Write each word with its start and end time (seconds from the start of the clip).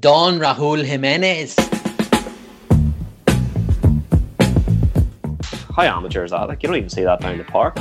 Don 0.00 0.38
Raul 0.38 0.82
Jimenez. 0.84 1.54
How 5.76 5.82
amateur 5.82 6.24
is 6.24 6.30
that? 6.30 6.48
Like 6.48 6.62
you 6.62 6.68
don't 6.68 6.76
even 6.76 6.88
see 6.88 7.02
that 7.02 7.20
down 7.20 7.36
the 7.36 7.44
park. 7.44 7.76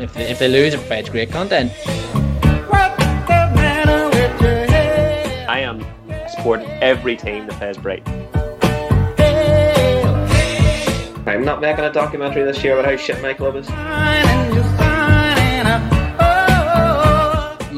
If 0.00 0.14
they, 0.14 0.30
if 0.30 0.38
they 0.38 0.48
lose, 0.48 0.72
it 0.72 0.78
provides 0.78 1.10
great 1.10 1.30
content. 1.30 1.70
I 5.48 5.60
am 5.60 5.84
supporting 6.30 6.68
every 6.82 7.16
team 7.16 7.46
that 7.46 7.58
plays 7.58 7.76
Brighton. 7.76 8.26
I'm 11.26 11.44
not 11.44 11.60
making 11.60 11.84
a 11.84 11.92
documentary 11.92 12.44
this 12.44 12.64
year 12.64 12.78
about 12.78 12.90
how 12.90 12.96
shit 12.96 13.20
my 13.20 13.34
club 13.34 13.56
is. 13.56 13.68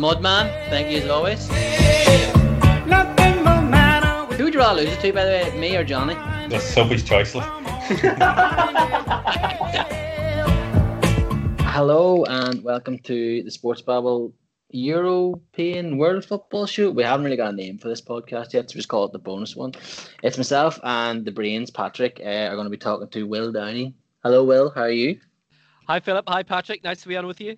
Mudman, 0.03 0.51
thank 0.69 0.91
you 0.91 0.99
as 0.99 1.09
always. 1.09 1.47
Who 4.37 4.45
would 4.45 4.53
you 4.53 4.59
rather 4.59 4.83
lose 4.83 4.93
it 4.93 5.01
to, 5.01 5.13
by 5.13 5.25
the 5.25 5.31
way, 5.31 5.57
me 5.57 5.77
or 5.77 5.85
Johnny? 5.85 6.15
That's 6.49 6.65
Sophie's 6.65 7.05
choice. 7.05 7.37
like. 7.37 7.49
Hello 11.61 12.25
and 12.25 12.65
welcome 12.65 12.99
to 12.99 13.45
the 13.45 13.51
Sports 13.53 13.83
Babble 13.83 14.33
European 14.71 15.99
World 15.99 16.25
Football 16.25 16.67
Shoot. 16.67 16.97
We 16.97 17.05
haven't 17.05 17.23
really 17.23 17.37
got 17.37 17.53
a 17.53 17.57
name 17.57 17.79
for 17.79 17.87
this 17.87 18.03
podcast 18.03 18.55
yet, 18.55 18.69
so 18.69 18.75
we 18.75 18.79
just 18.79 18.89
call 18.89 19.05
it 19.05 19.13
the 19.13 19.21
bonus 19.21 19.55
one. 19.55 19.71
It's 20.25 20.37
myself 20.37 20.81
and 20.83 21.25
the 21.25 21.31
brains, 21.31 21.71
Patrick, 21.71 22.21
uh, 22.21 22.29
are 22.29 22.57
going 22.57 22.67
to 22.67 22.71
be 22.71 22.77
talking 22.77 23.09
to 23.09 23.23
Will 23.23 23.53
Downing. 23.53 23.95
Hello, 24.25 24.43
Will. 24.43 24.71
How 24.71 24.81
are 24.81 24.91
you? 24.91 25.21
Hi, 25.87 26.01
Philip. 26.01 26.25
Hi, 26.27 26.43
Patrick. 26.43 26.83
Nice 26.83 27.03
to 27.03 27.09
be 27.09 27.17
on 27.17 27.29
with 27.29 27.41
you. 27.41 27.57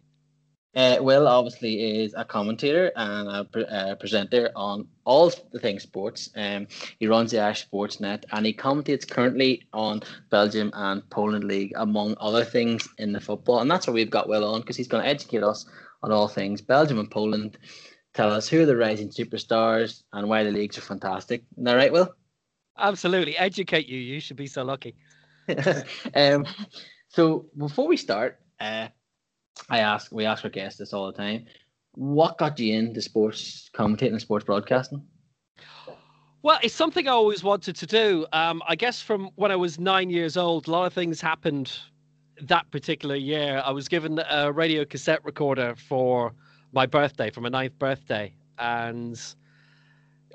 Uh, 0.76 0.96
Will 1.00 1.28
obviously 1.28 2.02
is 2.02 2.14
a 2.16 2.24
commentator 2.24 2.90
and 2.96 3.28
a 3.28 3.44
pre- 3.44 3.66
uh, 3.66 3.94
presenter 3.94 4.50
on 4.56 4.88
all 5.04 5.30
the 5.52 5.58
things 5.58 5.82
sports. 5.82 6.30
Um, 6.34 6.66
he 6.98 7.06
runs 7.06 7.30
the 7.30 7.38
Ash 7.38 7.62
Sports 7.62 8.00
Net 8.00 8.24
and 8.32 8.44
he 8.44 8.52
commentates 8.52 9.08
currently 9.08 9.62
on 9.72 10.02
Belgium 10.30 10.70
and 10.74 11.08
Poland 11.10 11.44
League, 11.44 11.72
among 11.76 12.16
other 12.18 12.44
things 12.44 12.88
in 12.98 13.12
the 13.12 13.20
football. 13.20 13.60
And 13.60 13.70
that's 13.70 13.86
why 13.86 13.92
we've 13.92 14.10
got 14.10 14.28
Will 14.28 14.44
on 14.44 14.60
because 14.60 14.76
he's 14.76 14.88
going 14.88 15.04
to 15.04 15.08
educate 15.08 15.42
us 15.42 15.66
on 16.02 16.10
all 16.10 16.28
things 16.28 16.60
Belgium 16.60 16.98
and 16.98 17.10
Poland. 17.10 17.56
Tell 18.12 18.32
us 18.32 18.48
who 18.48 18.62
are 18.62 18.66
the 18.66 18.76
rising 18.76 19.10
superstars 19.10 20.02
and 20.12 20.28
why 20.28 20.44
the 20.44 20.50
leagues 20.50 20.78
are 20.78 20.82
fantastic. 20.82 21.44
Isn't 21.52 21.64
that 21.64 21.74
right, 21.74 21.92
Will? 21.92 22.14
Absolutely. 22.78 23.36
Educate 23.36 23.86
you. 23.86 23.98
You 23.98 24.20
should 24.20 24.36
be 24.36 24.46
so 24.46 24.64
lucky. 24.64 24.96
um, 26.14 26.46
so 27.08 27.46
before 27.56 27.86
we 27.86 27.96
start, 27.96 28.40
uh, 28.60 28.88
I 29.68 29.78
ask 29.78 30.12
we 30.12 30.24
ask 30.24 30.44
our 30.44 30.50
guests 30.50 30.78
this 30.78 30.92
all 30.92 31.06
the 31.06 31.16
time. 31.16 31.46
What 31.94 32.38
got 32.38 32.58
you 32.58 32.74
into 32.74 33.00
sports 33.00 33.70
commentating 33.74 34.12
and 34.12 34.20
sports 34.20 34.44
broadcasting? 34.44 35.02
Well, 36.42 36.58
it's 36.62 36.74
something 36.74 37.08
I 37.08 37.12
always 37.12 37.42
wanted 37.42 37.76
to 37.76 37.86
do. 37.86 38.26
Um, 38.32 38.62
I 38.68 38.74
guess 38.74 39.00
from 39.00 39.30
when 39.36 39.50
I 39.50 39.56
was 39.56 39.78
nine 39.78 40.10
years 40.10 40.36
old, 40.36 40.68
a 40.68 40.70
lot 40.70 40.84
of 40.84 40.92
things 40.92 41.20
happened 41.20 41.72
that 42.42 42.70
particular 42.70 43.14
year. 43.14 43.62
I 43.64 43.70
was 43.70 43.88
given 43.88 44.20
a 44.28 44.52
radio 44.52 44.84
cassette 44.84 45.24
recorder 45.24 45.74
for 45.74 46.34
my 46.72 46.84
birthday, 46.84 47.30
for 47.30 47.40
my 47.40 47.48
ninth 47.48 47.78
birthday. 47.78 48.34
And 48.58 49.18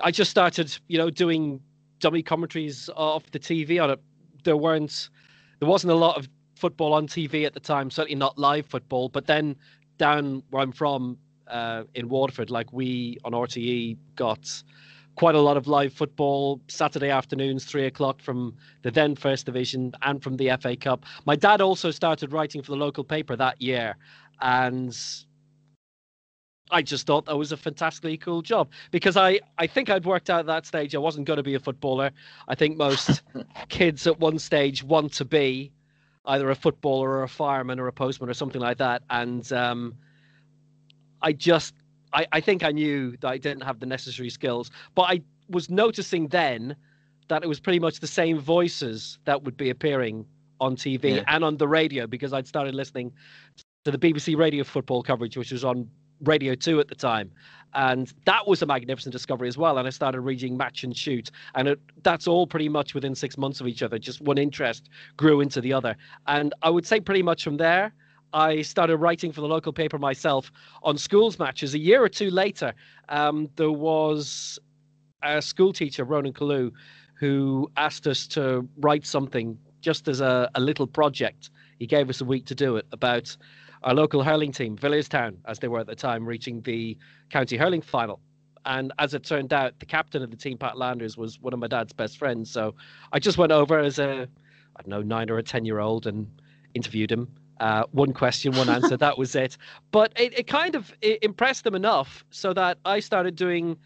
I 0.00 0.10
just 0.10 0.30
started, 0.30 0.76
you 0.88 0.98
know, 0.98 1.10
doing 1.10 1.60
dummy 2.00 2.22
commentaries 2.22 2.90
off 2.96 3.30
the 3.30 3.38
TV 3.38 3.80
on 3.80 3.90
it. 3.90 4.00
There 4.42 4.56
weren't, 4.56 5.10
there 5.60 5.68
wasn't 5.68 5.92
a 5.92 5.96
lot 5.96 6.16
of 6.16 6.28
football 6.60 6.92
on 6.92 7.08
TV 7.08 7.44
at 7.46 7.54
the 7.54 7.60
time, 7.60 7.90
certainly 7.90 8.14
not 8.14 8.38
live 8.38 8.66
football. 8.66 9.08
But 9.08 9.26
then 9.26 9.56
down 9.98 10.42
where 10.50 10.62
I'm 10.62 10.72
from 10.72 11.18
uh, 11.48 11.84
in 11.94 12.08
Waterford, 12.08 12.50
like 12.50 12.72
we 12.72 13.18
on 13.24 13.32
RTE 13.32 13.96
got 14.14 14.62
quite 15.16 15.34
a 15.34 15.40
lot 15.40 15.56
of 15.56 15.66
live 15.66 15.92
football 15.92 16.60
Saturday 16.68 17.10
afternoons, 17.10 17.64
three 17.64 17.86
o'clock 17.86 18.20
from 18.20 18.54
the 18.82 18.90
then 18.90 19.16
First 19.16 19.46
Division 19.46 19.92
and 20.02 20.22
from 20.22 20.36
the 20.36 20.50
FA 20.60 20.76
Cup. 20.76 21.04
My 21.26 21.36
dad 21.36 21.60
also 21.60 21.90
started 21.90 22.32
writing 22.32 22.62
for 22.62 22.70
the 22.70 22.76
local 22.76 23.04
paper 23.04 23.36
that 23.36 23.60
year, 23.60 23.96
and 24.40 24.96
I 26.70 26.82
just 26.82 27.06
thought 27.06 27.26
that 27.26 27.36
was 27.36 27.52
a 27.52 27.56
fantastically 27.56 28.16
cool 28.16 28.42
job 28.42 28.70
because 28.90 29.16
I, 29.16 29.40
I 29.58 29.66
think 29.66 29.90
I'd 29.90 30.04
worked 30.04 30.30
out 30.30 30.40
at 30.40 30.46
that 30.46 30.66
stage 30.66 30.94
I 30.94 30.98
wasn't 30.98 31.26
going 31.26 31.38
to 31.38 31.42
be 31.42 31.54
a 31.54 31.60
footballer. 31.60 32.10
I 32.48 32.54
think 32.54 32.76
most 32.76 33.22
kids 33.68 34.06
at 34.06 34.20
one 34.20 34.38
stage 34.38 34.82
want 34.82 35.12
to 35.14 35.24
be 35.24 35.72
either 36.30 36.48
a 36.50 36.54
footballer 36.54 37.10
or 37.10 37.22
a 37.22 37.28
fireman 37.28 37.78
or 37.80 37.86
a 37.88 37.92
postman 37.92 38.30
or 38.30 38.34
something 38.34 38.60
like 38.60 38.78
that. 38.78 39.02
And 39.10 39.50
um, 39.52 39.94
I 41.22 41.32
just, 41.32 41.74
I, 42.12 42.26
I 42.32 42.40
think 42.40 42.62
I 42.62 42.70
knew 42.70 43.16
that 43.20 43.28
I 43.28 43.38
didn't 43.38 43.62
have 43.62 43.80
the 43.80 43.86
necessary 43.86 44.30
skills, 44.30 44.70
but 44.94 45.02
I 45.02 45.22
was 45.48 45.68
noticing 45.70 46.28
then 46.28 46.76
that 47.28 47.42
it 47.42 47.48
was 47.48 47.60
pretty 47.60 47.78
much 47.78 48.00
the 48.00 48.06
same 48.06 48.38
voices 48.38 49.18
that 49.24 49.42
would 49.42 49.56
be 49.56 49.70
appearing 49.70 50.26
on 50.60 50.76
TV 50.76 51.16
Yeah. 51.16 51.24
and 51.26 51.44
on 51.44 51.56
the 51.56 51.66
radio 51.68 52.06
because 52.06 52.32
I'd 52.32 52.46
started 52.46 52.74
listening 52.74 53.12
to 53.84 53.90
the 53.90 53.98
BBC 53.98 54.36
radio 54.36 54.62
football 54.64 55.02
coverage, 55.02 55.36
which 55.36 55.52
was 55.52 55.64
on 55.64 55.88
Radio 56.22 56.54
2 56.54 56.80
at 56.80 56.88
the 56.88 56.94
time. 56.94 57.30
And 57.74 58.12
that 58.24 58.46
was 58.46 58.62
a 58.62 58.66
magnificent 58.66 59.12
discovery 59.12 59.48
as 59.48 59.56
well. 59.56 59.78
And 59.78 59.86
I 59.86 59.90
started 59.90 60.20
reading 60.22 60.56
Match 60.56 60.82
and 60.82 60.96
Shoot. 60.96 61.30
And 61.54 61.68
it, 61.68 61.80
that's 62.02 62.26
all 62.26 62.46
pretty 62.46 62.68
much 62.68 62.94
within 62.94 63.14
six 63.14 63.38
months 63.38 63.60
of 63.60 63.68
each 63.68 63.82
other. 63.82 63.98
Just 63.98 64.20
one 64.20 64.38
interest 64.38 64.88
grew 65.16 65.40
into 65.40 65.60
the 65.60 65.72
other. 65.72 65.96
And 66.26 66.52
I 66.62 66.70
would 66.70 66.86
say 66.86 67.00
pretty 67.00 67.22
much 67.22 67.44
from 67.44 67.58
there, 67.58 67.92
I 68.32 68.62
started 68.62 68.96
writing 68.98 69.32
for 69.32 69.40
the 69.40 69.48
local 69.48 69.72
paper 69.72 69.98
myself 69.98 70.50
on 70.82 70.98
schools 70.98 71.38
matches. 71.38 71.74
A 71.74 71.78
year 71.78 72.02
or 72.02 72.08
two 72.08 72.30
later, 72.30 72.74
um, 73.08 73.48
there 73.56 73.72
was 73.72 74.58
a 75.22 75.42
school 75.42 75.72
teacher, 75.72 76.04
Ronan 76.04 76.32
Kalu, 76.32 76.72
who 77.14 77.70
asked 77.76 78.06
us 78.06 78.26
to 78.28 78.66
write 78.78 79.04
something 79.04 79.58
just 79.80 80.08
as 80.08 80.20
a, 80.20 80.50
a 80.54 80.60
little 80.60 80.86
project. 80.86 81.50
He 81.78 81.86
gave 81.86 82.08
us 82.08 82.20
a 82.20 82.24
week 82.24 82.46
to 82.46 82.54
do 82.54 82.76
it 82.76 82.86
about 82.92 83.36
our 83.82 83.94
local 83.94 84.22
hurling 84.22 84.52
team, 84.52 84.76
Villierstown, 84.76 85.36
as 85.46 85.58
they 85.58 85.68
were 85.68 85.80
at 85.80 85.86
the 85.86 85.94
time, 85.94 86.26
reaching 86.26 86.60
the 86.62 86.96
county 87.30 87.56
hurling 87.56 87.82
final. 87.82 88.20
And 88.66 88.92
as 88.98 89.14
it 89.14 89.24
turned 89.24 89.52
out, 89.52 89.78
the 89.78 89.86
captain 89.86 90.22
of 90.22 90.30
the 90.30 90.36
team, 90.36 90.58
Pat 90.58 90.76
Landers, 90.76 91.16
was 91.16 91.40
one 91.40 91.54
of 91.54 91.58
my 91.58 91.66
dad's 91.66 91.92
best 91.92 92.18
friends. 92.18 92.50
So 92.50 92.74
I 93.12 93.18
just 93.18 93.38
went 93.38 93.52
over 93.52 93.78
as 93.78 93.98
a, 93.98 94.28
I 94.76 94.82
don't 94.82 94.88
know, 94.88 95.02
nine 95.02 95.30
or 95.30 95.38
a 95.38 95.42
10 95.42 95.64
year 95.64 95.78
old 95.78 96.06
and 96.06 96.28
interviewed 96.74 97.10
him. 97.10 97.28
Uh, 97.58 97.84
one 97.92 98.12
question, 98.12 98.52
one 98.56 98.68
answer, 98.68 98.96
that 98.96 99.16
was 99.18 99.34
it. 99.34 99.56
But 99.92 100.12
it, 100.18 100.38
it 100.38 100.46
kind 100.46 100.74
of 100.74 100.92
it 101.00 101.22
impressed 101.22 101.64
them 101.64 101.74
enough 101.74 102.24
so 102.30 102.52
that 102.54 102.78
I 102.84 103.00
started 103.00 103.36
doing 103.36 103.76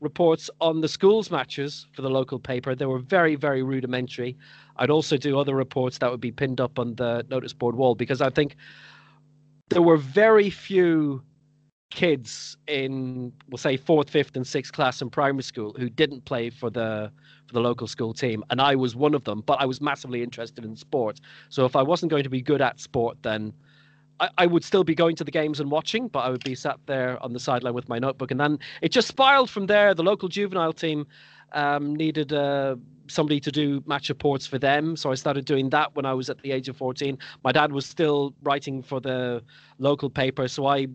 reports 0.00 0.50
on 0.60 0.80
the 0.80 0.88
schools 0.88 1.30
matches 1.30 1.86
for 1.92 2.02
the 2.02 2.10
local 2.10 2.38
paper. 2.38 2.74
They 2.74 2.86
were 2.86 2.98
very, 2.98 3.36
very 3.36 3.62
rudimentary. 3.62 4.36
I'd 4.76 4.90
also 4.90 5.16
do 5.16 5.38
other 5.38 5.54
reports 5.54 5.98
that 5.98 6.10
would 6.10 6.20
be 6.20 6.32
pinned 6.32 6.60
up 6.60 6.78
on 6.78 6.94
the 6.96 7.24
notice 7.30 7.52
board 7.52 7.76
wall 7.76 7.94
because 7.94 8.20
I 8.20 8.28
think 8.30 8.56
there 9.70 9.82
were 9.82 9.96
very 9.96 10.50
few 10.50 11.22
kids 11.90 12.56
in 12.68 13.32
we'll 13.50 13.58
say 13.58 13.76
fourth 13.76 14.08
fifth 14.08 14.34
and 14.34 14.46
sixth 14.46 14.72
class 14.72 15.02
in 15.02 15.10
primary 15.10 15.42
school 15.42 15.74
who 15.78 15.90
didn't 15.90 16.24
play 16.24 16.48
for 16.48 16.70
the 16.70 17.12
for 17.46 17.52
the 17.52 17.60
local 17.60 17.86
school 17.86 18.14
team 18.14 18.42
and 18.48 18.62
i 18.62 18.74
was 18.74 18.96
one 18.96 19.12
of 19.14 19.24
them 19.24 19.42
but 19.44 19.60
i 19.60 19.66
was 19.66 19.78
massively 19.78 20.22
interested 20.22 20.64
in 20.64 20.74
sport 20.74 21.20
so 21.50 21.66
if 21.66 21.76
i 21.76 21.82
wasn't 21.82 22.10
going 22.10 22.22
to 22.22 22.30
be 22.30 22.40
good 22.40 22.62
at 22.62 22.80
sport 22.80 23.18
then 23.22 23.52
I, 24.20 24.30
I 24.38 24.46
would 24.46 24.64
still 24.64 24.84
be 24.84 24.94
going 24.94 25.16
to 25.16 25.24
the 25.24 25.30
games 25.30 25.60
and 25.60 25.70
watching 25.70 26.08
but 26.08 26.20
i 26.20 26.30
would 26.30 26.44
be 26.44 26.54
sat 26.54 26.78
there 26.86 27.22
on 27.22 27.34
the 27.34 27.40
sideline 27.40 27.74
with 27.74 27.88
my 27.88 27.98
notebook. 27.98 28.30
And 28.30 28.40
then 28.40 28.58
it 28.80 28.90
just 28.90 29.08
spiraled 29.08 29.50
from 29.50 29.66
there. 29.66 29.94
The 29.94 30.02
local 30.02 30.28
juvenile 30.28 30.72
team 30.72 31.06
um, 31.52 31.94
needed 31.94 32.32
uh, 32.32 32.76
somebody 33.08 33.40
to 33.40 33.50
do 33.50 33.82
match 33.86 34.08
reports 34.08 34.46
for 34.46 34.58
them. 34.58 34.96
So 34.96 35.10
I 35.10 35.14
started 35.14 35.44
doing 35.44 35.70
that 35.70 35.94
when 35.94 36.06
I 36.06 36.14
was 36.14 36.30
at 36.30 36.40
the 36.42 36.52
age 36.52 36.68
of 36.68 36.76
14. 36.76 37.18
My 37.44 37.52
dad 37.52 37.72
was 37.72 37.86
still 37.86 38.34
writing 38.42 38.82
for 38.82 39.00
the 39.00 39.42
local 39.78 40.10
paper, 40.10 40.48
so 40.48 40.66
I 40.66 40.88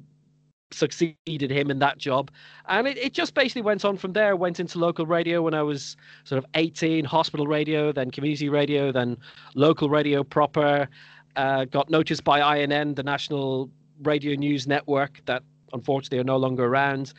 succeeded 0.71 1.49
him 1.49 1.71
in 1.71 1.79
that 1.79 1.97
job. 1.97 2.31
And 2.67 2.87
it, 2.87 2.97
it 2.97 3.13
just 3.13 3.33
basically 3.33 3.61
went 3.61 3.85
on 3.85 3.97
from 3.97 4.13
there. 4.13 4.35
Went 4.35 4.59
into 4.59 4.79
local 4.79 5.05
radio 5.05 5.41
when 5.41 5.53
I 5.53 5.63
was 5.63 5.95
sort 6.23 6.37
of 6.37 6.45
18, 6.55 7.05
hospital 7.05 7.47
radio, 7.47 7.91
then 7.91 8.11
community 8.11 8.49
radio, 8.49 8.91
then 8.91 9.17
local 9.55 9.89
radio 9.89 10.23
proper. 10.23 10.89
Uh, 11.35 11.65
got 11.65 11.89
noticed 11.89 12.23
by 12.23 12.57
INN, 12.57 12.95
the 12.95 13.03
National 13.03 13.69
Radio 14.03 14.35
News 14.35 14.67
Network, 14.67 15.21
that 15.25 15.43
unfortunately 15.73 16.19
are 16.19 16.23
no 16.23 16.37
longer 16.37 16.65
around 16.65 17.13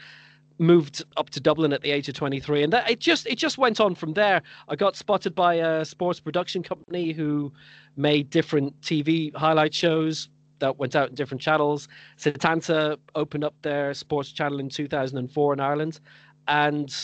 moved 0.58 1.04
up 1.16 1.30
to 1.30 1.40
Dublin 1.40 1.72
at 1.72 1.82
the 1.82 1.90
age 1.90 2.08
of 2.08 2.14
23 2.14 2.64
and 2.64 2.72
that 2.72 2.90
it 2.90 2.98
just 2.98 3.26
it 3.26 3.36
just 3.36 3.58
went 3.58 3.80
on 3.80 3.94
from 3.94 4.12
there. 4.14 4.42
I 4.68 4.76
got 4.76 4.96
spotted 4.96 5.34
by 5.34 5.54
a 5.54 5.84
sports 5.84 6.20
production 6.20 6.62
company 6.62 7.12
who 7.12 7.52
made 7.96 8.30
different 8.30 8.78
TV 8.80 9.34
highlight 9.34 9.72
shows 9.72 10.28
that 10.58 10.76
went 10.76 10.96
out 10.96 11.08
in 11.10 11.14
different 11.14 11.40
channels. 11.40 11.88
Setanta 12.18 12.98
opened 13.14 13.44
up 13.44 13.54
their 13.62 13.94
sports 13.94 14.32
channel 14.32 14.58
in 14.58 14.68
2004 14.68 15.52
in 15.52 15.60
Ireland 15.60 16.00
and 16.48 16.94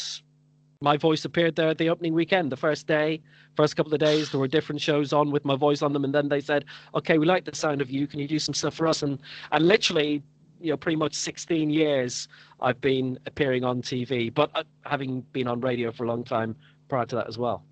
my 0.80 0.96
voice 0.96 1.24
appeared 1.24 1.56
there 1.56 1.68
at 1.68 1.78
the 1.78 1.88
opening 1.88 2.12
weekend. 2.12 2.50
The 2.50 2.56
first 2.56 2.86
day 2.86 3.22
first 3.56 3.76
couple 3.76 3.94
of 3.94 4.00
days 4.00 4.30
there 4.30 4.40
were 4.40 4.48
different 4.48 4.80
shows 4.80 5.12
on 5.12 5.30
with 5.30 5.44
my 5.44 5.54
voice 5.54 5.80
on 5.80 5.92
them 5.92 6.04
and 6.04 6.12
then 6.12 6.28
they 6.28 6.40
said 6.40 6.64
okay 6.94 7.18
we 7.18 7.26
like 7.26 7.44
the 7.44 7.54
sound 7.54 7.80
of 7.80 7.90
you. 7.90 8.08
Can 8.08 8.18
you 8.18 8.26
do 8.26 8.40
some 8.40 8.54
stuff 8.54 8.74
for 8.74 8.88
us? 8.88 9.02
And 9.02 9.20
and 9.52 9.68
literally 9.68 10.22
you 10.60 10.70
know 10.70 10.76
pretty 10.76 10.96
much 10.96 11.14
16 11.14 11.70
years 11.70 12.26
I've 12.64 12.80
been 12.80 13.18
appearing 13.26 13.62
on 13.62 13.82
TV, 13.82 14.32
but 14.32 14.50
uh, 14.54 14.64
having 14.84 15.20
been 15.32 15.46
on 15.46 15.60
radio 15.60 15.92
for 15.92 16.04
a 16.04 16.08
long 16.08 16.24
time 16.24 16.56
prior 16.88 17.04
to 17.06 17.16
that 17.16 17.28
as 17.28 17.36
well. 17.36 17.64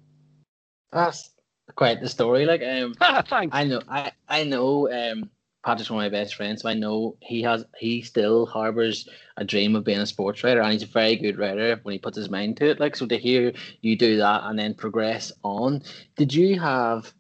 That's 0.93 1.31
quite 1.75 2.01
the 2.01 2.09
story. 2.09 2.45
Like, 2.45 2.63
um, 2.63 2.95
thanks. 3.27 3.57
I 3.57 3.65
know, 3.65 3.81
I 3.89 4.13
I 4.29 4.45
know. 4.45 4.91
Um, 4.91 5.31
Patrick's 5.65 5.91
one 5.91 6.05
of 6.05 6.13
my 6.13 6.19
best 6.19 6.35
friends, 6.35 6.63
so 6.63 6.69
I 6.69 6.75
know 6.75 7.17
he 7.23 7.41
has 7.43 7.65
he 7.79 8.03
still 8.03 8.47
harbors 8.47 9.09
a 9.37 9.45
dream 9.45 9.77
of 9.77 9.85
being 9.85 10.01
a 10.01 10.07
sports 10.07 10.43
writer, 10.45 10.61
and 10.61 10.73
he's 10.73 10.83
a 10.83 10.87
very 10.87 11.17
good 11.17 11.39
writer 11.39 11.79
when 11.83 11.93
he 11.93 11.99
puts 11.99 12.17
his 12.17 12.29
mind 12.29 12.57
to 12.59 12.71
it. 12.71 12.81
Like, 12.81 12.97
so 12.97 13.07
to 13.07 13.17
hear 13.17 13.53
you 13.81 13.97
do 13.97 14.19
that 14.19 14.43
and 14.45 14.59
then 14.59 14.75
progress 14.75 15.33
on, 15.43 15.83
did 16.17 16.35
you 16.35 16.61
have, 16.61 17.13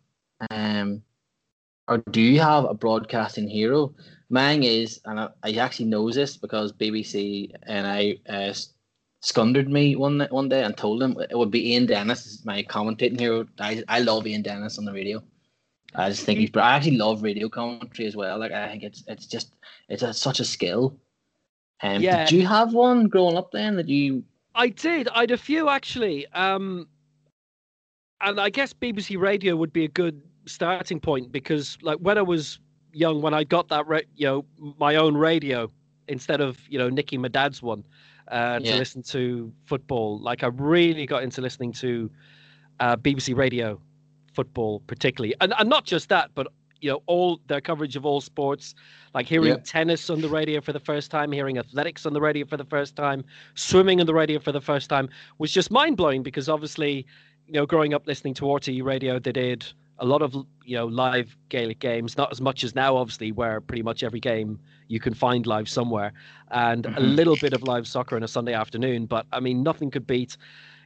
um, 0.50 1.02
or 1.88 1.98
do 2.10 2.20
you 2.20 2.40
have 2.40 2.64
a 2.64 2.74
broadcasting 2.74 3.48
hero? 3.48 3.94
Mine 4.30 4.62
is, 4.62 5.00
and 5.04 5.20
I, 5.20 5.28
I 5.42 5.52
actually 5.54 5.86
knows 5.86 6.14
this 6.14 6.36
because 6.36 6.72
BBC 6.72 7.52
and 7.64 7.86
I 7.86 8.16
uh, 8.28 8.54
scundered 9.20 9.68
me 9.68 9.96
one 9.96 10.26
one 10.30 10.48
day 10.48 10.62
and 10.62 10.76
told 10.76 11.02
him 11.02 11.16
it 11.30 11.36
would 11.36 11.50
be 11.50 11.72
Ian 11.72 11.86
Dennis, 11.86 12.42
my 12.44 12.62
commentating 12.62 13.20
hero. 13.20 13.46
I 13.58 13.82
I 13.88 14.00
love 14.00 14.26
Ian 14.26 14.42
Dennis 14.42 14.78
on 14.78 14.84
the 14.84 14.92
radio. 14.92 15.22
I 15.94 16.08
just 16.08 16.24
think 16.24 16.38
he's. 16.38 16.50
But 16.50 16.62
I 16.62 16.76
actually 16.76 16.96
love 16.96 17.22
radio 17.22 17.48
commentary 17.48 18.06
as 18.08 18.16
well. 18.16 18.38
Like 18.38 18.52
I 18.52 18.68
think 18.68 18.82
it's 18.82 19.04
it's 19.06 19.26
just 19.26 19.52
it's 19.88 20.02
a, 20.02 20.14
such 20.14 20.40
a 20.40 20.44
skill. 20.44 20.96
Um, 21.82 22.00
yeah. 22.00 22.24
Did 22.24 22.32
you 22.32 22.46
have 22.46 22.72
one 22.72 23.08
growing 23.08 23.36
up 23.36 23.50
then 23.52 23.76
that 23.76 23.88
you? 23.88 24.24
I 24.54 24.68
did. 24.68 25.08
I 25.08 25.20
had 25.20 25.30
a 25.30 25.36
few 25.36 25.68
actually. 25.68 26.26
Um, 26.28 26.88
and 28.20 28.40
I 28.40 28.50
guess 28.50 28.72
BBC 28.72 29.20
Radio 29.20 29.56
would 29.56 29.72
be 29.72 29.84
a 29.84 29.88
good 29.88 30.22
starting 30.46 31.00
point 31.00 31.32
because, 31.32 31.78
like, 31.82 31.98
when 31.98 32.18
I 32.18 32.22
was 32.22 32.58
young, 32.92 33.22
when 33.22 33.34
I 33.34 33.44
got 33.44 33.68
that, 33.68 33.86
ra- 33.86 34.00
you 34.16 34.26
know, 34.26 34.74
my 34.78 34.96
own 34.96 35.16
radio 35.16 35.70
instead 36.08 36.40
of 36.40 36.58
you 36.68 36.78
know 36.78 36.88
Nicky, 36.88 37.16
my 37.18 37.28
dad's 37.28 37.62
one 37.62 37.84
uh, 38.28 38.58
to 38.58 38.76
listen 38.76 39.02
to 39.04 39.52
football. 39.64 40.18
Like, 40.18 40.42
I 40.42 40.48
really 40.48 41.06
got 41.06 41.22
into 41.22 41.40
listening 41.40 41.72
to 41.74 42.10
uh, 42.80 42.96
BBC 42.96 43.36
Radio 43.36 43.80
football 44.34 44.80
particularly, 44.86 45.34
and 45.40 45.54
and 45.58 45.68
not 45.68 45.84
just 45.84 46.08
that, 46.08 46.30
but 46.34 46.48
you 46.82 46.90
know 46.90 47.02
all 47.06 47.40
their 47.46 47.60
coverage 47.60 47.96
of 47.96 48.04
all 48.04 48.20
sports, 48.20 48.74
like 49.14 49.26
hearing 49.26 49.54
yeah. 49.54 49.60
tennis 49.64 50.10
on 50.10 50.20
the 50.20 50.28
radio 50.28 50.60
for 50.60 50.72
the 50.72 50.80
first 50.80 51.10
time, 51.10 51.32
hearing 51.32 51.58
athletics 51.58 52.04
on 52.04 52.12
the 52.12 52.20
radio 52.20 52.44
for 52.44 52.56
the 52.56 52.64
first 52.64 52.96
time, 52.96 53.24
swimming 53.54 54.00
on 54.00 54.06
the 54.06 54.14
radio 54.14 54.38
for 54.38 54.52
the 54.52 54.60
first 54.60 54.88
time 54.88 55.08
was 55.38 55.52
just 55.52 55.70
mind 55.70 55.96
blowing 55.96 56.22
because 56.22 56.48
obviously, 56.48 57.06
you 57.46 57.54
know, 57.54 57.66
growing 57.66 57.94
up 57.94 58.06
listening 58.06 58.34
to 58.34 58.44
RTE 58.44 58.82
radio, 58.82 59.18
they 59.18 59.32
did 59.32 59.66
a 59.98 60.06
lot 60.06 60.22
of 60.22 60.34
you 60.64 60.76
know 60.76 60.86
live 60.86 61.36
Gaelic 61.48 61.78
games, 61.78 62.16
not 62.16 62.32
as 62.32 62.40
much 62.40 62.64
as 62.64 62.74
now, 62.74 62.96
obviously, 62.96 63.32
where 63.32 63.60
pretty 63.60 63.82
much 63.82 64.02
every 64.02 64.20
game 64.20 64.58
you 64.88 65.00
can 65.00 65.14
find 65.14 65.46
live 65.46 65.68
somewhere, 65.68 66.12
and 66.50 66.84
mm-hmm. 66.84 66.98
a 66.98 67.00
little 67.00 67.36
bit 67.36 67.52
of 67.52 67.62
live 67.62 67.86
soccer 67.86 68.16
on 68.16 68.22
a 68.22 68.28
Sunday 68.28 68.54
afternoon. 68.54 69.06
But 69.06 69.26
I 69.32 69.40
mean, 69.40 69.62
nothing 69.62 69.90
could 69.90 70.06
beat 70.06 70.36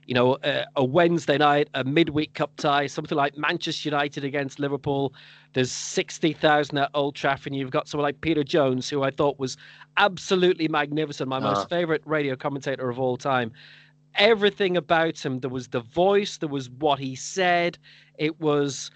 you 0.06 0.14
know, 0.14 0.38
a, 0.44 0.64
a, 0.76 0.84
Wednesday 0.84 1.36
night, 1.36 1.68
a 1.74 1.82
midweek 1.82 2.34
cup 2.34 2.56
tie, 2.56 2.86
something 2.86 3.16
like 3.16 3.36
Manchester 3.36 3.88
United 3.88 4.24
against 4.24 4.60
Liverpool. 4.60 5.12
There's 5.52 5.72
60,000 5.72 6.78
at 6.78 6.90
Old 6.94 7.16
Trafford, 7.16 7.52
and 7.52 7.56
you've 7.56 7.70
got 7.70 7.88
someone 7.88 8.04
like 8.04 8.20
Peter 8.20 8.44
Jones, 8.44 8.88
who 8.88 9.02
I 9.02 9.10
thought 9.10 9.38
was 9.38 9.56
absolutely 9.96 10.68
magnificent, 10.68 11.28
my 11.28 11.38
uh. 11.38 11.40
most 11.40 11.68
favorite 11.68 12.02
radio 12.04 12.36
commentator 12.36 12.88
of 12.88 13.00
all 13.00 13.16
time. 13.16 13.52
Everything 14.16 14.76
about 14.76 15.24
him, 15.24 15.40
there 15.40 15.50
was 15.50 15.68
the 15.68 15.80
voice, 15.80 16.38
there 16.38 16.48
was 16.48 16.70
what 16.70 16.98
he 16.98 17.14
said, 17.14 17.78
it 18.18 18.40
was 18.40 18.90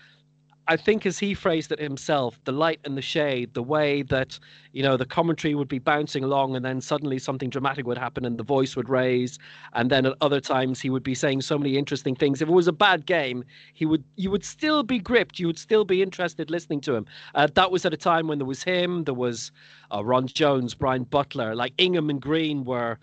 I 0.71 0.77
think, 0.77 1.05
as 1.05 1.19
he 1.19 1.35
phrased 1.35 1.73
it 1.73 1.81
himself, 1.81 2.39
the 2.45 2.53
light 2.53 2.79
and 2.85 2.97
the 2.97 3.03
shade, 3.03 3.55
the 3.55 3.63
way 3.63 4.03
that, 4.03 4.39
you 4.71 4.85
know, 4.85 4.97
the 4.97 5.05
commentary 5.05 5.57
would 5.57 5.67
be 5.67 5.81
bouncing 5.81 6.23
along 6.23 6.55
and 6.55 6.65
then 6.65 6.81
suddenly 6.81 7.19
something 7.19 7.51
dramatic 7.51 7.89
would 7.89 7.99
happen 7.99 8.25
and 8.25 8.39
the 8.39 8.45
voice 8.45 8.77
would 8.77 8.89
raise. 8.89 9.37
And 9.73 9.91
then 9.91 10.07
at 10.07 10.15
other 10.21 10.41
times 10.41 10.81
he 10.81 10.89
would 10.89 11.03
be 11.03 11.13
saying 11.13 11.41
so 11.41 11.59
many 11.59 11.77
interesting 11.77 12.15
things. 12.15 12.41
If 12.41 12.49
it 12.49 12.53
was 12.53 12.69
a 12.69 12.73
bad 12.73 13.05
game, 13.05 13.43
he 13.75 13.85
would, 13.85 14.05
you 14.15 14.31
would 14.31 14.45
still 14.45 14.85
be 14.85 15.01
gripped. 15.01 15.41
You 15.41 15.49
would 15.49 15.59
still 15.59 15.85
be 15.85 16.03
interested 16.03 16.51
listening 16.51 16.83
to 16.83 16.95
him. 16.95 17.07
Uh, 17.35 17.49
that 17.53 17.73
was 17.73 17.85
at 17.85 17.93
a 17.93 17.97
time 17.97 18.29
when 18.29 18.39
there 18.39 18.47
was 18.47 18.63
him, 18.63 19.03
there 19.03 19.13
was 19.13 19.51
uh, 19.93 20.05
Ron 20.05 20.29
Jones, 20.29 20.77
Brian 20.77 21.03
Butler, 21.03 21.57
Mike 21.57 21.75
Ingham 21.79 22.11
and 22.11 22.21
Green 22.21 22.63
were. 22.65 22.97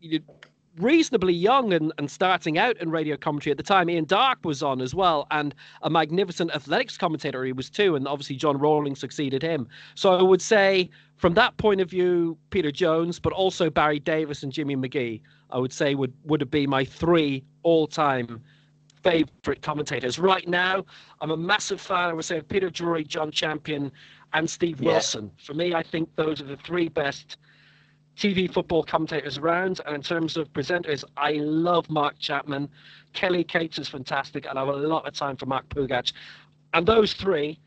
You, 0.00 0.18
reasonably 0.78 1.34
young 1.34 1.72
and, 1.72 1.92
and 1.98 2.10
starting 2.10 2.58
out 2.58 2.76
in 2.78 2.90
radio 2.90 3.16
commentary 3.16 3.50
at 3.52 3.56
the 3.56 3.62
time. 3.62 3.90
Ian 3.90 4.04
Darke 4.04 4.44
was 4.44 4.62
on 4.62 4.80
as 4.80 4.94
well, 4.94 5.26
and 5.30 5.54
a 5.82 5.90
magnificent 5.90 6.54
athletics 6.54 6.96
commentator 6.96 7.44
he 7.44 7.52
was 7.52 7.68
too. 7.68 7.96
And 7.96 8.08
obviously, 8.08 8.36
John 8.36 8.58
Rawling 8.58 8.96
succeeded 8.96 9.42
him. 9.42 9.68
So 9.94 10.14
I 10.14 10.22
would 10.22 10.42
say, 10.42 10.90
from 11.16 11.34
that 11.34 11.56
point 11.56 11.80
of 11.80 11.90
view, 11.90 12.38
Peter 12.50 12.72
Jones, 12.72 13.18
but 13.18 13.32
also 13.32 13.70
Barry 13.70 13.98
Davies 13.98 14.42
and 14.42 14.52
Jimmy 14.52 14.76
McGee, 14.76 15.20
I 15.50 15.58
would 15.58 15.72
say 15.72 15.94
would 15.94 16.12
would 16.24 16.40
have 16.40 16.50
been 16.50 16.70
my 16.70 16.84
three 16.84 17.44
all 17.62 17.86
time 17.86 18.42
favorite 19.02 19.62
commentators. 19.62 20.18
Right 20.18 20.46
now, 20.46 20.84
I'm 21.20 21.30
a 21.30 21.36
massive 21.36 21.80
fan, 21.80 22.10
I 22.10 22.12
would 22.12 22.24
say, 22.24 22.38
of 22.38 22.48
Peter 22.48 22.70
Drury, 22.70 23.04
John 23.04 23.30
Champion, 23.30 23.90
and 24.32 24.48
Steve 24.48 24.80
Wilson. 24.80 25.30
For 25.44 25.54
me, 25.54 25.74
I 25.74 25.82
think 25.82 26.14
those 26.16 26.40
are 26.40 26.44
the 26.44 26.56
three 26.56 26.88
best 26.88 27.36
TV 28.16 28.52
football 28.52 28.82
commentators 28.82 29.38
around. 29.38 29.80
And 29.86 29.94
in 29.94 30.02
terms 30.02 30.36
of 30.36 30.52
presenters, 30.52 31.04
I 31.16 31.32
love 31.32 31.88
Mark 31.90 32.18
Chapman. 32.18 32.68
Kelly 33.12 33.44
Cates 33.44 33.78
is 33.78 33.88
fantastic, 33.88 34.46
and 34.46 34.58
I 34.58 34.64
have 34.64 34.74
a 34.74 34.78
lot 34.78 35.06
of 35.06 35.14
time 35.14 35.36
for 35.36 35.46
Mark 35.46 35.68
Pougatch. 35.68 36.12
And 36.74 36.86
those 36.86 37.12
three, 37.12 37.58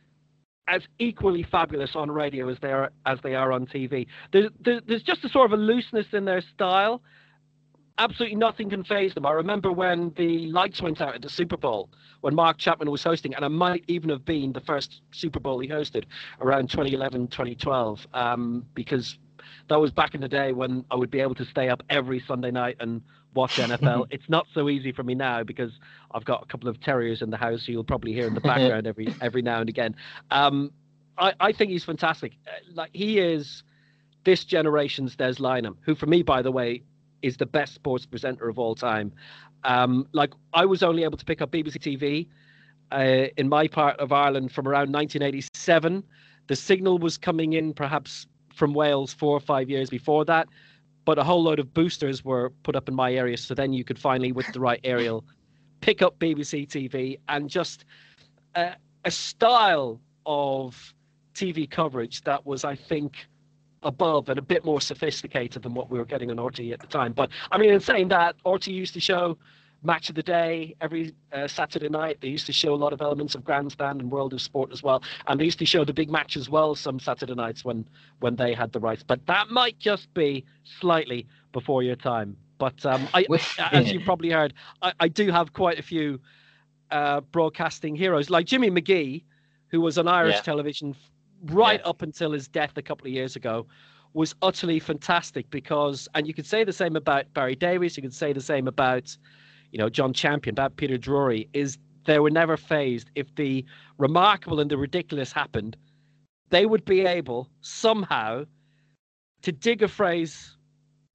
as 0.68 0.82
equally 1.00 1.44
fabulous 1.44 1.96
on 1.96 2.10
radio 2.10 2.50
as 2.50 2.58
they 2.60 2.72
are 2.72 2.92
as 3.06 3.20
they 3.22 3.36
are 3.36 3.52
on 3.52 3.68
TV. 3.68 4.08
There's, 4.32 4.50
there's 4.62 5.04
just 5.04 5.24
a 5.24 5.30
sort 5.30 5.52
of 5.52 5.60
a 5.60 5.62
looseness 5.62 6.08
in 6.14 6.26
their 6.26 6.42
style. 6.42 7.02
Absolutely 7.98 8.36
nothing 8.36 8.70
can 8.70 8.84
phase 8.84 9.14
them. 9.14 9.26
I 9.26 9.32
remember 9.32 9.72
when 9.72 10.12
the 10.18 10.48
lights 10.48 10.82
went 10.82 11.00
out 11.00 11.16
at 11.16 11.22
the 11.22 11.30
Super 11.30 11.56
Bowl 11.56 11.90
when 12.22 12.36
Mark 12.36 12.58
Chapman 12.58 12.92
was 12.92 13.04
hosting, 13.04 13.36
and 13.36 13.46
it 13.46 13.50
might 13.50 13.86
even 13.88 14.10
have 14.10 14.26
been 14.26 14.52
the 14.52 14.60
first 14.60 15.02
Super 15.12 15.40
Bowl 15.40 15.60
he 15.60 15.68
hosted 15.68 16.06
around 16.42 16.70
2011, 16.70 17.28
2012, 17.28 18.08
um, 18.14 18.66
because 18.74 19.18
that 19.68 19.80
was 19.80 19.92
back 19.92 20.14
in 20.14 20.22
the 20.22 20.28
day 20.28 20.52
when 20.52 20.86
I 20.92 20.96
would 20.96 21.12
be 21.12 21.20
able 21.20 21.36
to 21.36 21.46
stay 21.46 21.70
up 21.70 21.84
every 21.90 22.20
Sunday 22.28 22.52
night 22.52 22.78
and 22.80 23.02
watch 23.34 23.58
NFL. 23.58 24.08
it's 24.12 24.30
not 24.30 24.48
so 24.54 24.70
easy 24.70 24.92
for 24.92 25.04
me 25.04 25.16
now 25.16 25.44
because 25.44 25.72
I've 26.12 26.26
got 26.26 26.44
a 26.44 26.46
couple 26.46 26.70
of 26.70 26.80
terriers 26.82 27.22
in 27.22 27.30
the 27.30 27.38
house. 27.38 27.66
who 27.66 27.74
You'll 27.74 27.84
probably 27.84 28.14
hear 28.14 28.28
in 28.28 28.34
the 28.34 28.42
background 28.42 28.88
every 28.88 29.14
every 29.22 29.42
now 29.42 29.60
and 29.60 29.70
again. 29.70 29.96
Um, 30.32 30.72
I, 31.18 31.34
I 31.40 31.52
think 31.52 31.72
he's 31.72 31.84
fantastic. 31.84 32.34
Uh, 32.48 32.52
like 32.74 32.92
he 32.94 33.20
is 33.20 33.64
this 34.24 34.44
generation's 34.44 35.16
Des 35.16 35.36
Lynam, 35.36 35.76
who 35.82 35.96
for 35.96 36.08
me, 36.08 36.24
by 36.24 36.42
the 36.42 36.52
way, 36.52 36.84
is 37.22 37.38
the 37.38 37.46
best 37.46 37.74
sports 37.74 38.06
presenter 38.06 38.50
of 38.50 38.60
all 38.60 38.76
time. 38.76 39.12
Um, 39.64 40.08
like 40.12 40.34
I 40.54 40.66
was 40.66 40.84
only 40.84 41.04
able 41.04 41.18
to 41.18 41.26
pick 41.26 41.42
up 41.42 41.52
BBC 41.52 41.78
TV 41.78 42.28
uh, 42.92 43.30
in 43.38 43.50
my 43.50 43.68
part 43.68 44.00
of 44.00 44.12
Ireland 44.12 44.52
from 44.52 44.68
around 44.68 44.94
1987. 44.94 46.04
The 46.48 46.56
signal 46.56 47.00
was 47.00 47.18
coming 47.18 47.54
in 47.54 47.74
perhaps 47.74 48.28
from 48.56 48.74
Wales 48.74 49.14
four 49.14 49.36
or 49.36 49.40
five 49.40 49.70
years 49.70 49.90
before 49.90 50.26
that, 50.26 50.48
but 51.06 51.20
a 51.20 51.24
whole 51.24 51.44
load 51.44 51.60
of 51.60 51.74
boosters 51.74 52.26
were 52.26 52.52
put 52.64 52.76
up 52.76 52.90
in 52.90 52.96
my 52.96 53.14
area. 53.14 53.38
So 53.38 53.54
then 53.54 53.74
you 53.74 53.84
could 53.84 54.00
finally, 54.00 54.32
with 54.32 54.52
the 54.54 54.60
right 54.60 54.80
aerial, 54.84 55.24
pick 55.82 56.02
up 56.02 56.18
BBC 56.18 56.68
TV 56.68 57.20
and 57.30 57.50
just 57.50 57.86
a 58.56 58.76
style 59.12 60.00
of 60.26 60.94
TV 61.36 61.70
coverage 61.70 62.22
that 62.22 62.44
was, 62.46 62.64
I 62.64 62.76
think, 62.76 63.28
above 63.84 64.30
and 64.30 64.40
a 64.40 64.42
bit 64.42 64.66
more 64.66 64.82
sophisticated 64.82 65.62
than 65.62 65.76
what 65.76 65.92
we 65.92 66.00
were 66.00 66.06
getting 66.06 66.32
on 66.32 66.38
RTE 66.38 66.74
at 66.74 66.80
the 66.80 66.88
time. 66.88 67.14
But 67.14 67.30
I 67.52 67.60
mean, 67.60 67.72
in 67.72 67.80
saying 67.80 68.08
that, 68.08 68.36
RTE 68.44 68.74
used 68.74 68.96
to 68.96 69.00
show 69.00 69.38
match 69.86 70.10
of 70.10 70.16
the 70.16 70.24
day 70.24 70.76
every 70.82 71.14
uh, 71.32 71.48
Saturday 71.48 71.90
night. 71.90 72.20
They 72.22 72.28
used 72.28 72.46
to 72.48 72.54
show 72.54 72.74
a 72.74 72.76
lot 72.76 72.94
of 72.94 73.02
elements 73.02 73.36
of 73.36 73.44
grandstand 73.44 74.02
and 74.02 74.12
world 74.12 74.34
of 74.34 74.42
sport 74.42 74.72
as 74.72 74.84
well, 74.84 75.04
and 75.28 75.40
they 75.40 75.46
used 75.46 75.60
to 75.60 75.66
show 75.66 75.86
the 75.86 75.94
big 75.94 76.10
match 76.10 76.36
as 76.38 76.50
well 76.50 76.76
some 76.76 77.00
Saturday 77.00 77.36
nights 77.36 77.64
when 77.64 77.88
when 78.20 78.36
they 78.36 78.54
had 78.54 78.72
the 78.72 78.80
rights. 78.80 79.04
But 79.04 79.26
that 79.28 79.50
might 79.50 79.80
just 79.80 80.14
be 80.14 80.46
slightly 80.64 81.28
before 81.52 81.84
your 81.84 81.96
time. 81.96 82.36
But 82.58 82.86
um, 82.86 83.08
I, 83.14 83.26
as 83.72 83.92
you 83.92 84.00
probably 84.00 84.30
heard, 84.30 84.54
I, 84.82 84.94
I, 85.02 85.08
do 85.10 85.30
have 85.30 85.52
quite 85.52 85.78
a 85.78 85.84
few 85.84 86.22
uh, 86.90 87.20
broadcasting 87.20 87.96
heroes 87.96 88.30
like 88.30 88.46
Jimmy 88.46 88.72
McGee, 88.72 89.24
who 89.68 89.82
was 89.82 89.98
on 89.98 90.08
Irish 90.08 90.36
yeah. 90.36 90.42
television 90.42 90.96
right 91.46 91.82
yeah. 91.84 91.90
up 91.90 92.02
until 92.02 92.32
his 92.32 92.48
death 92.48 92.72
a 92.78 92.82
couple 92.82 93.08
of 93.08 93.14
years 93.14 93.36
ago 93.36 93.68
was 94.16 94.34
utterly 94.42 94.80
fantastic 94.80 95.50
because, 95.50 96.08
and 96.16 96.26
you 96.26 96.34
could 96.34 96.46
say 96.46 96.64
the 96.64 96.74
same 96.74 96.96
about 96.96 97.26
Barry 97.34 97.56
Davies, 97.56 97.98
you 97.98 98.02
could 98.02 98.14
say 98.14 98.32
the 98.32 98.42
same 98.42 98.68
about 98.68 99.16
you 99.76 99.80
know, 99.80 99.90
John 99.90 100.14
Champion, 100.14 100.54
about 100.54 100.78
Peter 100.78 100.98
Drury, 100.98 101.50
is 101.52 101.78
they 102.06 102.20
were 102.20 102.30
never 102.30 102.56
phased. 102.56 103.12
If 103.16 103.36
the 103.36 103.66
remarkable 103.98 104.62
and 104.62 104.72
the 104.72 104.78
ridiculous 104.78 105.34
happened, 105.34 105.76
they 106.50 106.66
would 106.66 106.86
be 106.86 107.02
able 107.02 107.50
somehow 107.60 108.46
to 109.42 109.52
dig 109.52 109.84
a 109.84 109.90
phrase 109.90 110.56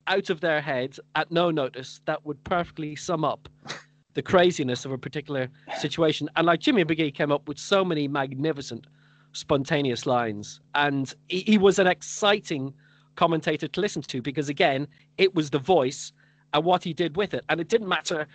out 0.09 0.29
of 0.29 0.43
their 0.43 0.61
heads 0.61 1.01
at 1.15 1.33
no 1.33 1.51
notice 1.51 2.03
that 2.05 2.27
would 2.27 2.45
perfectly 2.45 2.95
sum 2.97 3.25
up 3.25 3.49
the 4.13 4.21
craziness 4.21 4.85
of 4.85 4.93
a 4.93 4.99
particular 4.99 5.49
situation. 5.79 6.29
And 6.37 6.47
like 6.47 6.61
Jimmy 6.61 6.85
McGee 6.85 7.15
came 7.15 7.33
up 7.33 7.49
with 7.49 7.59
so 7.59 7.83
many 7.83 8.09
magnificent, 8.09 8.87
spontaneous 9.33 10.05
lines, 10.05 10.61
and 10.75 11.15
he, 11.29 11.41
he 11.47 11.57
was 11.57 11.79
an 11.79 11.87
exciting 11.87 12.75
commentator 13.17 13.69
to 13.69 13.81
listen 13.81 14.03
to 14.03 14.21
because 14.21 14.51
again, 14.51 14.87
it 15.17 15.35
was 15.35 15.49
the 15.49 15.59
voice 15.59 16.13
and 16.53 16.65
what 16.65 16.83
he 16.83 16.93
did 16.93 17.17
with 17.17 17.35
it, 17.35 17.45
and 17.49 17.61
it 17.61 17.69
didn't 17.69 17.89
matter. 17.89 18.27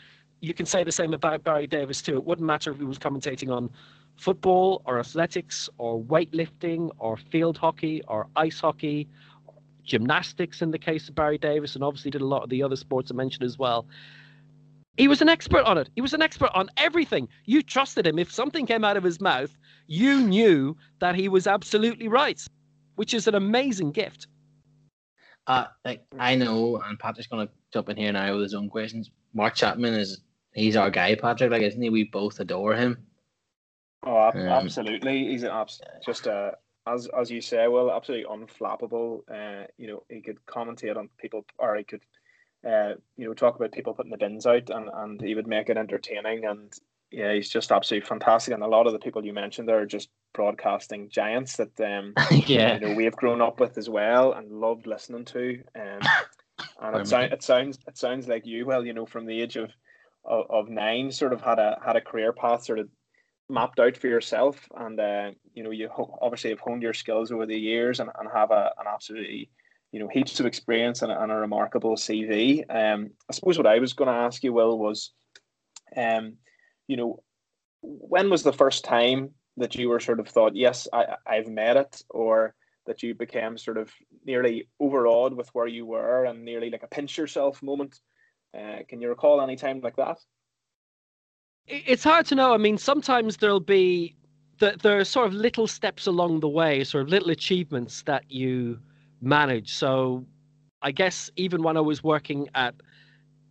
You 0.41 0.53
can 0.53 0.65
say 0.65 0.84
the 0.84 0.91
same 0.91 1.13
about 1.13 1.43
Barry 1.43 1.67
Davies 1.67 2.01
too. 2.01 2.17
It 2.17 2.24
wouldn't 2.25 2.45
matter 2.45 2.72
if 2.72 2.77
he 2.77 2.84
was 2.84 3.00
commentating 3.00 3.55
on 3.55 3.69
football 4.15 4.81
or 4.86 5.00
athletics 5.00 5.69
or 5.77 6.01
weightlifting 6.01 6.89
or 7.00 7.17
field 7.17 7.57
hockey 7.57 8.01
or 8.07 8.27
ice 8.36 8.60
hockey, 8.60 9.07
gymnastics 9.84 10.62
in 10.62 10.72
the 10.72 10.79
case 10.79 11.10
of 11.10 11.15
Barry 11.15 11.38
Davies, 11.38 11.75
and 11.75 11.84
obviously 11.84 12.12
did 12.12 12.22
a 12.22 12.25
lot 12.25 12.43
of 12.43 12.50
the 12.50 12.63
other 12.63 12.75
sports 12.75 13.12
I 13.12 13.15
mentioned 13.15 13.43
as 13.43 13.57
well. 13.57 13.86
He 14.98 15.10
was 15.10 15.22
an 15.22 15.27
expert 15.27 15.65
on 15.65 15.77
it. 15.77 15.89
He 15.95 16.01
was 16.01 16.13
an 16.13 16.22
expert 16.22 16.51
on 16.53 16.69
everything. 16.77 17.27
You 17.45 17.62
trusted 17.62 18.07
him. 18.07 18.17
If 18.17 18.31
something 18.31 18.65
came 18.65 18.86
out 18.86 18.95
of 18.95 19.03
his 19.03 19.19
mouth, 19.19 19.55
you 19.88 20.22
knew 20.22 20.77
that 21.00 21.15
he 21.15 21.27
was 21.27 21.48
absolutely 21.48 22.07
right, 22.07 22.41
which 22.95 23.13
is 23.13 23.27
an 23.27 23.36
amazing 23.36 23.91
gift. 23.91 24.27
Uh, 25.48 25.66
like 25.84 26.04
I 26.18 26.36
know, 26.36 26.82
and 26.84 26.98
Patrick's 26.98 27.28
gonna 27.28 27.50
jump 27.72 27.90
in 27.90 27.98
here 27.98 28.12
now 28.12 28.34
with 28.34 28.44
his 28.44 28.54
own 28.54 28.70
questions. 28.70 29.12
Mark 29.34 29.56
Chapman 29.56 29.94
is 29.94 30.22
he's 30.54 30.75
our 30.75 30.90
guy, 30.90 31.16
Patrick. 31.16 31.52
Like, 31.52 31.62
isn't 31.62 31.82
he? 31.82 31.90
We 31.90 32.06
both 32.06 32.40
adore 32.40 32.75
him. 32.75 33.06
Oh, 34.04 34.18
um, 34.18 34.38
absolutely. 34.38 35.28
He's 35.28 35.44
an 35.44 35.52
abs- 35.52 35.82
just 36.04 36.28
a 36.28 36.58
as 36.88 37.08
as 37.18 37.32
you 37.32 37.42
say, 37.42 37.68
well, 37.68 37.92
absolutely 37.92 38.25
unflappable. 38.25 39.22
Uh, 39.30 39.68
you 39.78 39.88
know, 39.88 40.04
he 40.10 40.22
could 40.22 40.44
commentate 40.46 40.98
on 40.98 41.10
people, 41.18 41.46
or 41.58 41.75
he 41.75 41.84
could, 41.84 42.04
uh, 42.68 42.94
you 43.18 43.25
know, 43.25 43.34
talk 43.34 43.56
about 43.56 43.72
people 43.72 43.94
putting 43.94 44.12
the 44.12 44.18
bins 44.18 44.46
out, 44.46 44.70
and 44.70 44.90
and 44.94 45.22
he 45.22 45.36
would 45.36 45.48
make 45.48 45.70
it 45.70 45.78
entertaining. 45.78 46.46
And 46.46 46.74
yeah, 47.12 47.33
he's 47.33 47.50
just 47.50 47.71
absolutely 47.71 48.07
fantastic. 48.07 48.53
And 48.53 48.63
a 48.63 48.67
lot 48.67 48.88
of 48.88 48.93
the 48.93 49.00
people 49.00 49.25
you 49.25 49.33
mentioned 49.33 49.67
there 49.67 49.79
are 49.79 49.85
just 49.85 50.09
broadcasting 50.33 51.09
giants 51.09 51.57
that 51.57 51.79
um, 51.79 52.13
yeah, 52.47 52.74
you 52.79 52.79
know, 52.79 52.93
we 52.93 53.05
have 53.05 53.15
grown 53.15 53.41
up 53.41 53.59
with 53.59 53.77
as 53.77 53.89
well 53.89 54.33
and 54.33 54.51
loved 54.51 54.88
listening 54.88 55.25
to. 55.25 55.63
Um, 55.75 56.00
and 56.81 56.97
it, 56.97 57.07
sound, 57.07 57.33
it 57.33 57.43
sounds 57.43 57.79
it 57.88 57.97
sounds 57.97 58.27
like 58.27 58.45
you, 58.45 58.65
well, 58.65 58.85
you 58.85 58.93
know, 58.93 59.05
from 59.05 59.25
the 59.25 59.41
age 59.41 59.55
of, 59.55 59.71
of, 60.24 60.45
of 60.50 60.69
nine, 60.69 61.12
sort 61.12 61.33
of 61.33 61.41
had 61.41 61.59
a 61.59 61.79
had 61.85 61.95
a 61.95 62.01
career 62.01 62.33
path 62.33 62.63
sort 62.63 62.79
of 62.79 62.89
mapped 63.50 63.79
out 63.79 63.95
for 63.95 64.07
yourself, 64.07 64.67
and 64.75 65.00
uh, 65.00 65.31
you 65.53 65.63
know, 65.63 65.71
you 65.71 65.89
ho- 65.89 66.17
obviously 66.21 66.50
have 66.50 66.59
honed 66.59 66.83
your 66.83 66.93
skills 66.93 67.31
over 67.31 67.45
the 67.45 67.57
years 67.57 68.00
and, 68.00 68.09
and 68.19 68.29
have 68.33 68.51
a, 68.51 68.71
an 68.79 68.85
absolutely 68.88 69.50
you 69.91 70.00
know 70.00 70.07
heaps 70.07 70.39
of 70.39 70.45
experience 70.45 71.01
and, 71.01 71.12
and 71.12 71.31
a 71.31 71.35
remarkable 71.35 71.95
CV. 71.95 72.63
Um, 72.69 73.12
I 73.29 73.33
suppose 73.33 73.57
what 73.57 73.67
I 73.67 73.79
was 73.79 73.93
going 73.93 74.09
to 74.09 74.19
ask 74.19 74.43
you, 74.43 74.53
Will, 74.53 74.77
was, 74.77 75.12
um, 75.95 76.33
you 76.88 76.98
know, 76.98 77.24
when 77.82 78.30
was 78.30 78.44
the 78.44 78.54
first 78.54 78.84
time 78.84 79.32
that 79.58 79.75
you 79.75 79.89
were 79.89 80.00
sort 80.00 80.20
of 80.20 80.27
thought, 80.27 80.56
yes, 80.56 80.88
I, 80.92 81.15
I've 81.25 81.48
made 81.48 81.77
it, 81.77 82.04
or 82.10 82.56
that 82.86 83.04
you 83.04 83.15
became 83.15 83.58
sort 83.58 83.77
of 83.77 83.92
nearly 84.25 84.68
overawed 84.80 85.34
with 85.34 85.50
where 85.54 85.68
you 85.68 85.86
were 85.86 86.25
and 86.25 86.44
nearly 86.44 86.70
like 86.70 86.84
a 86.84 86.88
pinch 86.88 87.18
yourself 87.18 87.63
moment? 87.63 88.00
Uh, 88.58 88.80
can 88.88 89.01
you 89.01 89.10
recall 89.10 89.42
any 89.42 89.56
time 89.56 89.82
like 89.82 89.96
that? 89.96 90.18
It's 91.68 92.04
hard 92.04 92.27
to 92.27 92.36
know. 92.36 92.54
I 92.54 92.58
mean, 92.58 92.77
sometimes 92.77 93.38
there'll 93.38 93.60
be 93.60 94.15
the, 94.60 94.77
there 94.82 95.00
are 95.00 95.04
sort 95.04 95.27
of 95.27 95.34
little 95.34 95.68
steps 95.68 96.06
along 96.06 96.42
the 96.42 96.48
way, 96.48 96.84
sort 96.84 97.04
of 97.04 97.10
little 97.10 97.32
achievements 97.32 98.04
that 98.04 98.30
you 98.30 98.80
manage. 99.22 99.74
So, 99.74 100.25
I 100.82 100.92
guess 100.92 101.32
even 101.36 101.63
when 101.63 101.77
I 101.77 101.82
was 101.82 102.04
working 102.04 102.48
at 102.54 102.75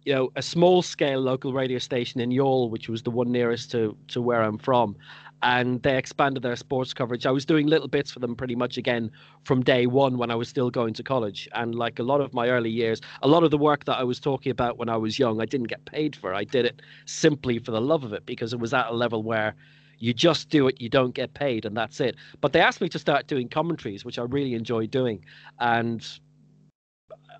you 0.05 0.15
know 0.15 0.31
a 0.37 0.43
small 0.43 0.83
scale 0.83 1.21
local 1.21 1.53
radio 1.53 1.79
station 1.79 2.21
in 2.21 2.31
Youghal, 2.31 2.71
which 2.71 2.89
was 2.89 3.03
the 3.03 3.11
one 3.11 3.33
nearest 3.33 3.71
to 3.73 3.97
to 4.09 4.21
where 4.21 4.43
I'm 4.43 4.59
from, 4.59 4.97
and 5.43 5.83
they 5.83 5.97
expanded 5.97 6.43
their 6.43 6.57
sports 6.57 6.95
coverage. 6.95 7.27
I 7.27 7.31
was 7.31 7.45
doing 7.45 7.67
little 7.67 7.89
bits 7.89 8.11
for 8.11 8.19
them 8.19 8.35
pretty 8.35 8.55
much 8.55 8.79
again 8.79 9.11
from 9.45 9.63
day 9.63 9.87
one 9.87 10.17
when 10.17 10.31
I 10.31 10.35
was 10.35 10.49
still 10.49 10.71
going 10.71 10.95
to 10.95 11.03
college. 11.03 11.49
And 11.53 11.75
like 11.75 11.99
a 11.99 12.03
lot 12.03 12.23
of 12.23 12.33
my 12.33 12.49
early 12.49 12.71
years, 12.71 13.01
a 13.23 13.29
lot 13.29 13.45
of 13.45 13.51
the 13.51 13.59
work 13.59 13.85
that 13.85 13.99
I 13.99 14.05
was 14.05 14.19
talking 14.19 14.51
about 14.51 14.79
when 14.79 14.89
I 14.89 14.97
was 14.97 15.19
young, 15.19 15.43
I 15.43 15.45
didn't 15.45 15.69
get 15.69 15.85
paid 15.85 16.17
for. 16.17 16.33
I 16.35 16.45
did 16.45 16.65
it 16.65 16.81
simply 17.05 17.59
for 17.59 17.73
the 17.73 17.81
love 17.81 18.05
of 18.05 18.13
it 18.15 18.25
because 18.25 18.55
it 18.55 18.59
was 18.59 18.73
at 18.73 18.89
a 18.89 18.95
level 18.95 19.23
where 19.23 19.55
you 19.99 20.13
just 20.13 20.49
do 20.49 20.67
it, 20.67 20.81
you 20.81 20.89
don't 20.89 21.15
get 21.15 21.35
paid, 21.35 21.65
and 21.65 21.77
that's 21.77 22.01
it. 22.01 22.17
But 22.41 22.53
they 22.53 22.61
asked 22.61 22.81
me 22.81 22.89
to 22.89 22.99
start 22.99 23.27
doing 23.27 23.49
commentaries, 23.49 24.05
which 24.05 24.19
I 24.19 24.23
really 24.23 24.55
enjoyed 24.55 24.91
doing. 24.91 25.25
And 25.61 26.07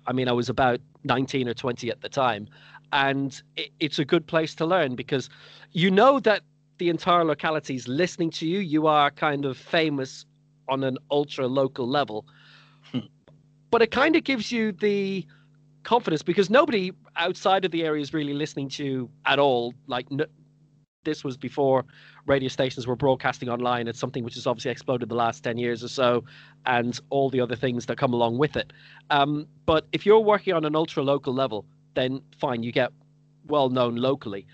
I 0.07 0.13
mean, 0.13 0.27
I 0.27 0.31
was 0.31 0.49
about 0.49 0.79
19 1.03 1.47
or 1.47 1.53
20 1.53 1.89
at 1.89 2.01
the 2.01 2.09
time. 2.09 2.47
And 2.91 3.41
it, 3.55 3.71
it's 3.79 3.99
a 3.99 4.05
good 4.05 4.27
place 4.27 4.55
to 4.55 4.65
learn 4.65 4.95
because 4.95 5.29
you 5.71 5.91
know 5.91 6.19
that 6.21 6.41
the 6.77 6.89
entire 6.89 7.23
locality 7.23 7.75
is 7.75 7.87
listening 7.87 8.29
to 8.31 8.47
you. 8.47 8.59
You 8.59 8.87
are 8.87 9.11
kind 9.11 9.45
of 9.45 9.57
famous 9.57 10.25
on 10.69 10.83
an 10.83 10.97
ultra 11.11 11.47
local 11.47 11.87
level. 11.87 12.25
Hmm. 12.91 12.99
but 13.71 13.81
it 13.81 13.89
kind 13.91 14.15
of 14.15 14.23
gives 14.23 14.51
you 14.51 14.71
the 14.71 15.25
confidence 15.83 16.21
because 16.21 16.49
nobody 16.51 16.91
outside 17.15 17.65
of 17.65 17.71
the 17.71 17.83
area 17.83 18.01
is 18.01 18.13
really 18.13 18.33
listening 18.33 18.69
to 18.69 18.83
you 18.85 19.09
at 19.25 19.39
all. 19.39 19.73
Like, 19.87 20.05
n- 20.11 20.25
this 21.05 21.23
was 21.23 21.37
before 21.37 21.85
radio 22.25 22.49
stations 22.49 22.87
were 22.87 22.95
broadcasting 22.95 23.49
online. 23.49 23.87
It's 23.87 23.99
something 23.99 24.23
which 24.23 24.35
has 24.35 24.45
obviously 24.45 24.71
exploded 24.71 25.09
the 25.09 25.15
last 25.15 25.43
10 25.43 25.57
years 25.57 25.83
or 25.83 25.87
so, 25.87 26.23
and 26.65 26.99
all 27.09 27.29
the 27.29 27.39
other 27.39 27.55
things 27.55 27.85
that 27.85 27.97
come 27.97 28.13
along 28.13 28.37
with 28.37 28.57
it. 28.57 28.73
Um, 29.09 29.47
but 29.65 29.87
if 29.93 30.05
you're 30.05 30.19
working 30.19 30.53
on 30.53 30.65
an 30.65 30.75
ultra 30.75 31.03
local 31.03 31.33
level, 31.33 31.65
then 31.93 32.21
fine, 32.37 32.63
you 32.63 32.71
get 32.71 32.91
well 33.47 33.69
known 33.69 33.95
locally 33.95 34.45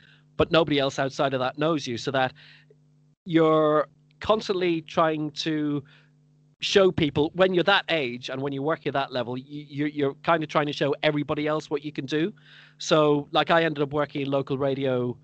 but 0.42 0.52
nobody 0.52 0.80
else 0.80 0.98
outside 0.98 1.36
of 1.36 1.40
that 1.40 1.60
knows 1.60 1.86
you. 1.86 1.98
So 1.98 2.10
that 2.10 2.34
you're 3.26 3.88
constantly 4.22 4.82
trying 4.82 5.30
to 5.32 5.84
show 6.62 6.92
people 6.92 7.32
when 7.36 7.54
you're 7.54 7.64
that 7.64 7.86
age 7.90 8.30
and 8.30 8.42
when 8.42 8.52
you 8.52 8.64
work 8.64 8.88
at 8.88 8.94
that 8.94 9.12
level, 9.12 9.38
you, 9.38 9.86
you're 9.86 10.16
kind 10.24 10.42
of 10.42 10.50
trying 10.50 10.66
to 10.66 10.74
show 10.74 10.96
everybody 11.04 11.46
else 11.46 11.70
what 11.70 11.86
you 11.86 11.92
can 11.92 12.08
do. 12.08 12.34
So, 12.80 13.28
like, 13.32 13.52
I 13.52 13.64
ended 13.64 13.84
up 13.84 13.94
working 13.94 14.22
in 14.22 14.32
local 14.32 14.58
radio, 14.58 15.16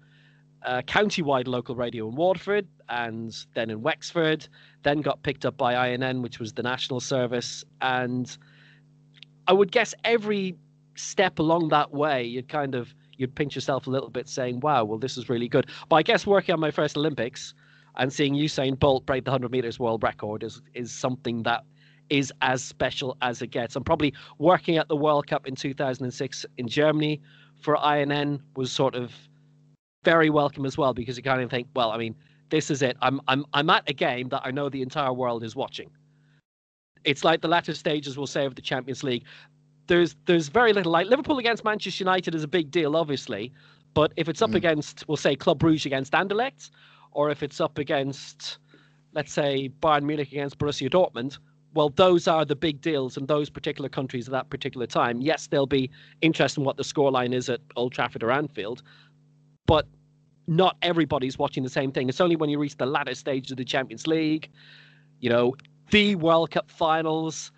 uh, 0.68 0.82
county-wide 0.84 1.48
local 1.48 1.76
radio 1.76 2.08
in 2.08 2.16
Waterford, 2.16 2.68
and 2.90 3.36
then 3.56 3.70
in 3.70 3.82
Wexford. 3.82 4.48
Then 4.84 5.02
got 5.02 5.24
picked 5.24 5.46
up 5.46 5.58
by 5.58 5.88
INN, 5.88 6.22
which 6.22 6.40
was 6.40 6.54
the 6.54 6.64
national 6.64 7.00
service, 7.00 7.64
and 7.82 8.38
I 9.48 9.54
would 9.54 9.72
guess 9.72 9.96
every 10.04 10.56
step 10.96 11.40
along 11.40 11.70
that 11.70 11.92
way, 11.92 12.24
you'd 12.24 12.50
kind 12.50 12.76
of 12.76 12.94
you'd 13.18 13.34
pinch 13.36 13.56
yourself 13.56 13.88
a 13.88 13.90
little 13.90 14.10
bit 14.10 14.28
saying, 14.28 14.60
wow, 14.60 14.84
well, 14.84 15.00
this 15.00 15.18
is 15.18 15.30
really 15.30 15.48
good. 15.48 15.68
But 15.90 15.96
I 15.98 16.04
guess 16.04 16.28
working 16.28 16.54
on 16.54 16.60
my 16.60 16.70
first 16.70 16.96
Olympics 16.98 17.54
and 17.96 18.14
seeing 18.14 18.36
Usain 18.36 18.78
Bolt 18.78 19.06
break 19.06 19.26
the 19.26 19.32
100 19.32 19.52
meters 19.52 19.80
world 19.80 20.04
record 20.04 20.44
is, 20.44 20.62
is 20.76 20.92
something 20.92 21.42
that 21.44 21.64
is 22.10 22.32
as 22.42 22.64
special 22.64 23.18
as 23.22 23.42
it 23.42 23.48
gets. 23.48 23.76
I'm 23.76 23.84
probably 23.84 24.14
working 24.38 24.78
at 24.78 24.88
the 24.88 24.96
World 24.96 25.28
Cup 25.28 25.48
in 25.48 25.56
2006 25.56 26.46
in 26.58 26.68
Germany 26.68 27.20
for 27.60 27.76
INN 27.84 28.42
was 28.56 28.72
sort 28.72 28.96
of 28.96 29.12
very 30.12 30.30
welcome 30.30 30.66
as 30.66 30.78
well 30.78 30.94
because 30.94 31.18
you 31.18 31.24
kind 31.24 31.42
of 31.42 31.50
think, 31.50 31.68
well, 31.76 31.92
I 31.92 31.98
mean, 31.98 32.16
this 32.50 32.72
is 32.72 32.82
it. 32.82 32.96
I'm 33.02 33.20
I'm 33.28 33.46
I'm 33.54 33.70
at 33.70 33.90
a 33.90 33.94
game 33.94 34.30
that 34.30 34.42
I 34.48 34.52
know 34.52 34.70
the 34.70 34.82
entire 34.82 35.14
world 35.14 35.44
is 35.44 35.56
watching. 35.56 35.90
It's 37.04 37.24
like 37.24 37.42
the 37.42 37.48
latter 37.48 37.74
stages, 37.74 38.18
we'll 38.18 38.28
say, 38.38 38.46
of 38.46 38.56
the 38.56 38.62
Champions 38.62 39.04
League 39.04 39.26
there's 39.88 40.16
there's 40.26 40.50
very 40.50 40.74
little 40.74 40.92
like 40.92 41.08
Liverpool 41.08 41.40
against 41.40 41.64
Manchester 41.64 42.04
United 42.04 42.36
is 42.36 42.44
a 42.44 42.48
big 42.48 42.70
deal, 42.72 42.96
obviously, 42.96 43.52
but 43.94 44.12
if 44.16 44.30
it's 44.30 44.42
up 44.42 44.52
mm. 44.52 44.56
against, 44.56 45.08
we'll 45.08 45.18
say 45.18 45.36
Club 45.36 45.60
Brugge 45.60 45.86
against 45.86 46.14
Anderlecht, 46.14 46.70
or 47.12 47.30
if 47.30 47.42
it's 47.42 47.60
up 47.60 47.78
against, 47.78 48.60
let's 49.14 49.34
say 49.34 49.70
Bayern 49.82 50.04
Munich 50.04 50.32
against 50.32 50.58
Borussia 50.60 50.90
Dortmund, 50.90 51.40
well, 51.74 51.90
those 51.90 52.28
are 52.28 52.46
the 52.46 52.56
big 52.56 52.82
deals 52.82 53.18
in 53.18 53.26
those 53.26 53.50
particular 53.50 53.90
countries 53.90 54.28
at 54.28 54.32
that 54.32 54.50
particular 54.50 54.88
time. 54.88 55.22
Yes, 55.22 55.48
there'll 55.48 55.68
be 55.68 55.90
interest 56.22 56.58
in 56.58 56.64
what 56.64 56.78
the 56.78 56.84
scoreline 56.84 57.34
is 57.34 57.50
at 57.50 57.62
Old 57.76 57.94
Trafford 57.94 58.24
or 58.24 58.32
Anfield, 58.32 58.84
but 59.66 59.88
not 60.48 60.78
everybody's 60.82 61.38
watching 61.38 61.64
the 61.64 61.70
same 61.70 61.92
thing. 61.92 62.10
It's 62.10 62.22
only 62.22 62.36
when 62.36 62.50
you 62.50 62.58
reach 62.58 62.78
the 62.78 62.86
latter 62.86 63.14
stage 63.14 63.52
of 63.52 63.58
the 63.58 63.66
Champions 63.66 64.08
League, 64.08 64.50
you 65.20 65.30
know, 65.30 65.56
the 65.92 66.16
World 66.16 66.52
Cup 66.52 66.72
finals, 66.72 67.52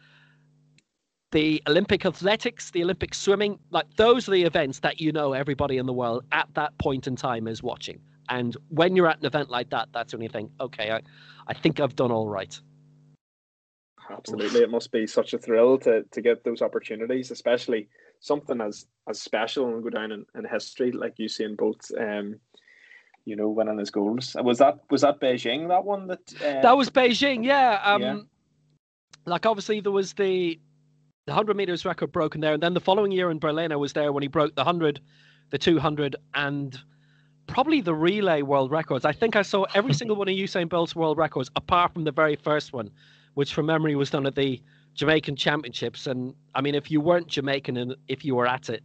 the 1.32 1.62
Olympic 1.68 2.06
athletics, 2.06 2.72
the 2.72 2.84
Olympic 2.84 3.14
swimming, 3.14 3.60
like 3.70 3.86
those 3.96 4.28
are 4.28 4.32
the 4.32 4.44
events 4.44 4.80
that 4.80 5.00
you 5.00 5.12
know 5.12 5.34
everybody 5.34 5.78
in 5.78 5.86
the 5.86 5.94
world 5.94 6.24
at 6.32 6.48
that 6.56 6.78
point 6.80 7.08
in 7.08 7.16
time 7.16 7.48
is 7.48 7.62
watching. 7.62 8.02
And 8.30 8.56
when 8.70 8.96
you're 8.96 9.08
at 9.08 9.20
an 9.20 9.26
event 9.26 9.50
like 9.50 9.70
that, 9.72 9.90
that's 9.94 10.14
when 10.14 10.22
you 10.22 10.30
think, 10.30 10.52
okay, 10.60 10.92
I, 10.92 11.02
I 11.48 11.54
think 11.54 11.80
I've 11.80 11.96
done 11.96 12.12
all 12.12 12.28
right. 12.28 12.60
Absolutely, 14.12 14.62
it 14.62 14.72
must 14.72 14.92
be 14.92 15.06
such 15.06 15.34
a 15.34 15.38
thrill 15.38 15.78
to 15.80 16.04
to 16.04 16.22
get 16.22 16.44
those 16.44 16.64
opportunities, 16.64 17.30
especially 17.30 17.90
something 18.20 18.60
as 18.60 18.88
as 19.08 19.22
special 19.22 19.68
and 19.68 19.84
go 19.84 19.90
down 19.92 20.12
in, 20.12 20.26
in 20.36 20.46
history 20.46 20.92
like 20.92 21.18
Usain 21.18 21.56
Bolt. 21.56 21.92
Um, 21.96 22.40
you 23.30 23.36
know, 23.36 23.48
winning 23.48 23.78
his 23.78 23.92
goals. 23.92 24.36
Was 24.42 24.58
that 24.58 24.80
was 24.90 25.02
that 25.02 25.20
Beijing 25.22 25.68
that 25.70 25.86
one 25.86 26.08
that? 26.08 26.20
Uh, 26.42 26.62
that 26.62 26.76
was 26.76 26.90
Beijing, 26.90 27.46
yeah. 27.46 27.80
Um, 27.84 28.02
yeah. 28.02 28.18
Like 29.26 29.46
obviously 29.46 29.80
there 29.80 29.92
was 29.92 30.14
the 30.14 30.60
the 31.26 31.34
100 31.34 31.56
meters 31.56 31.86
record 31.86 32.12
broken 32.12 32.42
there. 32.42 32.54
And 32.54 32.64
then 32.64 32.74
the 32.74 32.80
following 32.80 33.12
year 33.12 33.30
in 33.30 33.38
Berlin, 33.38 33.72
I 33.72 33.76
was 33.76 33.94
there 33.94 34.12
when 34.12 34.24
he 34.24 34.28
broke 34.28 34.56
the 34.56 34.62
100, 34.62 35.00
the 35.52 35.60
200, 35.60 36.16
and 36.34 36.76
probably 37.46 37.82
the 37.82 37.94
relay 37.94 38.42
world 38.42 38.72
records. 38.72 39.06
I 39.06 39.12
think 39.12 39.36
I 39.36 39.44
saw 39.44 39.66
every 39.76 39.94
single 40.00 40.16
one 40.16 40.28
of 40.28 40.34
Usain 40.34 40.68
Bolt's 40.68 40.96
world 40.96 41.20
records 41.20 41.52
apart 41.56 41.94
from 41.94 42.04
the 42.04 42.12
very 42.12 42.36
first 42.36 42.74
one, 42.74 42.90
which 43.36 43.54
from 43.54 43.68
memory 43.68 43.96
was 43.96 44.10
done 44.10 44.26
at 44.26 44.36
the 44.36 44.62
Jamaican 44.96 45.36
Championships, 45.36 46.08
and 46.08 46.34
I 46.56 46.62
mean, 46.62 46.76
if 46.76 46.92
you 46.92 47.00
weren't 47.00 47.28
Jamaican 47.28 47.78
and 47.78 47.96
if 48.08 48.26
you 48.26 48.36
were 48.36 48.48
at 48.48 48.70
it, 48.70 48.84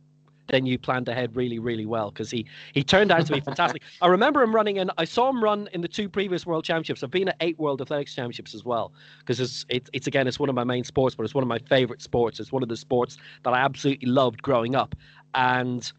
then 0.48 0.66
you 0.66 0.78
planned 0.78 1.08
ahead 1.08 1.34
really, 1.36 1.58
really 1.58 1.86
well 1.86 2.10
because 2.10 2.30
he 2.30 2.46
he 2.72 2.82
turned 2.82 3.10
out 3.10 3.26
to 3.26 3.32
be 3.32 3.40
fantastic. 3.40 3.82
I 4.02 4.06
remember 4.08 4.42
him 4.42 4.54
running 4.54 4.78
and 4.78 4.90
I 4.98 5.04
saw 5.04 5.28
him 5.28 5.42
run 5.42 5.68
in 5.72 5.80
the 5.80 5.88
two 5.88 6.08
previous 6.08 6.46
World 6.46 6.64
Championships. 6.64 7.02
I've 7.02 7.10
been 7.10 7.28
at 7.28 7.36
eight 7.40 7.58
World 7.58 7.80
Athletics 7.80 8.14
Championships 8.14 8.54
as 8.54 8.64
well 8.64 8.92
because 9.20 9.40
it's 9.40 9.64
it, 9.68 9.88
it's 9.92 10.06
again 10.06 10.26
it's 10.26 10.38
one 10.38 10.48
of 10.48 10.54
my 10.54 10.64
main 10.64 10.84
sports, 10.84 11.14
but 11.14 11.24
it's 11.24 11.34
one 11.34 11.42
of 11.42 11.48
my 11.48 11.58
favorite 11.58 12.02
sports. 12.02 12.40
It's 12.40 12.52
one 12.52 12.62
of 12.62 12.68
the 12.68 12.76
sports 12.76 13.16
that 13.42 13.54
I 13.54 13.58
absolutely 13.58 14.08
loved 14.08 14.42
growing 14.42 14.74
up, 14.74 14.94
and 15.34 15.90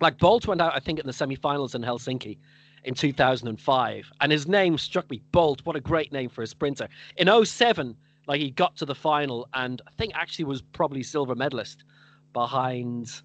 like 0.00 0.18
Bolt 0.18 0.46
went 0.46 0.60
out 0.60 0.74
I 0.74 0.80
think 0.80 0.98
in 0.98 1.06
the 1.06 1.12
semi-finals 1.12 1.74
in 1.74 1.82
Helsinki 1.82 2.38
in 2.84 2.94
2005 2.94 4.12
and 4.20 4.32
his 4.32 4.46
name 4.46 4.78
struck 4.78 5.10
me 5.10 5.20
Bolt 5.32 5.60
what 5.64 5.76
a 5.76 5.80
great 5.80 6.12
name 6.12 6.28
for 6.28 6.42
a 6.42 6.46
sprinter 6.46 6.88
in 7.16 7.28
07 7.44 7.96
like 8.26 8.40
he 8.40 8.50
got 8.50 8.76
to 8.76 8.84
the 8.84 8.94
final 8.94 9.48
and 9.54 9.82
I 9.86 9.90
think 9.92 10.12
actually 10.14 10.44
was 10.44 10.62
probably 10.62 11.02
silver 11.02 11.34
medalist 11.34 11.84
behind 12.32 13.22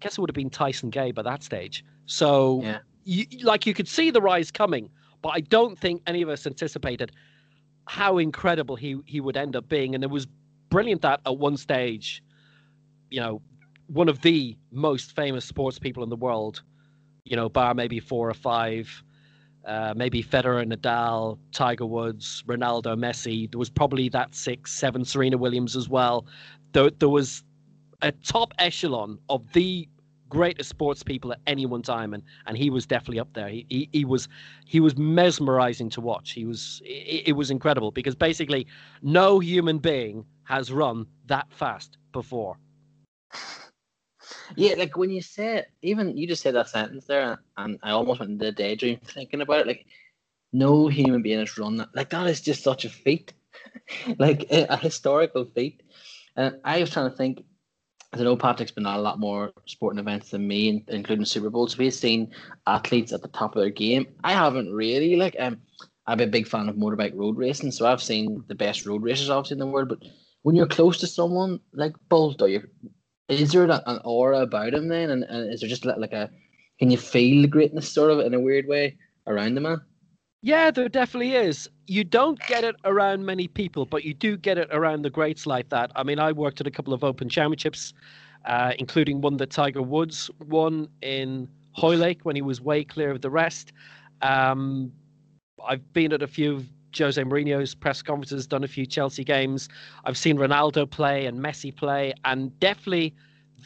guess 0.00 0.16
it 0.16 0.20
would 0.20 0.30
have 0.30 0.34
been 0.34 0.50
Tyson 0.50 0.90
Gay 0.90 1.10
by 1.10 1.22
that 1.22 1.42
stage. 1.42 1.84
So, 2.06 2.60
yeah. 2.62 2.78
you, 3.04 3.26
like, 3.42 3.66
you 3.66 3.74
could 3.74 3.88
see 3.88 4.10
the 4.10 4.20
rise 4.20 4.50
coming, 4.50 4.90
but 5.22 5.30
I 5.30 5.40
don't 5.40 5.78
think 5.78 6.02
any 6.06 6.22
of 6.22 6.28
us 6.28 6.46
anticipated 6.46 7.12
how 7.86 8.18
incredible 8.18 8.76
he 8.76 9.00
he 9.06 9.20
would 9.20 9.36
end 9.36 9.56
up 9.56 9.68
being. 9.68 9.94
And 9.94 10.04
it 10.04 10.10
was 10.10 10.26
brilliant 10.68 11.02
that 11.02 11.20
at 11.26 11.38
one 11.38 11.56
stage, 11.56 12.22
you 13.10 13.20
know, 13.20 13.42
one 13.88 14.08
of 14.08 14.20
the 14.20 14.56
most 14.70 15.16
famous 15.16 15.44
sports 15.44 15.78
people 15.78 16.02
in 16.02 16.10
the 16.10 16.16
world, 16.16 16.62
you 17.24 17.34
know, 17.34 17.48
bar 17.48 17.74
maybe 17.74 17.98
four 17.98 18.28
or 18.28 18.34
five, 18.34 19.02
uh, 19.66 19.94
maybe 19.96 20.22
Federer, 20.22 20.70
Nadal, 20.70 21.38
Tiger 21.52 21.86
Woods, 21.86 22.44
Ronaldo, 22.46 22.96
Messi. 22.96 23.50
There 23.50 23.58
was 23.58 23.70
probably 23.70 24.08
that 24.10 24.34
six, 24.34 24.72
seven, 24.72 25.04
Serena 25.04 25.38
Williams 25.38 25.74
as 25.74 25.88
well. 25.88 26.26
There, 26.72 26.90
there 26.90 27.08
was 27.08 27.42
a 28.02 28.12
top 28.12 28.54
echelon 28.58 29.18
of 29.28 29.52
the 29.52 29.88
greatest 30.28 30.68
sports 30.68 31.02
people 31.02 31.32
at 31.32 31.40
any 31.46 31.66
one 31.66 31.82
time 31.82 32.12
and 32.12 32.22
and 32.46 32.56
he 32.56 32.70
was 32.70 32.86
definitely 32.86 33.20
up 33.20 33.32
there. 33.32 33.48
He 33.48 33.66
he, 33.68 33.88
he 33.92 34.04
was 34.04 34.28
he 34.66 34.80
was 34.80 34.96
mesmerizing 34.96 35.88
to 35.90 36.00
watch. 36.00 36.32
He 36.32 36.44
was 36.44 36.82
it, 36.84 37.28
it, 37.28 37.32
was 37.32 37.50
incredible 37.50 37.90
because 37.90 38.14
basically 38.14 38.66
no 39.02 39.38
human 39.38 39.78
being 39.78 40.24
has 40.44 40.70
run 40.70 41.06
that 41.26 41.46
fast 41.52 41.98
before. 42.12 42.58
Yeah 44.56 44.74
like 44.76 44.96
when 44.96 45.10
you 45.10 45.22
say 45.22 45.58
it 45.58 45.70
even 45.82 46.16
you 46.16 46.26
just 46.26 46.42
said 46.42 46.54
that 46.54 46.68
sentence 46.68 47.06
there 47.06 47.38
and 47.56 47.78
i 47.82 47.90
almost 47.90 48.20
went 48.20 48.32
into 48.32 48.48
a 48.48 48.52
daydream 48.52 48.98
thinking 49.02 49.40
about 49.40 49.60
it 49.60 49.66
like 49.66 49.86
no 50.52 50.88
human 50.88 51.22
being 51.22 51.38
has 51.38 51.56
run 51.56 51.76
that 51.78 51.88
like 51.94 52.10
that 52.10 52.26
is 52.26 52.40
just 52.40 52.62
such 52.62 52.84
a 52.84 52.90
feat. 52.90 53.32
Like 54.18 54.44
a, 54.50 54.66
a 54.68 54.76
historical 54.76 55.44
feat. 55.46 55.82
And 56.36 56.56
i 56.64 56.80
was 56.80 56.90
trying 56.90 57.10
to 57.10 57.16
think 57.16 57.42
I 58.12 58.22
know 58.22 58.36
Patrick's 58.36 58.72
been 58.72 58.86
at 58.86 58.96
a 58.96 59.00
lot 59.00 59.20
more 59.20 59.52
sporting 59.66 59.98
events 59.98 60.30
than 60.30 60.48
me, 60.48 60.82
including 60.88 61.26
Super 61.26 61.50
Bowls. 61.50 61.76
We've 61.76 61.92
seen 61.92 62.32
athletes 62.66 63.12
at 63.12 63.20
the 63.22 63.28
top 63.28 63.54
of 63.54 63.60
their 63.60 63.70
game. 63.70 64.06
I 64.24 64.32
haven't 64.32 64.72
really 64.72 65.16
like 65.16 65.36
um 65.38 65.60
I'm 66.06 66.20
a 66.20 66.26
big 66.26 66.48
fan 66.48 66.70
of 66.70 66.76
motorbike 66.76 67.14
road 67.14 67.36
racing, 67.36 67.70
so 67.70 67.86
I've 67.86 68.02
seen 68.02 68.42
the 68.48 68.54
best 68.54 68.86
road 68.86 69.02
racers 69.02 69.28
obviously 69.28 69.56
in 69.56 69.58
the 69.58 69.66
world. 69.66 69.90
But 69.90 70.08
when 70.42 70.56
you're 70.56 70.66
close 70.66 70.98
to 70.98 71.06
someone 71.06 71.60
like 71.74 71.94
Bolt, 72.08 72.40
or 72.40 72.48
you 72.48 72.62
is 73.28 73.52
there 73.52 73.64
an 73.64 74.00
aura 74.04 74.40
about 74.40 74.72
him 74.72 74.88
then, 74.88 75.10
and, 75.10 75.24
and 75.24 75.52
is 75.52 75.60
there 75.60 75.68
just 75.68 75.84
like 75.84 76.12
a 76.12 76.30
can 76.78 76.90
you 76.90 76.96
feel 76.96 77.42
the 77.42 77.48
greatness 77.48 77.92
sort 77.92 78.10
of 78.10 78.20
in 78.20 78.32
a 78.32 78.40
weird 78.40 78.66
way 78.66 78.96
around 79.26 79.54
the 79.54 79.60
man? 79.60 79.82
Yeah, 80.42 80.70
there 80.70 80.88
definitely 80.88 81.34
is. 81.34 81.68
You 81.86 82.04
don't 82.04 82.38
get 82.46 82.62
it 82.64 82.76
around 82.84 83.26
many 83.26 83.48
people, 83.48 83.86
but 83.86 84.04
you 84.04 84.14
do 84.14 84.36
get 84.36 84.56
it 84.56 84.68
around 84.70 85.02
the 85.02 85.10
greats 85.10 85.46
like 85.46 85.68
that. 85.70 85.90
I 85.96 86.04
mean, 86.04 86.18
I 86.20 86.32
worked 86.32 86.60
at 86.60 86.66
a 86.66 86.70
couple 86.70 86.94
of 86.94 87.02
Open 87.02 87.28
Championships, 87.28 87.92
uh, 88.44 88.72
including 88.78 89.20
one 89.20 89.36
that 89.38 89.50
Tiger 89.50 89.82
Woods 89.82 90.30
won 90.46 90.88
in 91.02 91.48
Hoylake 91.72 92.20
when 92.24 92.36
he 92.36 92.42
was 92.42 92.60
way 92.60 92.84
clear 92.84 93.10
of 93.10 93.20
the 93.20 93.30
rest. 93.30 93.72
Um, 94.22 94.92
I've 95.66 95.92
been 95.92 96.12
at 96.12 96.22
a 96.22 96.26
few 96.28 96.64
Jose 96.96 97.22
Mourinho's 97.22 97.74
press 97.74 98.00
conferences, 98.00 98.46
done 98.46 98.64
a 98.64 98.68
few 98.68 98.86
Chelsea 98.86 99.24
games. 99.24 99.68
I've 100.04 100.16
seen 100.16 100.38
Ronaldo 100.38 100.88
play 100.88 101.26
and 101.26 101.38
Messi 101.40 101.74
play, 101.74 102.14
and 102.24 102.58
definitely 102.60 103.14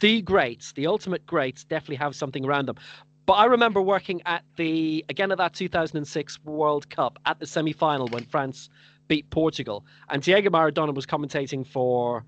the 0.01 0.21
greats, 0.23 0.73
the 0.73 0.87
ultimate 0.87 1.25
greats, 1.27 1.63
definitely 1.63 1.97
have 1.97 2.15
something 2.15 2.45
around 2.45 2.67
them. 2.67 2.77
But 3.25 3.33
I 3.33 3.45
remember 3.45 3.81
working 3.81 4.21
at 4.25 4.43
the 4.57 5.05
again 5.09 5.31
at 5.31 5.37
that 5.37 5.53
2006 5.53 6.39
World 6.43 6.89
Cup 6.89 7.19
at 7.25 7.39
the 7.39 7.47
semi-final 7.47 8.07
when 8.07 8.25
France 8.25 8.69
beat 9.07 9.29
Portugal, 9.29 9.85
and 10.09 10.21
Diego 10.21 10.49
Maradona 10.49 10.93
was 10.93 11.05
commentating 11.05 11.65
for 11.65 12.25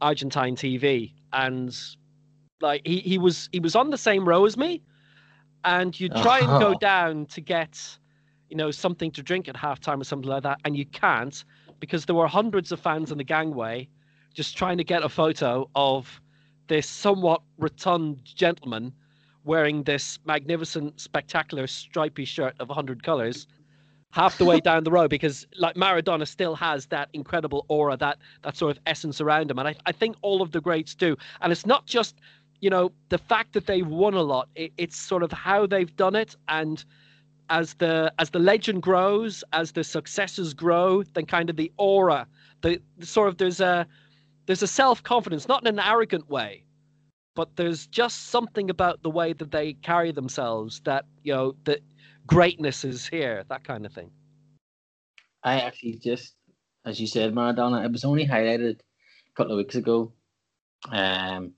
Argentine 0.00 0.56
TV, 0.56 1.12
and 1.32 1.76
like 2.60 2.82
he, 2.86 3.00
he 3.00 3.18
was 3.18 3.48
he 3.52 3.60
was 3.60 3.76
on 3.76 3.90
the 3.90 3.98
same 3.98 4.26
row 4.26 4.46
as 4.46 4.56
me, 4.56 4.82
and 5.64 5.98
you 5.98 6.08
try 6.08 6.38
and 6.38 6.48
go 6.48 6.70
uh-huh. 6.70 6.78
down 6.80 7.26
to 7.26 7.40
get 7.40 7.98
you 8.48 8.56
know 8.56 8.70
something 8.70 9.10
to 9.12 9.22
drink 9.22 9.48
at 9.48 9.54
halftime 9.54 10.00
or 10.00 10.04
something 10.04 10.30
like 10.30 10.44
that, 10.44 10.60
and 10.64 10.76
you 10.76 10.86
can't 10.86 11.44
because 11.80 12.06
there 12.06 12.14
were 12.14 12.26
hundreds 12.26 12.72
of 12.72 12.80
fans 12.80 13.12
in 13.12 13.18
the 13.18 13.24
gangway 13.24 13.88
just 14.34 14.56
trying 14.56 14.78
to 14.78 14.84
get 14.84 15.02
a 15.02 15.08
photo 15.08 15.68
of 15.74 16.20
this 16.68 16.88
somewhat 16.88 17.42
rotund 17.58 18.20
gentleman 18.24 18.92
wearing 19.48 19.82
this 19.82 20.18
magnificent, 20.24 21.00
spectacular, 21.00 21.66
stripy 21.66 22.24
shirt 22.24 22.54
of 22.60 22.68
100 22.68 23.02
colors 23.02 23.48
half 24.10 24.38
the 24.38 24.44
way 24.44 24.60
down 24.60 24.84
the 24.84 24.90
road 24.90 25.10
because 25.10 25.46
like 25.58 25.74
Maradona 25.74 26.26
still 26.26 26.54
has 26.54 26.86
that 26.86 27.08
incredible 27.12 27.64
aura, 27.68 27.96
that 27.96 28.18
that 28.42 28.56
sort 28.56 28.76
of 28.76 28.82
essence 28.86 29.20
around 29.20 29.50
him. 29.50 29.58
And 29.58 29.68
I, 29.68 29.74
I 29.86 29.92
think 29.92 30.16
all 30.22 30.40
of 30.40 30.52
the 30.52 30.60
greats 30.60 30.94
do. 30.94 31.16
And 31.40 31.52
it's 31.52 31.66
not 31.66 31.86
just, 31.86 32.16
you 32.60 32.70
know, 32.70 32.92
the 33.08 33.18
fact 33.18 33.52
that 33.54 33.66
they've 33.66 33.86
won 33.86 34.14
a 34.14 34.22
lot, 34.22 34.48
it, 34.54 34.72
it's 34.78 34.96
sort 34.96 35.22
of 35.22 35.32
how 35.32 35.66
they've 35.66 35.94
done 35.96 36.14
it. 36.14 36.36
And 36.48 36.84
as 37.50 37.74
the 37.74 38.12
as 38.18 38.30
the 38.30 38.38
legend 38.38 38.82
grows, 38.82 39.44
as 39.52 39.72
the 39.72 39.84
successes 39.84 40.54
grow, 40.54 41.02
then 41.14 41.26
kind 41.26 41.50
of 41.50 41.56
the 41.56 41.72
aura, 41.76 42.26
the, 42.62 42.80
the 42.98 43.06
sort 43.06 43.28
of 43.28 43.38
there's 43.38 43.60
a 43.60 43.86
there's 44.46 44.62
a 44.62 44.66
self-confidence, 44.66 45.46
not 45.46 45.66
in 45.66 45.78
an 45.78 45.78
arrogant 45.78 46.30
way, 46.30 46.64
but 47.38 47.54
there's 47.54 47.86
just 47.86 48.30
something 48.30 48.68
about 48.68 49.00
the 49.04 49.10
way 49.10 49.32
that 49.32 49.52
they 49.52 49.74
carry 49.74 50.10
themselves 50.10 50.80
that 50.80 51.04
you 51.22 51.32
know 51.32 51.54
that 51.62 51.78
greatness 52.26 52.84
is 52.84 53.06
here, 53.06 53.44
that 53.48 53.62
kind 53.62 53.86
of 53.86 53.92
thing. 53.92 54.10
I 55.44 55.60
actually 55.60 56.00
just, 56.02 56.34
as 56.84 57.00
you 57.00 57.06
said, 57.06 57.32
Maradona. 57.32 57.84
It 57.84 57.92
was 57.92 58.04
only 58.04 58.26
highlighted 58.26 58.80
a 58.80 59.34
couple 59.36 59.52
of 59.52 59.58
weeks 59.58 59.76
ago. 59.76 60.12
Um, 60.90 61.52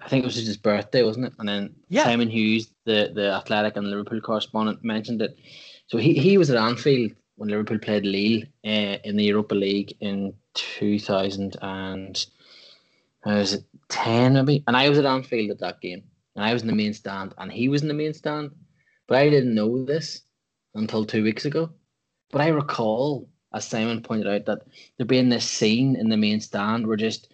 I 0.00 0.08
think 0.08 0.24
it 0.24 0.26
was 0.26 0.34
his 0.34 0.56
birthday, 0.56 1.04
wasn't 1.04 1.26
it? 1.26 1.34
And 1.38 1.48
then 1.48 1.76
yeah. 1.88 2.02
Simon 2.02 2.28
Hughes, 2.28 2.74
the 2.84 3.12
the 3.14 3.30
Athletic 3.30 3.76
and 3.76 3.88
Liverpool 3.88 4.20
correspondent, 4.20 4.82
mentioned 4.82 5.22
it. 5.22 5.38
So 5.86 5.98
he, 5.98 6.14
he 6.14 6.36
was 6.36 6.50
at 6.50 6.56
Anfield 6.56 7.12
when 7.36 7.48
Liverpool 7.48 7.78
played 7.78 8.04
Lille 8.04 8.42
uh, 8.64 8.98
in 9.04 9.16
the 9.16 9.24
Europa 9.24 9.54
League 9.54 9.94
in 10.00 10.34
2000 10.54 11.56
and 11.62 12.26
I 13.26 13.38
was 13.38 13.58
10 13.88 14.34
maybe, 14.34 14.62
and 14.68 14.76
I 14.76 14.88
was 14.88 14.98
at 14.98 15.04
Anfield 15.04 15.50
at 15.50 15.58
that 15.58 15.80
game, 15.80 16.02
and 16.36 16.44
I 16.44 16.52
was 16.52 16.62
in 16.62 16.68
the 16.68 16.74
main 16.74 16.94
stand, 16.94 17.34
and 17.38 17.50
he 17.50 17.68
was 17.68 17.82
in 17.82 17.88
the 17.88 17.94
main 17.94 18.14
stand, 18.14 18.52
but 19.08 19.18
I 19.18 19.28
didn't 19.28 19.54
know 19.54 19.84
this 19.84 20.22
until 20.74 21.04
two 21.04 21.24
weeks 21.24 21.44
ago. 21.44 21.70
But 22.30 22.42
I 22.42 22.48
recall, 22.48 23.28
as 23.52 23.66
Simon 23.66 24.02
pointed 24.02 24.28
out, 24.28 24.46
that 24.46 24.60
there 24.96 25.06
being 25.06 25.28
this 25.28 25.44
scene 25.44 25.96
in 25.96 26.08
the 26.08 26.16
main 26.16 26.40
stand 26.40 26.86
where 26.86 26.96
just 26.96 27.32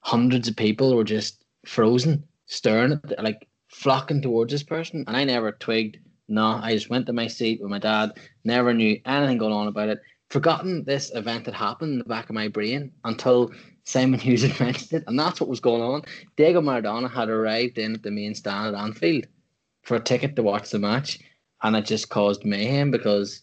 hundreds 0.00 0.48
of 0.48 0.56
people 0.56 0.96
were 0.96 1.04
just 1.04 1.44
frozen, 1.66 2.24
staring 2.46 2.92
at, 2.92 3.02
the, 3.02 3.22
like 3.22 3.46
flocking 3.68 4.20
towards 4.20 4.52
this 4.52 4.64
person, 4.64 5.04
and 5.06 5.16
I 5.16 5.22
never 5.22 5.52
twigged. 5.52 5.98
No, 6.28 6.58
I 6.62 6.74
just 6.74 6.90
went 6.90 7.06
to 7.06 7.12
my 7.12 7.28
seat 7.28 7.60
with 7.60 7.70
my 7.70 7.78
dad. 7.78 8.18
Never 8.44 8.74
knew 8.74 9.00
anything 9.06 9.38
going 9.38 9.52
on 9.52 9.68
about 9.68 9.88
it. 9.88 10.00
Forgotten 10.30 10.84
this 10.84 11.10
event 11.14 11.46
had 11.46 11.54
happened 11.54 11.92
in 11.92 11.98
the 11.98 12.04
back 12.04 12.28
of 12.28 12.34
my 12.34 12.48
brain 12.48 12.92
until 13.04 13.50
Simon 13.88 14.20
Hughes 14.20 14.42
had 14.42 14.60
mentioned 14.60 15.00
it, 15.00 15.04
and 15.06 15.18
that's 15.18 15.40
what 15.40 15.48
was 15.48 15.60
going 15.60 15.80
on. 15.80 16.02
Diego 16.36 16.60
Maradona 16.60 17.10
had 17.10 17.30
arrived 17.30 17.78
in 17.78 17.94
at 17.94 18.02
the 18.02 18.10
main 18.10 18.34
stand 18.34 18.74
at 18.74 18.78
Anfield 18.78 19.26
for 19.82 19.96
a 19.96 20.00
ticket 20.00 20.36
to 20.36 20.42
watch 20.42 20.70
the 20.70 20.78
match, 20.78 21.18
and 21.62 21.74
it 21.74 21.86
just 21.86 22.10
caused 22.10 22.44
mayhem 22.44 22.90
because 22.90 23.40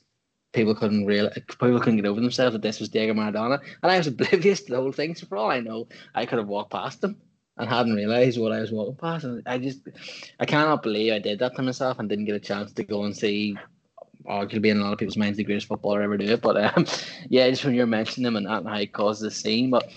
people 0.53 0.75
couldn't 0.75 1.07
real 1.07 1.31
people 1.31 1.79
couldn't 1.79 1.95
get 1.95 2.05
over 2.05 2.21
themselves 2.21 2.53
that 2.53 2.61
this 2.61 2.79
was 2.79 2.89
Diego 2.89 3.15
Maradona, 3.15 3.59
and 3.81 3.91
I 3.91 3.97
was 3.97 4.05
oblivious 4.13 4.61
to 4.61 4.73
the 4.73 4.79
whole 4.79 4.91
thing. 4.91 5.15
So 5.15 5.25
for 5.25 5.35
all 5.35 5.49
I 5.49 5.61
know, 5.61 5.87
I 6.13 6.27
could 6.27 6.37
have 6.37 6.47
walked 6.47 6.69
past 6.69 7.03
him 7.03 7.19
and 7.57 7.67
hadn't 7.67 7.95
realised 7.95 8.39
what 8.39 8.51
I 8.51 8.59
was 8.59 8.71
walking 8.71 8.97
past. 8.97 9.25
And 9.25 9.41
I 9.47 9.57
just, 9.57 9.79
I 10.39 10.45
cannot 10.45 10.83
believe 10.83 11.11
I 11.11 11.19
did 11.19 11.39
that 11.39 11.55
to 11.55 11.63
myself 11.63 11.97
and 11.97 12.07
didn't 12.07 12.25
get 12.25 12.35
a 12.35 12.39
chance 12.39 12.71
to 12.73 12.83
go 12.83 13.05
and 13.05 13.17
see 13.17 13.57
arguably 14.29 14.67
in 14.67 14.79
a 14.79 14.83
lot 14.83 14.93
of 14.93 14.99
people's 14.99 15.17
minds 15.17 15.37
the 15.37 15.43
greatest 15.43 15.67
footballer 15.67 16.03
ever 16.03 16.17
do 16.17 16.25
it. 16.25 16.41
But 16.41 16.77
um, 16.77 16.85
yeah, 17.29 17.49
just 17.49 17.65
when 17.65 17.73
you're 17.73 17.87
mentioning 17.87 18.27
him 18.27 18.35
and, 18.35 18.45
and 18.45 18.67
how 18.67 18.77
he 18.77 18.85
caused 18.85 19.23
the 19.23 19.31
scene, 19.31 19.71
but 19.71 19.89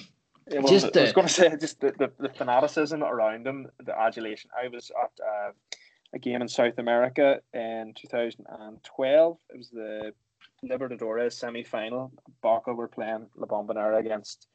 yeah, 0.50 0.60
well, 0.60 0.72
just, 0.72 0.96
I 0.96 1.02
was 1.02 1.12
going 1.12 1.26
to 1.28 1.32
say 1.32 1.56
just 1.56 1.80
the, 1.80 1.92
the, 1.98 2.12
the, 2.18 2.28
fanaticism 2.28 3.02
around 3.02 3.46
him, 3.46 3.68
the 3.84 3.98
adulation. 3.98 4.50
I 4.56 4.68
was 4.68 4.90
at 4.90 5.10
uh, 5.24 5.52
a 6.12 6.18
game 6.18 6.42
in 6.42 6.48
South 6.48 6.78
America 6.78 7.40
in 7.52 7.94
2012. 7.96 9.38
It 9.50 9.56
was 9.56 9.70
the 9.70 10.12
Libertadores 10.64 11.32
semi 11.32 11.62
final. 11.62 12.12
Boca 12.42 12.72
were 12.72 12.88
playing 12.88 13.28
La 13.36 13.46
Bombonera 13.46 13.98
against 13.98 14.48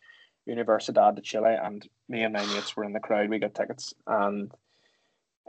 Universidad 0.47 1.15
de 1.15 1.21
Chile, 1.21 1.57
and 1.61 1.87
me 2.09 2.23
and 2.23 2.33
my 2.33 2.45
mates 2.47 2.75
were 2.75 2.83
in 2.83 2.93
the 2.93 2.99
crowd. 2.99 3.29
We 3.29 3.39
got 3.39 3.55
tickets, 3.55 3.93
and 4.05 4.51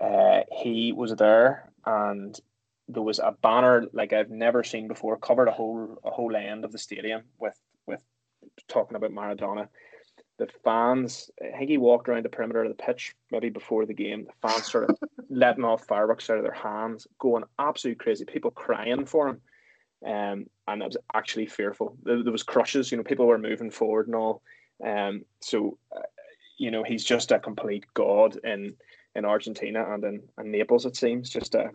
uh, 0.01 0.43
he 0.53 0.93
was 0.93 1.15
there, 1.15 1.73
and 1.85 2.39
there 2.89 3.03
was 3.03 3.19
a 3.19 3.35
banner 3.43 3.87
like 3.93 4.13
I've 4.13 4.31
never 4.31 4.63
seen 4.63 4.89
before, 4.89 5.17
covered 5.17 5.49
a 5.49 5.53
whole 5.53 5.99
a 6.05 6.11
whole 6.11 6.37
end 6.37 6.65
of 6.65 6.73
the 6.73 6.79
stadium 6.79 7.23
with 7.39 7.59
with 7.87 8.01
talking 8.69 8.97
about 8.97 9.11
Maradona. 9.11 9.69
The 10.39 10.49
fans, 10.65 11.31
I 11.41 11.57
think 11.59 11.71
he 11.71 11.79
walked 11.79 12.09
around 12.09 12.25
the 12.25 12.29
perimeter 12.29 12.65
of 12.65 12.69
the 12.69 12.83
pitch 12.83 13.15
maybe 13.31 13.51
before 13.51 13.87
the 13.87 13.95
game. 13.95 14.25
The 14.25 14.49
fans 14.49 14.67
started 14.67 14.97
letting 15.31 15.65
off 15.65 15.87
fireworks 15.87 16.29
out 16.29 16.39
of 16.39 16.43
their 16.43 16.53
hands, 16.53 17.07
going 17.21 17.45
absolutely 17.59 18.03
crazy. 18.03 18.25
People 18.25 18.51
crying 18.51 19.07
for 19.07 19.29
him, 19.29 19.41
um, 20.05 20.47
and 20.67 20.83
it 20.83 20.87
was 20.87 20.97
actually 21.15 21.47
fearful. 21.47 21.97
There, 22.03 22.23
there 22.23 22.33
was 22.33 22.43
crushes, 22.43 22.91
you 22.91 22.99
know, 22.99 23.05
people 23.05 23.27
were 23.27 23.39
moving 23.39 23.71
forward 23.71 24.09
and 24.09 24.17
all. 24.17 24.43
Um, 24.85 25.25
so, 25.41 25.79
uh, 25.97 26.01
you 26.59 26.71
know, 26.71 26.83
he's 26.83 27.05
just 27.05 27.31
a 27.31 27.39
complete 27.39 27.85
god 27.95 28.37
in 28.45 28.75
in 29.15 29.25
Argentina 29.25 29.95
and 29.95 30.05
in, 30.05 30.23
in 30.39 30.51
Naples. 30.51 30.87
It 30.87 30.97
seems 30.97 31.31
just 31.31 31.55
a 31.55 31.71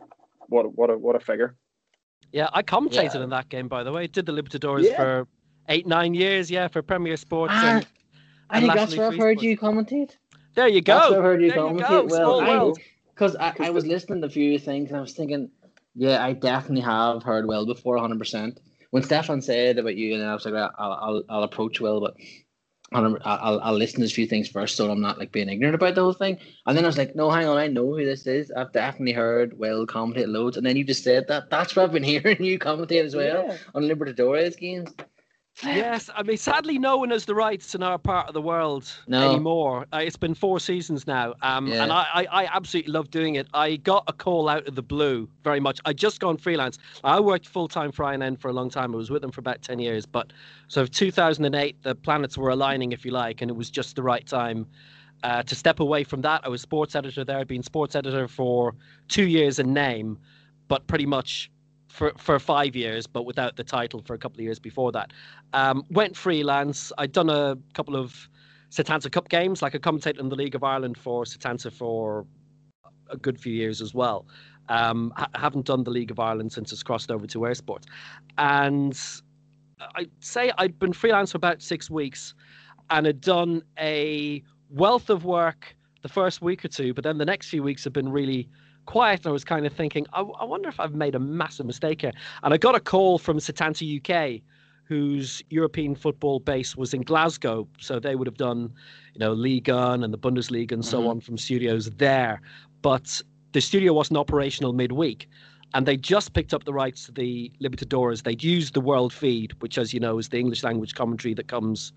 what 0.48 0.78
what 0.78 0.89
a 0.89 0.98
what 0.98 1.15
a 1.15 1.19
figure. 1.19 1.56
Yeah, 2.32 2.50
I 2.54 2.62
commentated 2.62 3.15
yeah. 3.15 3.24
in 3.24 3.30
that 3.30 3.50
game 3.50 3.67
by 3.67 3.84
the 3.84 3.91
way. 3.91 4.08
Did 4.08 4.26
the 4.26 4.34
Libertadores 4.34 4.86
yeah. 4.86 4.98
for 4.98 5.28
eight 5.69 5.88
nine 5.88 6.13
years. 6.13 6.52
Yeah, 6.52 6.67
for 6.67 6.82
Premier 6.82 7.17
Sports. 7.17 7.54
Ah, 7.56 7.78
and, 7.78 7.88
I 8.49 8.59
think 8.62 8.73
that's 8.73 8.95
where 8.95 9.07
I've 9.07 9.17
heard 9.17 9.41
you 9.41 9.57
commentate. 9.57 10.15
There 10.55 10.67
you 10.67 10.81
go. 10.81 10.95
That's 10.95 11.09
where 11.12 11.19
I've 11.19 11.25
heard 11.25 11.41
you 11.41 11.49
there 11.51 11.59
commentate. 11.59 12.09
You 12.09 12.17
well, 12.17 12.73
because 13.13 13.35
I, 13.35 13.49
I, 13.59 13.67
I 13.67 13.69
was 13.69 13.85
listening 13.85 14.21
to 14.21 14.27
a 14.27 14.29
few 14.29 14.57
things 14.57 14.89
and 14.89 14.97
I 14.97 15.01
was 15.01 15.13
thinking, 15.13 15.49
yeah, 15.95 16.23
I 16.23 16.33
definitely 16.33 16.81
have 16.81 17.23
heard 17.23 17.45
Will 17.45 17.65
before, 17.65 17.97
hundred 17.97 18.19
percent. 18.19 18.59
When 18.91 19.03
Stefan 19.03 19.41
said 19.41 19.77
about 19.77 19.95
you, 19.95 20.15
and 20.15 20.23
I 20.23 20.33
was 20.33 20.45
like, 20.45 20.55
I'll 20.55 20.73
I'll, 20.79 21.23
I'll 21.29 21.43
approach 21.43 21.79
Will, 21.79 22.01
but 22.01 22.15
I'll, 22.91 23.17
I'll, 23.23 23.59
I'll 23.59 23.77
listen 23.77 23.99
to 23.99 24.05
a 24.05 24.09
few 24.09 24.25
things 24.25 24.47
first 24.47 24.75
so 24.75 24.89
I'm 24.89 25.01
not 25.01 25.19
like 25.19 25.31
being 25.31 25.49
ignorant 25.49 25.75
about 25.75 25.95
the 25.95 26.01
whole 26.01 26.13
thing. 26.13 26.39
And 26.65 26.75
then 26.75 26.85
I 26.85 26.88
was 26.88 26.97
like, 26.97 27.15
no, 27.15 27.29
hang 27.29 27.47
on, 27.47 27.57
I 27.57 27.67
know 27.67 27.85
who 27.85 28.03
this 28.03 28.25
is. 28.25 28.51
I've 28.51 28.71
definitely 28.71 29.13
heard 29.13 29.57
Will 29.59 29.85
commentate 29.85 30.27
loads. 30.27 30.57
And 30.57 30.65
then 30.65 30.75
you 30.75 30.83
just 30.83 31.03
said 31.03 31.27
that. 31.27 31.49
That's 31.49 31.75
what 31.75 31.83
I've 31.83 31.91
been 31.91 32.03
hearing 32.15 32.43
you 32.43 32.57
commentate 32.57 33.05
as 33.05 33.15
well 33.15 33.45
yeah. 33.47 33.57
on 33.75 33.83
Libertadores 33.83 34.57
games. 34.57 34.91
Yes, 35.63 36.10
I 36.15 36.24
mean, 36.24 36.38
sadly, 36.38 36.80
no 36.80 36.98
one 36.98 37.10
has 37.10 37.26
the 37.26 37.36
rights 37.36 37.76
in 37.76 37.84
our 37.84 37.98
part 37.98 38.28
of 38.28 38.34
the 38.34 38.41
world 38.41 38.91
no. 39.08 39.30
anymore. 39.30 39.86
Uh, 39.91 39.98
it's 39.98 40.15
been 40.15 40.34
four 40.34 40.60
seasons 40.60 41.06
now, 41.06 41.34
um, 41.41 41.67
yeah. 41.67 41.84
and 41.84 41.91
I, 41.91 42.08
I, 42.13 42.26
I, 42.32 42.56
absolutely 42.56 42.93
love 42.93 43.12
doing 43.12 43.36
it. 43.36 43.48
I 43.54 43.76
got 43.76 44.04
a 44.08 44.13
call 44.13 44.48
out 44.48 44.67
of 44.67 44.76
the 44.76 44.82
blue 44.82 45.28
very 45.43 45.60
much. 45.60 45.80
I 45.86 45.93
just 45.93 46.19
gone 46.19 46.38
freelance. 46.38 46.78
I 47.04 47.19
worked 47.19 47.48
full 47.48 47.67
time 47.67 47.91
for 47.91 48.12
INN 48.12 48.38
for 48.38 48.48
a 48.48 48.54
long 48.54 48.69
time. 48.69 48.93
I 48.93 48.98
was 48.98 49.10
with 49.10 49.22
them 49.22 49.32
for 49.32 49.41
about 49.41 49.62
ten 49.62 49.80
years, 49.80 50.06
but 50.06 50.32
so 50.67 50.86
2008, 50.86 51.82
the 51.84 51.95
planets 51.95 52.38
were 52.38 52.50
aligning, 52.50 52.91
if 52.91 53.04
you 53.04 53.12
like, 53.12 53.41
and 53.41 53.52
it 53.52 53.56
was 53.56 53.69
just 53.69 53.95
the 53.95 54.04
right 54.04 54.26
time. 54.26 54.65
Uh, 55.24 55.43
to 55.43 55.56
step 55.56 55.82
away 55.82 56.06
from 56.06 56.22
that, 56.22 56.41
I 56.45 56.50
was 56.50 56.62
sports 56.62 56.95
editor 56.95 57.26
there. 57.26 57.38
I'd 57.38 57.48
been 57.48 57.63
sports 57.63 57.95
editor 57.95 58.28
for 58.28 58.74
two 59.10 59.28
years 59.28 59.60
in 59.60 59.74
name, 59.74 60.17
but 60.69 60.88
pretty 60.88 61.06
much 61.06 61.52
for 61.89 62.13
for 62.17 62.39
five 62.39 62.75
years, 62.75 63.08
but 63.08 63.25
without 63.25 63.56
the 63.58 63.63
title 63.63 64.02
for 64.06 64.13
a 64.13 64.17
couple 64.17 64.38
of 64.39 64.43
years 64.43 64.60
before 64.60 64.91
that. 64.93 65.12
Um, 65.54 65.84
went 65.89 66.15
freelance. 66.15 66.91
I'd 66.97 67.12
done 67.12 67.30
a 67.30 67.58
couple 67.73 67.95
of 67.95 68.30
Setanta 68.69 69.12
Cup 69.12 69.30
games, 69.30 69.62
like 69.62 69.73
a 69.73 69.80
commentator 69.80 70.19
in 70.19 70.30
the 70.30 70.36
League 70.36 70.56
of 70.56 70.63
Ireland 70.63 70.97
for 70.97 71.23
Setanta 71.25 71.71
for 71.71 72.25
a 73.10 73.17
good 73.17 73.39
few 73.39 73.54
years 73.54 73.82
as 73.82 73.93
well. 73.93 74.28
Um, 74.69 75.12
haven't 75.34 75.65
done 75.65 75.84
the 75.84 75.89
League 75.89 76.12
of 76.12 76.19
Ireland 76.19 76.52
since 76.52 76.71
it's 76.71 76.84
crossed 76.84 77.10
over 77.10 77.25
to 77.25 77.39
Eir 77.39 77.58
Sports, 77.58 77.88
and 78.38 78.97
I'd 79.95 80.12
say 80.19 80.52
I'd 80.60 80.78
been 80.78 80.93
freelance 80.93 81.32
for 81.32 81.38
about 81.38 81.63
six 81.63 81.89
weeks, 81.89 82.36
and 82.91 83.08
had 83.08 83.19
done 83.19 83.63
a 83.80 84.43
wealth 84.69 85.10
of 85.10 85.25
work 85.25 85.75
the 86.04 86.10
first 86.10 86.41
week 86.43 86.63
or 86.63 86.67
two, 86.67 86.93
but 86.93 87.04
then 87.04 87.17
the 87.17 87.25
next 87.25 87.49
few 87.49 87.63
weeks 87.63 87.84
have 87.84 87.93
been 87.93 88.10
really 88.10 88.47
quiet 88.89 89.19
and 89.19 89.28
I 89.28 89.32
was 89.32 89.45
kind 89.45 89.67
of 89.67 89.73
thinking, 89.73 90.08
I, 90.13 90.21
I, 90.21 90.45
wonder 90.45 90.67
if 90.67 90.80
I've 90.80 90.95
made 90.95 91.13
a 91.13 91.19
massive 91.19 91.67
mistake 91.67 92.02
here. 92.02 92.12
And 92.41 92.56
I 92.56 92.58
got 92.58 92.73
a 92.73 92.80
call 92.80 93.19
from 93.19 93.38
Setanta 93.38 93.86
UK, 93.86 94.41
whose 94.84 95.43
European 95.52 95.93
football 95.93 96.39
base 96.39 96.75
was 96.75 96.95
in 96.95 97.04
Glasgow. 97.04 97.67
So 97.80 97.99
they 97.99 98.15
would 98.15 98.25
have 98.25 98.38
done, 98.38 98.73
you 99.13 99.19
know, 99.19 99.32
League 99.32 99.69
1 99.69 100.04
and 100.04 100.12
the 100.12 100.17
Bundesliga 100.17 100.71
and 100.71 100.84
so 100.84 101.02
mm-hmm. 101.02 101.10
on 101.10 101.21
from 101.21 101.38
studios 101.38 101.91
there. 101.97 102.41
But 102.82 103.21
the 103.52 103.62
studio 103.62 103.93
wasn't 103.93 104.17
operational 104.17 104.73
midweek. 104.73 105.30
And 105.75 105.86
they 105.86 105.95
just 105.95 106.34
picked 106.34 106.52
up 106.52 106.63
the 106.63 106.73
rights 106.73 107.06
to 107.06 107.12
the 107.12 107.52
Libertadores. 107.62 108.23
They'd 108.23 108.43
used 108.43 108.73
the 108.73 108.82
world 108.82 109.13
feed, 109.13 109.54
which, 109.62 109.78
as 109.78 109.93
you 109.93 109.99
know, 109.99 110.17
is 110.17 110.30
the 110.30 110.39
English 110.39 110.63
language 110.63 110.95
commentary 110.95 111.36
that 111.36 111.47
comes 111.47 111.93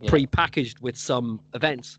yeah. 0.00 0.08
pre-packaged 0.08 0.80
with 0.80 0.96
some 0.96 1.38
events. 1.52 1.98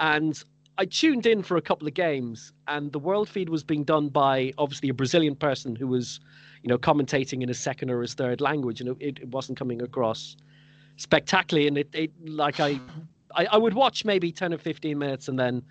And 0.00 0.42
I 0.78 0.86
tuned 0.86 1.26
in 1.26 1.42
for 1.42 1.56
a 1.56 1.62
couple 1.62 1.86
of 1.86 1.94
games, 1.94 2.52
and 2.66 2.90
the 2.92 2.98
world 2.98 3.28
feed 3.28 3.48
was 3.48 3.62
being 3.62 3.84
done 3.84 4.08
by 4.08 4.52
obviously 4.56 4.88
a 4.88 4.94
Brazilian 4.94 5.34
person 5.34 5.76
who 5.76 5.86
was, 5.86 6.20
you 6.62 6.68
know, 6.68 6.78
commentating 6.78 7.42
in 7.42 7.50
a 7.50 7.54
second 7.54 7.90
or 7.90 8.00
his 8.00 8.14
third 8.14 8.40
language, 8.40 8.80
and 8.80 8.96
it, 9.00 9.18
it 9.18 9.28
wasn't 9.28 9.58
coming 9.58 9.82
across 9.82 10.36
spectacularly. 10.96 11.68
And 11.68 11.76
it, 11.76 11.88
it 11.92 12.12
like 12.26 12.60
I, 12.60 12.80
I, 13.34 13.46
I 13.52 13.56
would 13.56 13.74
watch 13.74 14.04
maybe 14.04 14.32
ten 14.32 14.54
or 14.54 14.58
fifteen 14.58 14.98
minutes, 14.98 15.28
and 15.28 15.38
then 15.38 15.62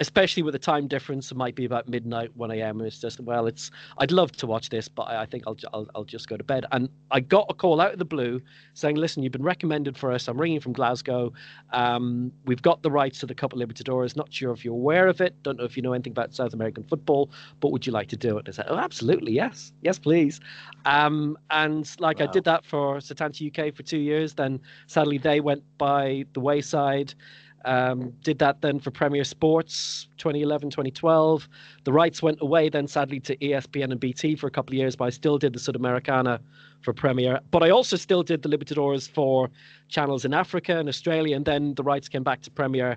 especially 0.00 0.42
with 0.42 0.52
the 0.52 0.58
time 0.58 0.86
difference, 0.86 1.30
it 1.30 1.36
might 1.36 1.54
be 1.54 1.64
about 1.64 1.88
midnight, 1.88 2.30
one 2.36 2.50
a.m. 2.50 2.80
It's 2.80 3.00
just 3.00 3.20
well, 3.20 3.46
it's 3.46 3.70
I'd 3.98 4.12
love 4.12 4.32
to 4.32 4.46
watch 4.46 4.68
this, 4.68 4.88
but 4.88 5.02
I, 5.04 5.22
I 5.22 5.26
think 5.26 5.44
I'll, 5.46 5.56
I'll, 5.72 5.88
I'll 5.94 6.04
just 6.04 6.28
go 6.28 6.36
to 6.36 6.44
bed. 6.44 6.66
And 6.72 6.88
I 7.10 7.20
got 7.20 7.46
a 7.48 7.54
call 7.54 7.80
out 7.80 7.92
of 7.92 7.98
the 7.98 8.04
blue 8.04 8.40
saying, 8.74 8.96
"Listen, 8.96 9.22
you've 9.22 9.32
been 9.32 9.42
recommended 9.42 9.96
for 9.96 10.12
us. 10.12 10.28
I'm 10.28 10.40
ringing 10.40 10.60
from 10.60 10.72
Glasgow. 10.72 11.32
Um, 11.72 12.32
we've 12.44 12.62
got 12.62 12.82
the 12.82 12.90
rights 12.90 13.18
to 13.20 13.26
the 13.26 13.34
Copa 13.34 13.56
Libertadores. 13.56 14.16
Not 14.16 14.32
sure 14.32 14.52
if 14.52 14.64
you're 14.64 14.74
aware 14.74 15.08
of 15.08 15.20
it. 15.20 15.42
Don't 15.42 15.58
know 15.58 15.64
if 15.64 15.76
you 15.76 15.82
know 15.82 15.92
anything 15.92 16.12
about 16.12 16.34
South 16.34 16.54
American 16.54 16.84
football, 16.84 17.30
but 17.60 17.72
would 17.72 17.86
you 17.86 17.92
like 17.92 18.08
to 18.08 18.16
do 18.16 18.36
it?" 18.38 18.46
And 18.46 18.48
I 18.48 18.52
said, 18.52 18.66
"Oh, 18.68 18.76
absolutely, 18.76 19.32
yes, 19.32 19.72
yes, 19.82 19.98
please." 19.98 20.40
Um, 20.84 21.36
and 21.50 21.90
like 21.98 22.20
wow. 22.20 22.26
I 22.26 22.30
did 22.30 22.44
that 22.44 22.64
for 22.64 22.98
Setanta 22.98 23.46
UK 23.48 23.74
for 23.74 23.82
two 23.82 23.98
years. 23.98 24.34
Then 24.34 24.60
sadly 24.86 25.18
they 25.18 25.40
went 25.40 25.64
by 25.76 26.24
the 26.34 26.40
wayside. 26.40 27.14
Um, 27.64 28.12
did 28.22 28.38
that 28.38 28.60
then 28.60 28.78
for 28.78 28.90
Premier 28.90 29.24
Sports 29.24 30.08
2011, 30.18 30.70
2012. 30.70 31.48
The 31.84 31.92
rights 31.92 32.22
went 32.22 32.38
away 32.40 32.68
then 32.68 32.86
sadly 32.86 33.20
to 33.20 33.36
ESPN 33.36 33.90
and 33.90 33.98
BT 33.98 34.36
for 34.36 34.46
a 34.46 34.50
couple 34.50 34.74
of 34.74 34.78
years, 34.78 34.94
but 34.94 35.06
I 35.06 35.10
still 35.10 35.38
did 35.38 35.52
the 35.52 35.58
Sudamericana 35.58 36.38
for 36.82 36.92
Premier. 36.92 37.40
But 37.50 37.62
I 37.62 37.70
also 37.70 37.96
still 37.96 38.22
did 38.22 38.42
the 38.42 38.48
Libertadores 38.48 39.08
for 39.10 39.50
channels 39.88 40.24
in 40.24 40.32
Africa 40.32 40.78
and 40.78 40.88
Australia, 40.88 41.34
and 41.34 41.44
then 41.44 41.74
the 41.74 41.82
rights 41.82 42.08
came 42.08 42.22
back 42.22 42.42
to 42.42 42.50
Premier 42.50 42.96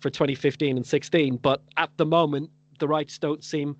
for 0.00 0.10
2015 0.10 0.76
and 0.76 0.86
16. 0.86 1.36
But 1.36 1.62
at 1.76 1.90
the 1.96 2.06
moment, 2.06 2.50
the 2.80 2.88
rights 2.88 3.18
don't 3.18 3.44
seem 3.44 3.76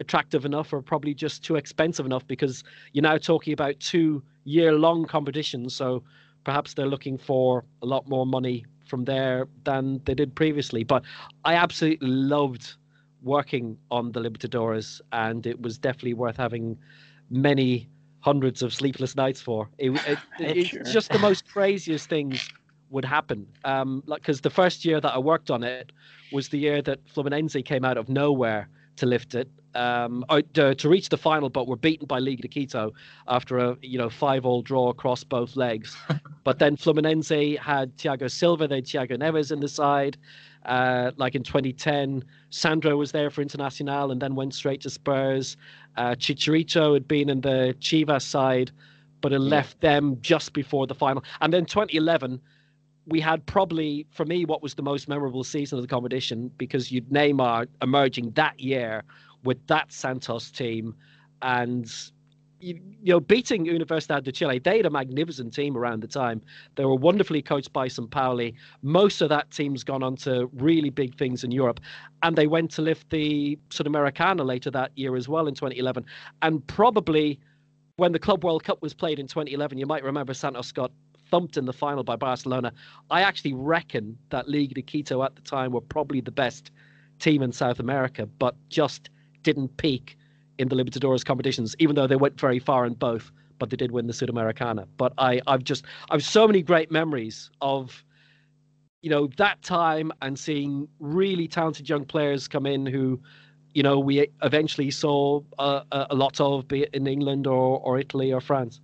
attractive 0.00 0.44
enough 0.44 0.72
or 0.72 0.82
probably 0.82 1.14
just 1.14 1.44
too 1.44 1.56
expensive 1.56 2.06
enough 2.06 2.26
because 2.26 2.64
you're 2.92 3.02
now 3.02 3.18
talking 3.18 3.52
about 3.52 3.78
two 3.80 4.22
year 4.44 4.72
long 4.72 5.04
competitions. 5.04 5.74
So 5.74 6.02
perhaps 6.44 6.74
they're 6.74 6.86
looking 6.86 7.18
for 7.18 7.64
a 7.82 7.86
lot 7.86 8.08
more 8.08 8.26
money 8.26 8.64
from 8.86 9.04
there 9.04 9.48
than 9.64 10.00
they 10.04 10.14
did 10.14 10.34
previously. 10.34 10.84
But 10.84 11.04
I 11.44 11.54
absolutely 11.54 12.08
loved 12.08 12.74
working 13.22 13.76
on 13.90 14.12
the 14.12 14.20
Libertadores, 14.20 15.00
and 15.12 15.46
it 15.46 15.60
was 15.60 15.78
definitely 15.78 16.14
worth 16.14 16.36
having 16.36 16.78
many 17.30 17.88
hundreds 18.20 18.62
of 18.62 18.72
sleepless 18.72 19.16
nights 19.16 19.40
for. 19.40 19.68
It, 19.78 19.90
it, 20.06 20.18
it's 20.38 20.68
sure. 20.70 20.82
just 20.84 21.10
the 21.10 21.18
most 21.18 21.46
craziest 21.48 22.08
things 22.08 22.48
would 22.90 23.04
happen. 23.04 23.46
Um, 23.64 24.02
like 24.06 24.22
because 24.22 24.40
the 24.40 24.50
first 24.50 24.84
year 24.84 25.00
that 25.00 25.12
I 25.12 25.18
worked 25.18 25.50
on 25.50 25.64
it 25.64 25.92
was 26.32 26.48
the 26.48 26.58
year 26.58 26.82
that 26.82 27.04
Fluminense 27.06 27.64
came 27.64 27.84
out 27.84 27.96
of 27.96 28.08
nowhere 28.08 28.68
to 28.96 29.06
lift 29.06 29.34
it, 29.34 29.48
um, 29.74 30.24
to, 30.54 30.74
to, 30.74 30.88
reach 30.88 31.08
the 31.08 31.18
final, 31.18 31.48
but 31.48 31.66
were 31.66 31.76
beaten 31.76 32.06
by 32.06 32.18
Liga 32.18 32.42
de 32.42 32.48
Quito 32.48 32.92
after 33.28 33.58
a 33.58 33.76
you 33.82 33.98
know 33.98 34.08
five-all 34.08 34.62
draw 34.62 34.88
across 34.88 35.22
both 35.22 35.56
legs. 35.56 35.96
but 36.44 36.58
then 36.58 36.76
Fluminense 36.76 37.58
had 37.58 37.96
Thiago 37.96 38.30
Silva, 38.30 38.66
they 38.66 38.76
had 38.76 38.86
Thiago 38.86 39.18
Neves 39.18 39.52
in 39.52 39.60
the 39.60 39.68
side. 39.68 40.16
Uh, 40.64 41.12
like 41.16 41.36
in 41.36 41.44
2010, 41.44 42.24
Sandro 42.50 42.96
was 42.96 43.12
there 43.12 43.30
for 43.30 43.44
Internacional 43.44 44.10
and 44.10 44.20
then 44.20 44.34
went 44.34 44.52
straight 44.52 44.80
to 44.80 44.90
Spurs. 44.90 45.56
Uh, 45.96 46.10
Chicharito 46.10 46.94
had 46.94 47.06
been 47.06 47.28
in 47.28 47.40
the 47.40 47.76
Chivas 47.80 48.22
side, 48.22 48.72
but 49.20 49.30
had 49.30 49.42
yeah. 49.42 49.48
left 49.48 49.80
them 49.80 50.18
just 50.22 50.52
before 50.52 50.88
the 50.88 50.94
final. 50.94 51.22
And 51.40 51.52
then 51.52 51.66
2011 51.66 52.40
we 53.06 53.20
had 53.20 53.44
probably, 53.46 54.06
for 54.10 54.24
me, 54.24 54.44
what 54.44 54.62
was 54.62 54.74
the 54.74 54.82
most 54.82 55.08
memorable 55.08 55.44
season 55.44 55.78
of 55.78 55.82
the 55.82 55.88
competition 55.88 56.50
because 56.58 56.90
you'd 56.90 57.08
Neymar 57.08 57.66
emerging 57.80 58.32
that 58.32 58.58
year 58.58 59.04
with 59.44 59.64
that 59.68 59.92
Santos 59.92 60.50
team 60.50 60.94
and 61.42 61.90
you, 62.58 62.80
you, 63.02 63.12
know, 63.12 63.20
beating 63.20 63.66
Universidad 63.66 64.24
de 64.24 64.32
Chile, 64.32 64.58
they 64.58 64.78
had 64.78 64.86
a 64.86 64.90
magnificent 64.90 65.54
team 65.54 65.76
around 65.76 66.02
the 66.02 66.08
time. 66.08 66.40
They 66.74 66.84
were 66.84 66.96
wonderfully 66.96 67.42
coached 67.42 67.72
by 67.72 67.86
Sampaoli. 67.86 68.54
Most 68.82 69.20
of 69.20 69.28
that 69.28 69.50
team's 69.50 69.84
gone 69.84 70.02
on 70.02 70.16
to 70.16 70.50
really 70.54 70.90
big 70.90 71.16
things 71.16 71.44
in 71.44 71.50
Europe. 71.50 71.80
And 72.22 72.34
they 72.34 72.46
went 72.46 72.70
to 72.72 72.82
lift 72.82 73.10
the 73.10 73.58
Sudamericana 73.68 74.44
later 74.44 74.70
that 74.70 74.90
year 74.96 75.16
as 75.16 75.28
well 75.28 75.46
in 75.46 75.54
2011. 75.54 76.04
And 76.42 76.66
probably 76.66 77.38
when 77.96 78.12
the 78.12 78.18
Club 78.18 78.44
World 78.44 78.64
Cup 78.64 78.82
was 78.82 78.94
played 78.94 79.18
in 79.18 79.26
2011, 79.26 79.78
you 79.78 79.86
might 79.86 80.02
remember 80.02 80.34
Santos 80.34 80.72
got 80.72 80.90
thumped 81.30 81.56
in 81.56 81.64
the 81.64 81.72
final 81.72 82.04
by 82.04 82.16
Barcelona. 82.16 82.72
I 83.10 83.22
actually 83.22 83.54
reckon 83.54 84.16
that 84.30 84.48
Liga 84.48 84.74
de 84.74 84.82
Quito 84.82 85.22
at 85.22 85.34
the 85.34 85.42
time 85.42 85.72
were 85.72 85.80
probably 85.80 86.20
the 86.20 86.30
best 86.30 86.70
team 87.18 87.42
in 87.42 87.52
South 87.52 87.80
America, 87.80 88.26
but 88.26 88.54
just 88.68 89.10
didn't 89.42 89.76
peak 89.76 90.16
in 90.58 90.68
the 90.68 90.76
Libertadores 90.76 91.24
competitions, 91.24 91.74
even 91.78 91.94
though 91.94 92.06
they 92.06 92.16
went 92.16 92.40
very 92.40 92.58
far 92.58 92.86
in 92.86 92.94
both. 92.94 93.30
But 93.58 93.70
they 93.70 93.76
did 93.76 93.90
win 93.90 94.06
the 94.06 94.12
Sudamericana. 94.12 94.86
But 94.98 95.14
I, 95.16 95.40
I've 95.46 95.64
just, 95.64 95.86
I've 96.10 96.22
so 96.22 96.46
many 96.46 96.60
great 96.60 96.90
memories 96.90 97.50
of, 97.62 98.04
you 99.00 99.08
know, 99.08 99.28
that 99.38 99.62
time 99.62 100.12
and 100.20 100.38
seeing 100.38 100.86
really 101.00 101.48
talented 101.48 101.88
young 101.88 102.04
players 102.04 102.48
come 102.48 102.66
in 102.66 102.84
who, 102.84 103.18
you 103.72 103.82
know, 103.82 103.98
we 103.98 104.28
eventually 104.42 104.90
saw 104.90 105.40
a, 105.58 105.82
a 105.90 106.14
lot 106.14 106.38
of, 106.38 106.68
be 106.68 106.82
it 106.82 106.90
in 106.94 107.06
England 107.06 107.46
or, 107.46 107.80
or 107.80 107.98
Italy 107.98 108.30
or 108.30 108.42
France. 108.42 108.80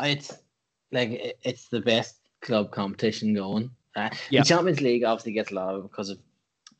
It's 0.00 0.32
like 0.92 1.36
it's 1.42 1.68
the 1.68 1.80
best 1.80 2.16
club 2.40 2.70
competition 2.70 3.34
going. 3.34 3.70
Uh, 3.96 4.10
yeah. 4.30 4.40
The 4.40 4.46
Champions 4.46 4.80
League 4.80 5.04
obviously 5.04 5.32
gets 5.32 5.50
a 5.50 5.54
lot 5.54 5.74
of 5.74 5.82
because 5.82 6.10
of 6.10 6.18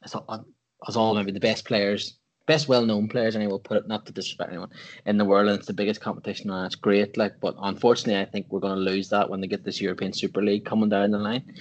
it's 0.04 0.14
all, 0.14 0.46
it's 0.86 0.96
all 0.96 1.14
maybe 1.14 1.32
the 1.32 1.40
best 1.40 1.64
players, 1.64 2.16
best 2.46 2.68
well-known 2.68 3.08
players. 3.08 3.34
And 3.34 3.44
I 3.44 3.46
will 3.46 3.58
put 3.58 3.76
it 3.76 3.88
not 3.88 4.06
to 4.06 4.12
disrespect 4.12 4.50
anyone 4.50 4.70
in 5.06 5.18
the 5.18 5.24
world, 5.24 5.48
and 5.48 5.58
it's 5.58 5.66
the 5.66 5.72
biggest 5.72 6.00
competition, 6.00 6.50
and 6.50 6.66
it's 6.66 6.74
great. 6.74 7.16
Like, 7.16 7.40
but 7.40 7.54
unfortunately, 7.62 8.20
I 8.20 8.24
think 8.24 8.46
we're 8.50 8.60
going 8.60 8.76
to 8.76 8.90
lose 8.90 9.08
that 9.10 9.30
when 9.30 9.40
they 9.40 9.46
get 9.46 9.64
this 9.64 9.80
European 9.80 10.12
Super 10.12 10.42
League 10.42 10.64
coming 10.64 10.88
down 10.88 11.10
the 11.10 11.18
line. 11.18 11.54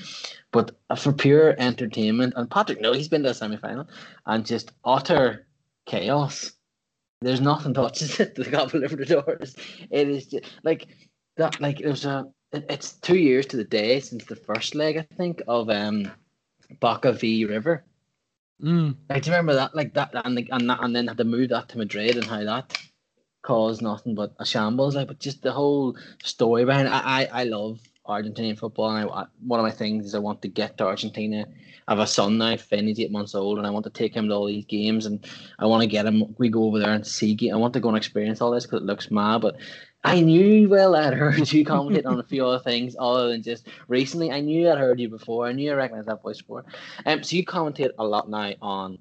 But 0.51 0.71
for 0.97 1.13
pure 1.13 1.55
entertainment, 1.57 2.33
and 2.35 2.49
Patrick, 2.49 2.81
no, 2.81 2.93
he's 2.93 3.09
been 3.09 3.23
to 3.23 3.29
a 3.29 3.33
semi-final, 3.33 3.87
and 4.25 4.45
just 4.45 4.71
utter 4.83 5.47
chaos. 5.85 6.51
There's 7.21 7.41
nothing 7.41 7.73
touches 7.73 8.19
it. 8.19 8.35
The 8.35 8.45
Copa 8.45 8.77
Libertadores. 8.77 9.55
It 9.91 10.09
is 10.09 10.27
just 10.27 10.45
like 10.63 10.87
that 11.37 11.61
like 11.61 11.79
there's 11.79 12.05
a 12.05 12.25
it's 12.53 12.93
two 12.93 13.17
years 13.17 13.45
to 13.47 13.57
the 13.57 13.63
day 13.63 13.99
since 13.99 14.25
the 14.25 14.35
first 14.35 14.75
leg 14.75 14.97
I 14.97 15.15
think 15.15 15.41
of 15.47 15.69
um 15.69 16.11
Boca 16.79 17.13
v 17.13 17.45
River. 17.45 17.83
Mm. 18.61 18.95
Like, 19.09 19.23
do 19.23 19.29
you 19.29 19.35
remember 19.35 19.55
that? 19.55 19.75
Like 19.75 19.93
that, 19.95 20.11
and 20.13 20.37
the, 20.37 20.47
and 20.51 20.69
that, 20.69 20.83
and 20.83 20.95
then 20.95 21.07
had 21.07 21.17
to 21.17 21.23
move 21.23 21.49
that 21.49 21.69
to 21.69 21.77
Madrid, 21.77 22.15
and 22.15 22.25
how 22.25 22.43
that 22.43 22.77
caused 23.41 23.81
nothing 23.81 24.13
but 24.13 24.33
a 24.39 24.45
shambles. 24.45 24.95
Like, 24.95 25.07
but 25.07 25.19
just 25.19 25.41
the 25.41 25.51
whole 25.51 25.97
story 26.23 26.65
behind. 26.65 26.87
It. 26.87 26.91
I, 26.91 27.23
I, 27.23 27.41
I 27.41 27.43
love 27.45 27.79
Argentinian 28.07 28.57
football, 28.57 28.95
and 28.95 29.09
I, 29.09 29.25
one 29.45 29.59
of 29.59 29.65
my 29.65 29.71
things 29.71 30.05
is 30.05 30.15
I 30.15 30.19
want 30.19 30.41
to 30.43 30.47
get 30.47 30.77
to 30.77 30.85
Argentina. 30.85 31.45
I 31.87 31.91
have 31.93 31.99
a 31.99 32.07
son 32.07 32.37
now, 32.37 32.55
Finn, 32.55 32.87
he's 32.87 32.99
eight 32.99 33.11
months 33.11 33.33
old, 33.33 33.57
and 33.57 33.65
I 33.65 33.71
want 33.71 33.83
to 33.85 33.89
take 33.89 34.13
him 34.13 34.29
to 34.29 34.35
all 34.35 34.45
these 34.45 34.65
games, 34.65 35.07
and 35.07 35.25
I 35.57 35.65
want 35.65 35.81
to 35.81 35.87
get 35.87 36.05
him. 36.05 36.35
We 36.37 36.49
go 36.49 36.65
over 36.65 36.77
there 36.77 36.93
and 36.93 37.05
see. 37.05 37.37
I 37.51 37.55
want 37.55 37.73
to 37.73 37.79
go 37.79 37.89
and 37.89 37.97
experience 37.97 38.41
all 38.41 38.51
this 38.51 38.65
because 38.65 38.81
it 38.81 38.85
looks 38.85 39.09
mad, 39.09 39.41
but 39.41 39.57
I 40.03 40.21
knew 40.21 40.67
well 40.67 40.95
I'd 40.95 41.13
heard 41.13 41.51
you 41.51 41.63
commentate 41.63 42.05
on 42.05 42.19
a 42.19 42.23
few 42.23 42.45
other 42.45 42.63
things 42.63 42.95
other 42.99 43.29
than 43.29 43.43
just 43.43 43.67
recently. 43.87 44.31
I 44.31 44.39
knew 44.39 44.69
I'd 44.69 44.77
heard 44.77 44.99
you 44.99 45.09
before. 45.09 45.45
I 45.45 45.51
knew 45.51 45.71
I 45.71 45.75
recognized 45.75 46.07
that 46.07 46.21
voice 46.23 46.41
before. 46.41 46.65
Um, 47.05 47.23
so 47.23 47.35
you 47.35 47.45
commentate 47.45 47.91
a 47.99 48.03
lot 48.03 48.29
now 48.29 48.53
on 48.61 48.97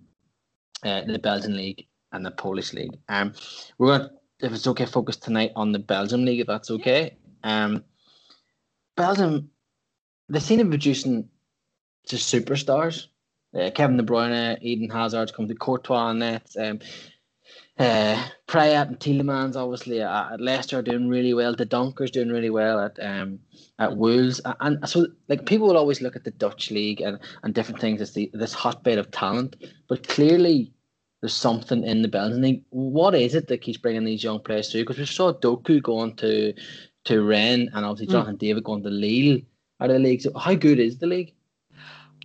uh, 0.83 1.03
the 1.07 1.19
Belgian 1.19 1.57
league 1.57 1.87
and 2.13 2.25
the 2.25 2.31
Polish 2.31 2.73
league. 2.73 2.99
Um, 3.09 3.33
we're 3.79 3.99
going 3.99 4.09
to, 4.09 4.47
if 4.47 4.53
it's 4.53 4.67
okay, 4.67 4.87
focus 4.87 5.17
tonight 5.17 5.53
on 5.57 5.73
the 5.73 5.79
Belgium 5.79 6.25
league, 6.25 6.41
if 6.41 6.47
that's 6.47 6.71
okay. 6.71 7.17
Um, 7.45 7.85
Belgium, 8.97 9.51
they 10.29 10.41
seem 10.41 10.59
to 10.59 10.65
be 10.65 10.71
producing 10.71 11.29
just 12.07 12.33
superstars. 12.33 13.07
Uh, 13.55 13.71
Kevin 13.75 13.97
De 13.97 14.03
Bruyne, 14.03 14.59
Eden 14.61 14.91
Hazard's 14.91 15.33
come 15.33 15.49
to 15.49 15.55
Courtois 15.55 16.13
net. 16.13 16.47
Um, 16.59 16.81
uh, 17.81 18.29
Praet 18.47 18.89
and 18.89 19.01
Tielemans 19.01 19.57
obviously 19.57 20.03
at, 20.03 20.33
at 20.33 20.41
Leicester 20.41 20.79
are 20.79 20.83
doing 20.83 21.09
really 21.09 21.33
well. 21.33 21.55
Dendoncker's 21.55 22.11
doing 22.11 22.29
really 22.29 22.51
well 22.51 22.79
at 22.79 22.99
um 23.01 23.39
at 23.79 23.97
Wolves, 23.97 24.41
and 24.61 24.87
so 24.89 25.07
like 25.29 25.47
people 25.47 25.67
will 25.67 25.79
always 25.79 26.03
look 26.03 26.15
at 26.15 26.25
the 26.25 26.31
Dutch 26.31 26.71
league 26.71 27.01
and, 27.01 27.19
and 27.43 27.55
different 27.55 27.81
things 27.81 28.03
as 28.03 28.13
the 28.13 28.31
this 28.35 28.53
hotbed 28.53 28.99
of 28.99 29.11
talent, 29.11 29.57
but 29.89 30.07
clearly 30.07 30.73
there's 31.23 31.35
something 31.35 31.83
in 31.85 32.03
the 32.03 32.09
Belgian 32.09 32.43
league. 32.43 32.63
What 32.71 33.15
is 33.15 33.35
it 33.35 33.49
that 33.49 33.63
keeps 33.63 33.79
bringing 33.79 34.05
these 34.05 34.25
young 34.25 34.41
players 34.41 34.71
through? 34.71 34.83
Because 34.83 34.99
we 34.99 35.07
saw 35.07 35.33
Doku 35.33 35.83
going 35.83 36.17
to 36.17 36.53
to 37.05 37.23
Rennes 37.23 37.71
and 37.73 37.87
obviously 37.87 38.07
hmm. 38.07 38.13
Jonathan 38.13 38.37
mm. 38.37 38.41
David 38.41 38.65
going 38.65 38.83
to 38.83 38.91
Lille 38.91 39.41
out 39.81 39.89
of 39.89 39.97
the 39.97 40.01
league. 40.01 40.21
So 40.21 40.37
how 40.39 40.55
good 40.55 40.79
is 40.79 40.99
the 40.99 41.07
league? 41.07 41.33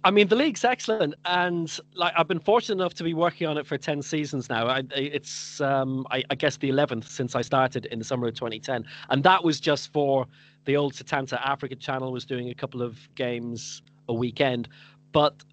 I 0.05 0.11
mean, 0.11 0.27
the 0.27 0.35
league's 0.35 0.63
excellent, 0.63 1.15
and 1.25 1.79
like 1.95 2.13
I've 2.15 2.27
been 2.27 2.39
fortunate 2.39 2.75
enough 2.75 2.93
to 2.93 3.03
be 3.03 3.15
working 3.15 3.47
on 3.47 3.57
it 3.57 3.65
for 3.65 3.75
ten 3.75 4.03
seasons 4.03 4.49
now. 4.51 4.67
I, 4.67 4.83
it's, 4.91 5.59
um, 5.61 6.05
I, 6.11 6.23
I, 6.29 6.35
guess, 6.35 6.57
the 6.57 6.69
eleventh 6.69 7.09
since 7.09 7.33
I 7.33 7.41
started 7.41 7.87
in 7.87 7.97
the 7.97 8.05
summer 8.05 8.27
of 8.27 8.35
2010, 8.35 8.85
and 9.09 9.23
that 9.23 9.43
was 9.43 9.59
just 9.59 9.91
for 9.91 10.27
the 10.65 10.77
old 10.77 10.93
Setanta 10.93 11.43
Africa 11.43 11.75
channel 11.75 12.11
was 12.11 12.23
doing 12.23 12.51
a 12.51 12.53
couple 12.53 12.83
of 12.83 12.99
games 13.15 13.81
a 14.07 14.13
weekend. 14.13 14.69
But 15.11 15.43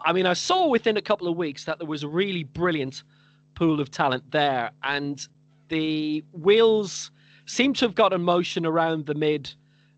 I 0.00 0.14
mean, 0.14 0.24
I 0.24 0.32
saw 0.32 0.66
within 0.66 0.96
a 0.96 1.02
couple 1.02 1.28
of 1.28 1.36
weeks 1.36 1.64
that 1.64 1.78
there 1.78 1.86
was 1.86 2.02
a 2.02 2.08
really 2.08 2.44
brilliant 2.44 3.02
pool 3.54 3.80
of 3.80 3.90
talent 3.90 4.30
there, 4.30 4.70
and 4.82 5.28
the 5.68 6.24
wheels 6.32 7.10
seem 7.44 7.74
to 7.74 7.84
have 7.84 7.94
got 7.94 8.14
in 8.14 8.22
motion 8.22 8.64
around 8.64 9.04
the 9.04 9.14
mid 9.14 9.52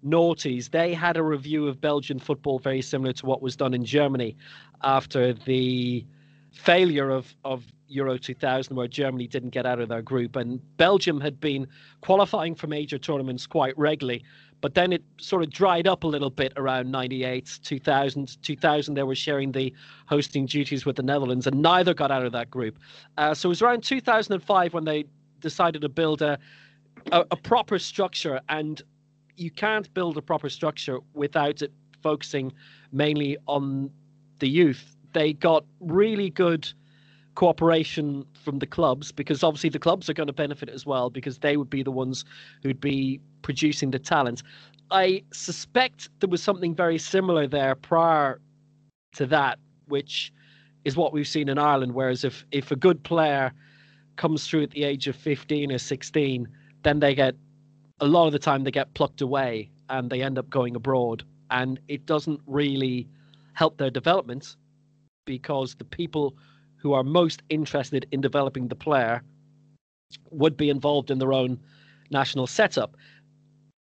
noughties, 0.04 0.70
they 0.70 0.94
had 0.94 1.16
a 1.16 1.22
review 1.22 1.66
of 1.68 1.80
Belgian 1.80 2.18
football 2.18 2.58
very 2.58 2.82
similar 2.82 3.12
to 3.14 3.26
what 3.26 3.42
was 3.42 3.56
done 3.56 3.74
in 3.74 3.84
Germany 3.84 4.36
after 4.82 5.32
the 5.32 6.04
failure 6.52 7.10
of, 7.10 7.34
of 7.44 7.64
Euro 7.88 8.18
2000, 8.18 8.74
where 8.76 8.88
Germany 8.88 9.26
didn't 9.26 9.50
get 9.50 9.66
out 9.66 9.80
of 9.80 9.88
their 9.88 10.02
group. 10.02 10.36
And 10.36 10.60
Belgium 10.76 11.20
had 11.20 11.40
been 11.40 11.66
qualifying 12.00 12.54
for 12.54 12.66
major 12.66 12.98
tournaments 12.98 13.46
quite 13.46 13.76
regularly, 13.78 14.24
but 14.60 14.74
then 14.74 14.92
it 14.92 15.02
sort 15.18 15.42
of 15.42 15.50
dried 15.50 15.86
up 15.86 16.04
a 16.04 16.06
little 16.06 16.30
bit 16.30 16.52
around 16.56 16.90
98, 16.90 17.58
2000. 17.62 18.42
2000, 18.42 18.94
they 18.94 19.02
were 19.02 19.14
sharing 19.14 19.52
the 19.52 19.72
hosting 20.06 20.46
duties 20.46 20.86
with 20.86 20.96
the 20.96 21.02
Netherlands, 21.02 21.46
and 21.46 21.60
neither 21.60 21.94
got 21.94 22.10
out 22.10 22.24
of 22.24 22.32
that 22.32 22.50
group. 22.50 22.78
Uh, 23.18 23.34
so 23.34 23.48
it 23.48 23.50
was 23.50 23.62
around 23.62 23.82
2005 23.82 24.74
when 24.74 24.84
they 24.84 25.04
decided 25.40 25.82
to 25.82 25.88
build 25.88 26.22
a, 26.22 26.38
a, 27.10 27.24
a 27.30 27.36
proper 27.36 27.78
structure 27.78 28.40
and 28.48 28.82
you 29.36 29.50
can't 29.50 29.92
build 29.94 30.16
a 30.16 30.22
proper 30.22 30.48
structure 30.48 30.98
without 31.14 31.62
it 31.62 31.72
focusing 32.02 32.52
mainly 32.92 33.36
on 33.46 33.90
the 34.40 34.48
youth. 34.48 34.96
They 35.12 35.32
got 35.32 35.64
really 35.80 36.30
good 36.30 36.72
cooperation 37.34 38.26
from 38.44 38.58
the 38.58 38.66
clubs 38.66 39.10
because 39.10 39.42
obviously 39.42 39.70
the 39.70 39.78
clubs 39.78 40.10
are 40.10 40.14
going 40.14 40.26
to 40.26 40.32
benefit 40.32 40.68
as 40.68 40.84
well 40.84 41.08
because 41.08 41.38
they 41.38 41.56
would 41.56 41.70
be 41.70 41.82
the 41.82 41.90
ones 41.90 42.24
who'd 42.62 42.80
be 42.80 43.20
producing 43.42 43.90
the 43.90 43.98
talent. 43.98 44.42
I 44.90 45.22
suspect 45.32 46.10
there 46.20 46.28
was 46.28 46.42
something 46.42 46.74
very 46.74 46.98
similar 46.98 47.46
there 47.46 47.74
prior 47.74 48.40
to 49.14 49.26
that, 49.26 49.58
which 49.86 50.32
is 50.84 50.96
what 50.96 51.12
we've 51.12 51.28
seen 51.28 51.48
in 51.48 51.58
Ireland. 51.58 51.94
Whereas 51.94 52.24
if 52.24 52.44
if 52.50 52.70
a 52.70 52.76
good 52.76 53.02
player 53.02 53.52
comes 54.16 54.46
through 54.46 54.64
at 54.64 54.70
the 54.70 54.84
age 54.84 55.08
of 55.08 55.16
15 55.16 55.72
or 55.72 55.78
16, 55.78 56.48
then 56.82 57.00
they 57.00 57.14
get 57.14 57.34
a 58.02 58.06
lot 58.06 58.26
of 58.26 58.32
the 58.32 58.38
time 58.38 58.64
they 58.64 58.70
get 58.72 58.92
plucked 58.94 59.20
away 59.20 59.70
and 59.88 60.10
they 60.10 60.22
end 60.22 60.36
up 60.36 60.50
going 60.50 60.74
abroad 60.74 61.22
and 61.52 61.78
it 61.86 62.04
doesn't 62.04 62.40
really 62.46 63.08
help 63.54 63.78
their 63.78 63.90
development 63.90 64.56
because 65.24 65.76
the 65.76 65.84
people 65.84 66.34
who 66.76 66.92
are 66.94 67.04
most 67.04 67.44
interested 67.48 68.04
in 68.10 68.20
developing 68.20 68.66
the 68.66 68.74
player 68.74 69.22
would 70.30 70.56
be 70.56 70.68
involved 70.68 71.12
in 71.12 71.18
their 71.20 71.32
own 71.32 71.60
national 72.10 72.48
setup. 72.48 72.96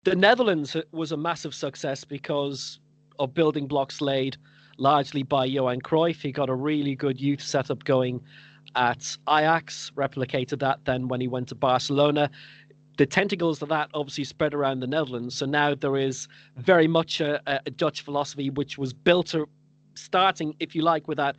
The 0.04 0.16
Netherlands 0.16 0.78
was 0.92 1.12
a 1.12 1.18
massive 1.18 1.56
success 1.56 2.04
because 2.04 2.80
of 3.18 3.34
building 3.34 3.66
blocks 3.66 4.02
laid 4.02 4.38
largely 4.78 5.24
by 5.24 5.46
Johan 5.46 5.82
Cruyff. 5.82 6.22
He 6.22 6.32
got 6.32 6.48
a 6.48 6.54
really 6.54 6.96
good 6.96 7.20
youth 7.20 7.42
setup 7.42 7.84
going 7.86 8.22
at 8.76 9.18
Ajax, 9.28 9.92
replicated 9.96 10.60
that 10.60 10.86
then 10.86 11.08
when 11.08 11.22
he 11.22 11.28
went 11.28 11.48
to 11.48 11.56
Barcelona 11.56 12.30
the 12.98 13.06
tentacles 13.06 13.62
of 13.62 13.70
that 13.70 13.90
obviously 13.94 14.24
spread 14.24 14.54
around 14.54 14.80
the 14.80 14.88
Netherlands. 14.88 15.36
So 15.36 15.46
now 15.46 15.76
there 15.76 15.98
is 15.98 16.28
very 16.58 16.88
much 16.88 17.22
a, 17.22 17.42
a 17.66 17.70
Dutch 17.72 18.02
philosophy 18.02 18.50
which 18.50 18.78
was 18.78 18.94
built 18.94 19.36
starting, 19.96 20.56
if 20.60 20.76
you 20.76 20.82
like, 20.82 21.08
with 21.08 21.18
that 21.18 21.36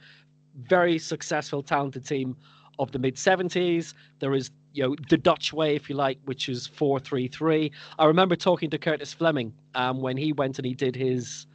very 0.69 0.99
successful, 0.99 1.63
talented 1.63 2.07
team 2.07 2.37
of 2.79 2.93
the 2.93 2.99
mid 2.99 3.17
70s. 3.17 3.95
There 4.19 4.35
is 4.35 4.51
you 4.73 4.83
know 4.83 4.97
the 5.09 5.17
Dutch 5.17 5.53
way, 5.53 5.75
if 5.75 5.89
you 5.89 5.97
like, 5.97 6.19
which 6.25 6.49
is 6.49 6.67
four 6.67 7.01
three 7.01 7.29
three. 7.29 7.73
I 7.99 8.05
remember 8.05 8.37
talking 8.37 8.71
to 8.71 8.79
Curtis 8.79 9.13
Fleming 9.13 9.55
um, 9.75 10.03
when 10.03 10.17
he 10.17 10.33
went 10.33 10.59
and 10.59 10.67
he 10.67 10.75
did 10.75 10.95
his 10.95 11.47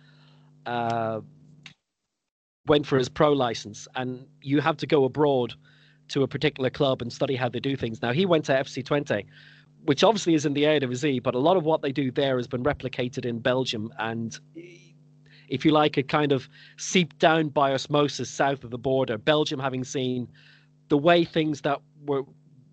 uh, 0.66 1.22
went 2.68 2.86
for 2.86 2.98
his 2.98 3.10
pro 3.10 3.32
license, 3.32 3.88
and 3.96 4.26
you 4.42 4.62
have 4.62 4.78
to 4.78 4.88
go 4.88 5.04
abroad 5.06 5.54
to 6.10 6.24
a 6.24 6.28
particular 6.28 6.70
club 6.70 7.02
and 7.02 7.14
study 7.14 7.36
how 7.36 7.48
they 7.48 7.60
do 7.60 7.76
things. 7.76 8.02
Now 8.02 8.12
he 8.12 8.26
went 8.26 8.46
to 8.46 8.54
FC 8.54 8.84
Twente, 8.84 9.26
which 9.84 10.04
obviously 10.04 10.34
is 10.34 10.46
in 10.46 10.54
the 10.54 10.64
Eredivisie, 10.64 11.22
but 11.22 11.36
a 11.36 11.40
lot 11.40 11.58
of 11.58 11.64
what 11.64 11.82
they 11.82 11.92
do 11.92 12.12
there 12.12 12.38
has 12.38 12.48
been 12.48 12.64
replicated 12.64 13.26
in 13.26 13.40
Belgium. 13.40 13.92
And 13.98 14.40
if 15.50 15.66
you 15.66 15.72
like, 15.72 15.98
it 15.98 16.08
kind 16.08 16.32
of 16.32 16.48
seeped 16.78 17.18
down 17.20 17.50
by 17.50 17.74
osmosis 17.74 18.30
south 18.30 18.64
of 18.64 18.70
the 18.70 18.78
border. 18.78 19.18
Belgium 19.18 19.60
having 19.60 19.84
seen 19.84 20.28
the 20.90 20.98
way 20.98 21.24
things 21.24 21.62
that 21.62 21.80
were 22.06 22.24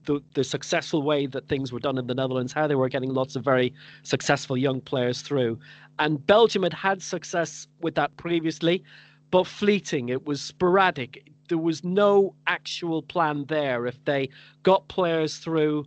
the, 0.04 0.22
the 0.34 0.42
successful 0.42 1.02
way 1.02 1.26
that 1.26 1.48
things 1.48 1.70
were 1.70 1.78
done 1.78 1.98
in 1.98 2.06
the 2.06 2.14
Netherlands, 2.14 2.52
how 2.52 2.66
they 2.66 2.74
were 2.74 2.88
getting 2.88 3.10
lots 3.10 3.36
of 3.36 3.44
very 3.44 3.74
successful 4.02 4.56
young 4.56 4.80
players 4.80 5.20
through. 5.20 5.58
And 5.98 6.24
Belgium 6.26 6.62
had 6.62 6.72
had 6.72 7.02
success 7.02 7.66
with 7.80 7.94
that 7.96 8.16
previously, 8.16 8.82
but 9.30 9.46
fleeting. 9.46 10.08
It 10.08 10.24
was 10.24 10.40
sporadic. 10.40 11.30
There 11.48 11.58
was 11.58 11.84
no 11.84 12.34
actual 12.46 13.02
plan 13.02 13.44
there. 13.48 13.86
If 13.86 14.02
they 14.04 14.30
got 14.62 14.88
players 14.88 15.36
through, 15.36 15.84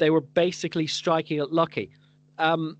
they 0.00 0.10
were 0.10 0.20
basically 0.20 0.88
striking 0.88 1.38
it 1.38 1.52
lucky. 1.52 1.90
Um, 2.38 2.76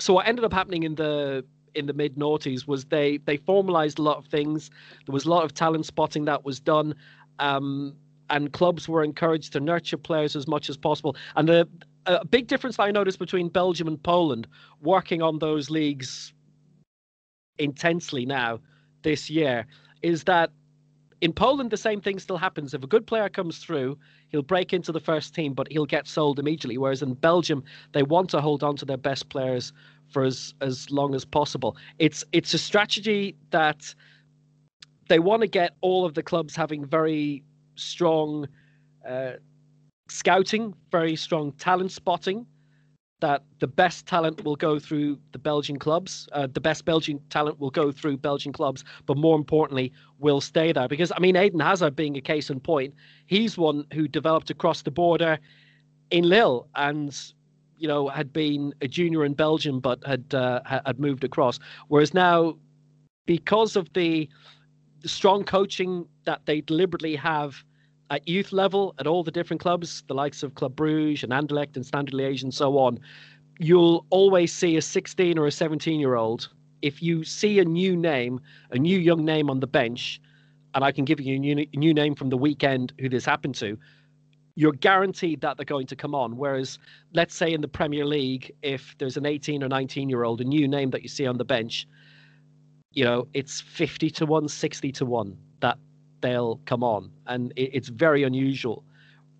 so 0.00 0.14
what 0.14 0.26
ended 0.26 0.44
up 0.44 0.52
happening 0.52 0.82
in 0.82 0.96
the 0.96 1.44
in 1.74 1.86
the 1.86 1.92
mid 1.92 2.16
noughties 2.16 2.66
was 2.66 2.86
they 2.86 3.18
they 3.18 3.36
formalized 3.36 4.00
a 4.00 4.02
lot 4.02 4.16
of 4.18 4.26
things. 4.26 4.70
There 5.06 5.12
was 5.12 5.24
a 5.24 5.30
lot 5.30 5.44
of 5.44 5.54
talent 5.54 5.86
spotting 5.86 6.24
that 6.24 6.44
was 6.44 6.58
done. 6.58 6.96
Um, 7.38 7.94
and 8.30 8.52
clubs 8.52 8.88
were 8.88 9.04
encouraged 9.04 9.52
to 9.52 9.60
nurture 9.60 9.98
players 9.98 10.34
as 10.34 10.48
much 10.48 10.70
as 10.70 10.76
possible. 10.76 11.16
And 11.36 11.48
the 11.48 11.68
a 12.06 12.24
big 12.24 12.48
difference 12.48 12.78
I 12.78 12.90
noticed 12.90 13.20
between 13.20 13.48
Belgium 13.48 13.86
and 13.86 14.02
Poland 14.02 14.48
working 14.80 15.22
on 15.22 15.38
those 15.38 15.70
leagues 15.70 16.32
intensely 17.58 18.26
now 18.26 18.58
this 19.02 19.30
year 19.30 19.66
is 20.02 20.24
that 20.24 20.50
in 21.20 21.32
Poland 21.32 21.70
the 21.70 21.76
same 21.76 22.00
thing 22.00 22.18
still 22.18 22.38
happens. 22.38 22.74
If 22.74 22.82
a 22.82 22.88
good 22.88 23.06
player 23.06 23.28
comes 23.28 23.58
through, 23.58 23.98
he'll 24.32 24.42
break 24.42 24.72
into 24.72 24.90
the 24.90 25.00
first 25.00 25.34
team, 25.34 25.52
but 25.54 25.70
he'll 25.70 25.86
get 25.86 26.08
sold 26.08 26.38
immediately. 26.38 26.78
Whereas 26.78 27.02
in 27.02 27.14
Belgium, 27.14 27.62
they 27.92 28.02
want 28.02 28.30
to 28.30 28.40
hold 28.40 28.64
on 28.64 28.76
to 28.76 28.84
their 28.84 28.96
best 28.96 29.28
players 29.28 29.72
for 30.10 30.24
as, 30.24 30.54
as 30.60 30.90
long 30.90 31.14
as 31.14 31.24
possible. 31.24 31.76
It's 31.98 32.24
it's 32.32 32.52
a 32.54 32.58
strategy 32.58 33.36
that 33.50 33.94
they 35.08 35.18
want 35.18 35.42
to 35.42 35.48
get 35.48 35.76
all 35.82 36.04
of 36.04 36.14
the 36.14 36.22
clubs 36.22 36.56
having 36.56 36.84
very 36.84 37.44
strong 37.76 38.48
uh, 39.08 39.32
scouting, 40.08 40.74
very 40.90 41.16
strong 41.16 41.52
talent 41.52 41.92
spotting. 41.92 42.46
That 43.22 43.44
the 43.60 43.68
best 43.68 44.06
talent 44.06 44.44
will 44.44 44.56
go 44.56 44.80
through 44.80 45.16
the 45.30 45.38
Belgian 45.38 45.78
clubs. 45.78 46.28
Uh, 46.32 46.48
the 46.52 46.60
best 46.60 46.84
Belgian 46.84 47.20
talent 47.30 47.60
will 47.60 47.70
go 47.70 47.92
through 47.92 48.16
Belgian 48.16 48.52
clubs, 48.52 48.82
but 49.06 49.16
more 49.16 49.36
importantly, 49.36 49.92
will 50.18 50.40
stay 50.40 50.72
there. 50.72 50.88
Because 50.88 51.12
I 51.16 51.20
mean, 51.20 51.36
Eden 51.36 51.60
Hazard 51.60 51.94
being 51.94 52.16
a 52.16 52.20
case 52.20 52.50
in 52.50 52.58
point, 52.58 52.92
he's 53.26 53.56
one 53.56 53.86
who 53.94 54.08
developed 54.08 54.50
across 54.50 54.82
the 54.82 54.90
border 54.90 55.38
in 56.10 56.24
Lille 56.24 56.68
and 56.74 57.16
you 57.78 57.88
know 57.88 58.08
had 58.08 58.32
been 58.32 58.74
a 58.80 58.88
junior 58.88 59.24
in 59.24 59.34
Belgium, 59.34 59.78
but 59.78 60.04
had 60.04 60.34
uh, 60.34 60.60
had 60.64 60.98
moved 60.98 61.22
across. 61.22 61.60
Whereas 61.88 62.12
now, 62.12 62.56
because 63.26 63.76
of 63.76 63.92
the, 63.92 64.28
the 65.00 65.08
strong 65.08 65.44
coaching 65.44 66.06
that 66.24 66.40
they 66.46 66.60
deliberately 66.60 67.14
have 67.16 67.54
at 68.12 68.28
youth 68.28 68.52
level 68.52 68.94
at 68.98 69.06
all 69.06 69.24
the 69.24 69.30
different 69.30 69.60
clubs, 69.60 70.04
the 70.06 70.14
likes 70.14 70.42
of 70.42 70.54
Club 70.54 70.76
Bruges 70.76 71.24
and 71.24 71.32
Anderlecht 71.32 71.76
and 71.76 71.84
Standard 71.84 72.12
Liège 72.14 72.42
and 72.42 72.52
so 72.52 72.76
on, 72.76 73.00
you'll 73.58 74.04
always 74.10 74.52
see 74.52 74.76
a 74.76 74.82
16 74.82 75.38
or 75.38 75.46
a 75.46 75.50
17 75.50 75.98
year 75.98 76.14
old. 76.14 76.50
If 76.82 77.02
you 77.02 77.24
see 77.24 77.58
a 77.58 77.64
new 77.64 77.96
name, 77.96 78.38
a 78.70 78.78
new 78.78 78.98
young 78.98 79.24
name 79.24 79.48
on 79.48 79.60
the 79.60 79.66
bench, 79.66 80.20
and 80.74 80.84
I 80.84 80.92
can 80.92 81.06
give 81.06 81.20
you 81.20 81.36
a 81.36 81.38
new, 81.38 81.66
new 81.74 81.94
name 81.94 82.14
from 82.14 82.28
the 82.28 82.36
weekend 82.36 82.92
who 83.00 83.08
this 83.08 83.24
happened 83.24 83.54
to, 83.56 83.78
you're 84.56 84.72
guaranteed 84.72 85.40
that 85.40 85.56
they're 85.56 85.64
going 85.64 85.86
to 85.86 85.96
come 85.96 86.14
on. 86.14 86.36
Whereas, 86.36 86.78
let's 87.14 87.34
say 87.34 87.50
in 87.50 87.62
the 87.62 87.68
Premier 87.68 88.04
League, 88.04 88.52
if 88.62 88.94
there's 88.98 89.16
an 89.16 89.24
18 89.24 89.62
or 89.62 89.68
19 89.68 90.10
year 90.10 90.24
old, 90.24 90.42
a 90.42 90.44
new 90.44 90.68
name 90.68 90.90
that 90.90 91.02
you 91.02 91.08
see 91.08 91.26
on 91.26 91.38
the 91.38 91.46
bench, 91.46 91.88
you 92.92 93.04
know, 93.04 93.26
it's 93.32 93.62
50 93.62 94.10
to 94.10 94.26
1, 94.26 94.48
60 94.48 94.92
to 94.92 95.06
1 95.06 95.38
that 95.60 95.78
they'll 96.22 96.60
come 96.64 96.82
on, 96.82 97.10
and 97.26 97.52
it, 97.56 97.70
it's 97.74 97.88
very 97.88 98.22
unusual. 98.22 98.84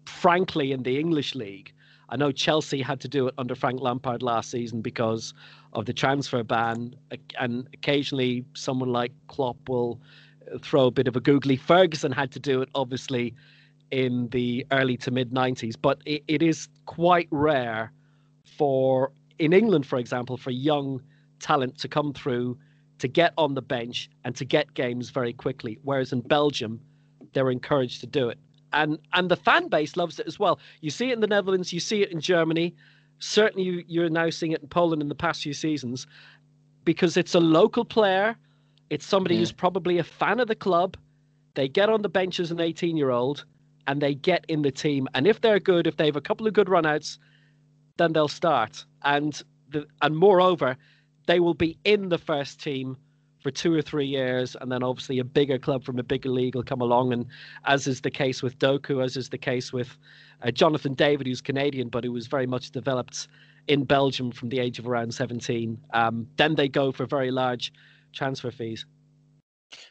Frankly, 0.07 0.73
in 0.73 0.83
the 0.83 0.99
English 0.99 1.35
league, 1.35 1.73
I 2.09 2.17
know 2.17 2.31
Chelsea 2.31 2.83
had 2.83 3.01
to 3.01 3.09
do 3.09 3.29
it 3.29 3.35
under 3.39 3.55
Frank 3.55 3.81
Lampard 3.81 4.23
last 4.23 4.51
season 4.51 4.83
because 4.83 5.33
of 5.73 5.87
the 5.87 5.95
transfer 5.95 6.43
ban, 6.43 6.95
and 7.39 7.69
occasionally 7.73 8.45
someone 8.55 8.91
like 8.91 9.13
Klopp 9.29 9.57
will 9.69 10.01
throw 10.61 10.87
a 10.87 10.91
bit 10.91 11.09
of 11.09 11.17
a 11.17 11.21
googly. 11.21 11.57
Ferguson 11.57 12.13
had 12.13 12.31
to 12.33 12.41
do 12.41 12.61
it, 12.61 12.69
obviously, 12.75 13.35
in 13.91 14.29
the 14.29 14.67
early 14.73 14.97
to 14.99 15.11
mid 15.11 15.31
90s, 15.31 15.75
but 15.81 16.03
it, 16.05 16.23
it 16.29 16.43
is 16.43 16.69
quite 16.87 17.29
rare 17.31 17.93
for, 18.45 19.13
in 19.39 19.53
England, 19.53 19.87
for 19.87 19.99
example, 19.99 20.37
for 20.37 20.51
young 20.51 21.01
talent 21.41 21.79
to 21.79 21.89
come 21.89 22.13
through 22.13 22.59
to 23.03 23.09
get 23.09 23.35
on 23.37 23.55
the 23.55 23.61
bench 23.63 24.09
and 24.23 24.37
to 24.37 24.45
get 24.45 24.75
games 24.75 25.11
very 25.11 25.33
quickly. 25.33 25.77
Whereas 25.83 26.13
in 26.13 26.21
Belgium, 26.21 26.81
they're 27.33 27.51
encouraged 27.51 28.01
to 28.03 28.07
do 28.07 28.29
it. 28.29 28.39
And 28.73 28.97
and 29.13 29.29
the 29.29 29.35
fan 29.35 29.67
base 29.67 29.97
loves 29.97 30.21
it 30.21 30.29
as 30.29 30.39
well. 30.39 30.61
You 30.83 30.91
see 30.91 31.11
it 31.11 31.15
in 31.15 31.21
the 31.21 31.27
Netherlands, 31.27 31.73
you 31.73 31.81
see 31.81 32.03
it 32.03 32.13
in 32.13 32.21
Germany. 32.21 32.77
Certainly, 33.19 33.65
you, 33.65 33.85
you're 33.89 34.09
now 34.09 34.31
seeing 34.31 34.53
it 34.53 34.63
in 34.63 34.69
Poland 34.69 35.03
in 35.03 35.09
the 35.09 35.17
past 35.17 35.43
few 35.43 35.53
seasons 35.53 36.07
because 36.85 37.17
it's 37.17 37.35
a 37.35 37.41
local 37.41 37.85
player. 37.85 38.37
It's 38.89 39.05
somebody 39.05 39.35
yeah. 39.35 39.41
who's 39.41 39.53
probably 39.53 39.99
a 39.99 40.05
fan 40.05 40.39
of 40.39 40.47
the 40.47 40.55
club. 40.55 40.97
They 41.55 41.67
get 41.67 41.89
on 41.89 42.03
the 42.03 42.09
bench 42.09 42.39
as 42.39 42.53
an 42.53 42.61
18 42.61 42.97
year 42.97 43.11
old 43.11 43.45
and 43.89 44.01
they 44.01 44.15
get 44.15 44.45
in 44.47 44.63
the 44.63 44.71
team. 44.71 45.09
And 45.15 45.27
if 45.27 45.41
they're 45.41 45.59
good, 45.59 45.89
if 45.89 45.97
they 45.97 46.07
have 46.07 46.17
a 46.17 46.21
couple 46.21 46.47
of 46.47 46.53
good 46.53 46.69
runouts, 46.69 47.19
then 47.97 48.13
they'll 48.13 48.29
start. 48.29 48.85
And 49.03 49.43
the, 49.71 49.87
and 50.03 50.17
moreover, 50.17 50.77
they 51.27 51.41
will 51.41 51.55
be 51.55 51.79
in 51.85 52.09
the 52.09 52.19
first 52.19 52.61
team 52.63 52.97
for 53.43 53.51
two 53.51 53.75
or 53.75 53.83
three 53.83 54.07
years, 54.07 54.57
and 54.61 54.71
then 54.71 54.83
obviously 54.83 55.19
a 55.19 55.25
bigger 55.25 55.59
club 55.59 55.85
from 55.85 55.99
a 55.99 56.03
bigger 56.03 56.31
league 56.31 56.55
will 56.55 56.63
come 56.63 56.81
along. 56.81 57.13
And 57.13 57.27
as 57.65 57.87
is 57.87 58.01
the 58.01 58.11
case 58.11 58.43
with 58.43 58.59
Doku, 58.59 59.05
as 59.05 59.17
is 59.17 59.29
the 59.29 59.39
case 59.39 59.73
with 59.73 59.97
uh, 60.43 60.51
Jonathan 60.51 60.95
David, 60.95 61.27
who's 61.27 61.41
Canadian, 61.41 61.89
but 61.89 62.05
who 62.05 62.13
was 62.13 62.29
very 62.29 62.47
much 62.47 62.71
developed 62.71 63.29
in 63.69 63.85
Belgium 63.85 64.31
from 64.31 64.49
the 64.49 64.59
age 64.61 64.79
of 64.79 64.87
around 64.87 65.13
17. 65.13 65.79
Um, 65.93 66.29
then 66.37 66.55
they 66.55 66.69
go 66.69 66.93
for 66.93 67.07
very 67.07 67.31
large 67.31 67.73
transfer 68.13 68.51
fees. 68.51 68.87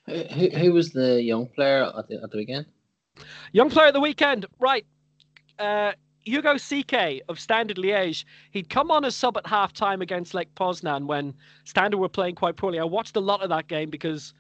Who, 0.06 0.50
who 0.50 0.74
was 0.74 0.92
the 0.92 1.22
young 1.22 1.48
player 1.48 1.92
at 1.98 2.08
the, 2.08 2.22
at 2.24 2.32
the 2.32 2.38
weekend? 2.38 2.66
Young 3.52 3.70
player 3.70 3.88
of 3.88 3.94
the 3.94 4.00
weekend, 4.00 4.46
right. 4.60 4.86
Uh, 5.60 5.92
Hugo 6.26 6.58
Siquet 6.58 7.22
of 7.30 7.40
Standard 7.40 7.78
Liège, 7.78 8.26
he'd 8.52 8.70
come 8.70 8.92
on 8.92 9.06
as 9.06 9.16
sub 9.16 9.38
at 9.38 9.48
half 9.48 9.74
time 9.74 10.02
against 10.02 10.34
Lech 10.34 10.54
Poznan 10.56 11.06
when 11.06 11.34
Standard 11.64 11.98
were 11.98 12.10
playing 12.10 12.36
quite 12.36 12.58
poorly. 12.58 12.80
I 12.80 12.84
watched 12.84 13.16
a 13.16 13.20
lot 13.20 13.42
of 13.42 13.50
that 13.50 13.68
game 13.68 13.90
because 13.90 14.34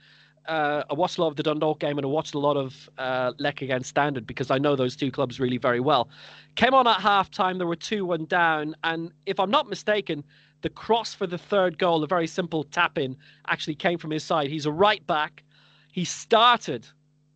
uh, 0.47 0.83
I 0.89 0.93
watched 0.93 1.17
a 1.17 1.21
lot 1.21 1.29
of 1.29 1.35
the 1.35 1.43
Dundalk 1.43 1.79
game 1.79 1.97
and 1.97 2.05
I 2.05 2.09
watched 2.09 2.33
a 2.33 2.39
lot 2.39 2.57
of 2.57 2.89
uh, 2.97 3.33
Lech 3.39 3.61
against 3.61 3.89
Standard 3.89 4.27
because 4.27 4.51
I 4.51 4.57
know 4.57 4.75
those 4.75 4.95
two 4.95 5.11
clubs 5.11 5.39
really 5.39 5.57
very 5.57 5.79
well. 5.79 6.09
Came 6.55 6.73
on 6.73 6.87
at 6.87 6.99
half 7.01 7.31
time, 7.31 7.57
there 7.57 7.67
were 7.67 7.75
2 7.75 8.05
1 8.05 8.25
down. 8.25 8.75
And 8.83 9.11
if 9.25 9.39
I'm 9.39 9.51
not 9.51 9.69
mistaken, 9.69 10.23
the 10.61 10.69
cross 10.69 11.13
for 11.13 11.25
the 11.25 11.37
third 11.37 11.79
goal, 11.79 12.03
a 12.03 12.07
very 12.07 12.27
simple 12.27 12.63
tap 12.63 12.97
in, 12.97 13.17
actually 13.47 13.75
came 13.75 13.97
from 13.97 14.11
his 14.11 14.23
side. 14.23 14.49
He's 14.49 14.65
a 14.65 14.71
right 14.71 15.05
back. 15.07 15.43
He 15.91 16.05
started 16.05 16.87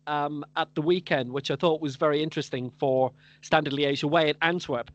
um, 0.06 0.44
at 0.56 0.74
the 0.74 0.82
weekend, 0.82 1.32
which 1.32 1.50
I 1.50 1.56
thought 1.56 1.80
was 1.80 1.96
very 1.96 2.22
interesting 2.22 2.70
for 2.78 3.12
Standard 3.42 3.72
Liège 3.72 4.02
away 4.02 4.28
at 4.28 4.36
Antwerp. 4.42 4.90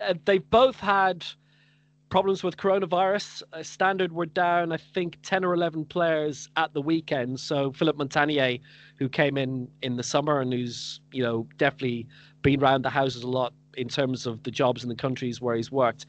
Uh, 0.00 0.14
they 0.24 0.38
both 0.38 0.76
had 0.76 1.24
problems 2.10 2.42
with 2.42 2.56
coronavirus. 2.56 3.42
Uh, 3.52 3.62
Standard 3.62 4.12
were 4.12 4.26
down, 4.26 4.72
I 4.72 4.76
think, 4.76 5.18
10 5.22 5.44
or 5.44 5.54
11 5.54 5.86
players 5.86 6.48
at 6.56 6.74
the 6.74 6.82
weekend. 6.82 7.38
So 7.40 7.72
Philip 7.72 7.96
Montanier, 7.96 8.58
who 8.96 9.08
came 9.08 9.38
in 9.38 9.68
in 9.82 9.96
the 9.96 10.02
summer 10.02 10.40
and 10.40 10.52
who's, 10.52 11.00
you 11.12 11.22
know, 11.22 11.46
definitely 11.56 12.06
been 12.42 12.62
around 12.62 12.82
the 12.82 12.90
houses 12.90 13.22
a 13.22 13.28
lot 13.28 13.52
in 13.76 13.88
terms 13.88 14.26
of 14.26 14.42
the 14.42 14.50
jobs 14.50 14.82
in 14.82 14.88
the 14.88 14.96
countries 14.96 15.40
where 15.40 15.54
he's 15.54 15.70
worked. 15.70 16.06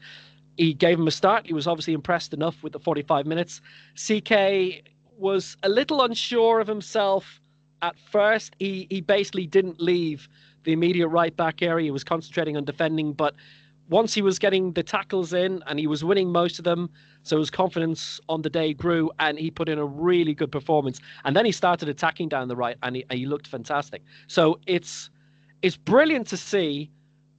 He 0.56 0.74
gave 0.74 0.98
him 0.98 1.06
a 1.06 1.12
start. 1.12 1.46
He 1.46 1.54
was 1.54 1.66
obviously 1.66 1.94
impressed 1.94 2.34
enough 2.34 2.62
with 2.62 2.72
the 2.72 2.80
45 2.80 3.24
minutes. 3.26 3.60
Siquet 3.94 4.82
was 5.16 5.56
a 5.62 5.68
little 5.68 6.02
unsure 6.02 6.60
of 6.60 6.66
himself 6.66 7.40
at 7.82 7.98
first 7.98 8.54
he 8.58 8.86
he 8.90 9.00
basically 9.00 9.46
didn't 9.46 9.80
leave 9.80 10.28
the 10.64 10.72
immediate 10.72 11.08
right 11.08 11.36
back 11.36 11.60
area. 11.62 11.84
He 11.84 11.90
was 11.90 12.04
concentrating 12.04 12.56
on 12.56 12.64
defending, 12.64 13.12
but 13.12 13.34
once 13.88 14.14
he 14.14 14.22
was 14.22 14.38
getting 14.38 14.72
the 14.72 14.82
tackles 14.82 15.32
in 15.32 15.62
and 15.66 15.78
he 15.78 15.86
was 15.86 16.04
winning 16.04 16.30
most 16.30 16.58
of 16.58 16.64
them, 16.64 16.88
so 17.24 17.38
his 17.38 17.50
confidence 17.50 18.20
on 18.28 18.42
the 18.42 18.48
day 18.48 18.72
grew 18.72 19.10
and 19.18 19.38
he 19.38 19.50
put 19.50 19.68
in 19.68 19.78
a 19.78 19.84
really 19.84 20.34
good 20.34 20.52
performance. 20.52 21.00
And 21.24 21.36
then 21.36 21.44
he 21.44 21.52
started 21.52 21.88
attacking 21.88 22.28
down 22.28 22.48
the 22.48 22.56
right 22.56 22.76
and 22.82 22.96
he, 22.96 23.04
he 23.10 23.26
looked 23.26 23.48
fantastic. 23.48 24.02
So 24.28 24.58
it's 24.66 25.10
it's 25.62 25.76
brilliant 25.76 26.26
to 26.28 26.36
see 26.36 26.90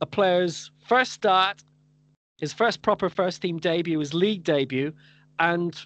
a 0.01 0.05
player's 0.05 0.71
first 0.85 1.13
start, 1.13 1.63
his 2.37 2.53
first 2.53 2.81
proper 2.81 3.09
first 3.09 3.41
team 3.41 3.57
debut, 3.57 3.99
his 3.99 4.13
league 4.13 4.43
debut, 4.43 4.93
and 5.39 5.85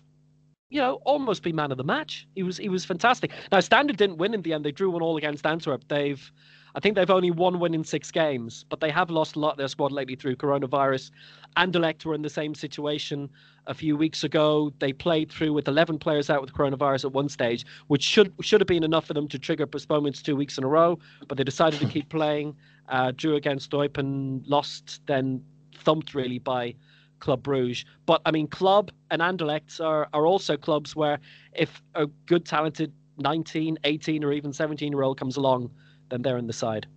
you 0.69 0.81
know, 0.81 0.95
almost 1.05 1.43
be 1.43 1.53
man 1.53 1.71
of 1.71 1.77
the 1.77 1.83
match. 1.83 2.27
He 2.35 2.43
was 2.43 2.57
he 2.57 2.69
was 2.69 2.83
fantastic. 2.83 3.31
Now 3.51 3.59
Standard 3.59 3.97
didn't 3.97 4.17
win 4.17 4.33
in 4.33 4.41
the 4.41 4.53
end. 4.53 4.65
They 4.65 4.71
drew 4.71 4.91
one 4.91 5.01
all 5.01 5.17
against 5.17 5.45
Antwerp. 5.45 5.83
They've 5.87 6.31
I 6.75 6.79
think 6.79 6.95
they've 6.95 7.09
only 7.09 7.31
one 7.31 7.59
win 7.59 7.73
in 7.73 7.83
six 7.83 8.11
games, 8.11 8.65
but 8.69 8.81
they 8.81 8.91
have 8.91 9.09
lost 9.09 9.35
a 9.35 9.39
lot 9.39 9.51
of 9.51 9.57
their 9.57 9.69
squad 9.69 9.91
lately 9.91 10.15
through 10.15 10.35
coronavirus. 10.35 11.09
Anderlecht 11.55 12.05
were 12.05 12.13
in 12.13 12.21
the 12.21 12.29
same 12.29 12.53
situation 12.53 13.29
a 13.65 13.73
few 13.73 13.97
weeks 13.97 14.23
ago. 14.23 14.71
They 14.79 14.93
played 14.93 15.31
through 15.31 15.53
with 15.53 15.67
11 15.67 15.97
players 15.97 16.29
out 16.29 16.41
with 16.41 16.53
coronavirus 16.53 17.05
at 17.05 17.13
one 17.13 17.29
stage, 17.29 17.65
which 17.87 18.03
should 18.03 18.33
should 18.41 18.59
have 18.61 18.67
been 18.67 18.83
enough 18.83 19.05
for 19.05 19.13
them 19.13 19.27
to 19.29 19.39
trigger 19.39 19.65
postponements 19.65 20.21
two 20.21 20.35
weeks 20.35 20.57
in 20.57 20.65
a 20.65 20.67
row. 20.67 20.99
But 21.27 21.37
they 21.37 21.45
decided 21.45 21.79
to 21.79 21.87
keep 21.87 22.09
playing. 22.09 22.55
Uh, 22.89 23.11
drew 23.15 23.35
against 23.35 23.71
Eupen, 23.71 24.43
lost, 24.47 25.01
then 25.07 25.43
thumped 25.75 26.13
really 26.13 26.39
by 26.39 26.75
Club 27.19 27.43
Bruges. 27.43 27.85
But 28.05 28.21
I 28.25 28.31
mean, 28.31 28.47
Club 28.47 28.91
and 29.11 29.21
Anderlecht 29.21 29.79
are, 29.79 30.07
are 30.13 30.25
also 30.25 30.57
clubs 30.57 30.95
where 30.95 31.19
if 31.53 31.81
a 31.95 32.07
good, 32.25 32.45
talented 32.45 32.93
19, 33.17 33.77
18, 33.83 34.23
or 34.23 34.31
even 34.31 34.53
17 34.53 34.91
year 34.91 35.01
old 35.01 35.19
comes 35.19 35.37
along, 35.37 35.71
then 36.09 36.21
they're 36.21 36.37
in 36.37 36.47
the 36.47 36.53
side. 36.53 36.87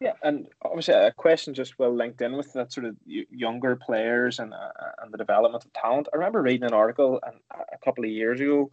Yeah, 0.00 0.12
and 0.22 0.46
obviously 0.62 0.94
a 0.94 1.10
question 1.10 1.54
just 1.54 1.78
well 1.78 1.92
linked 1.92 2.20
in 2.20 2.36
with 2.36 2.52
that 2.52 2.72
sort 2.72 2.86
of 2.86 2.96
younger 3.04 3.74
players 3.74 4.38
and 4.38 4.54
uh, 4.54 4.70
and 5.02 5.12
the 5.12 5.18
development 5.18 5.64
of 5.64 5.72
talent. 5.72 6.08
I 6.12 6.16
remember 6.16 6.40
reading 6.40 6.68
an 6.68 6.72
article 6.72 7.20
and 7.26 7.36
a 7.50 7.84
couple 7.84 8.04
of 8.04 8.10
years 8.10 8.40
ago, 8.40 8.70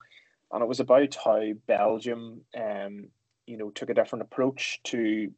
and 0.52 0.62
it 0.62 0.68
was 0.68 0.80
about 0.80 1.16
how 1.16 1.54
Belgium, 1.66 2.42
um, 2.56 3.08
you 3.48 3.58
know, 3.58 3.72
took 3.72 3.90
a 3.90 3.96
different 3.96 4.22
approach 4.22 4.80
to 4.86 5.32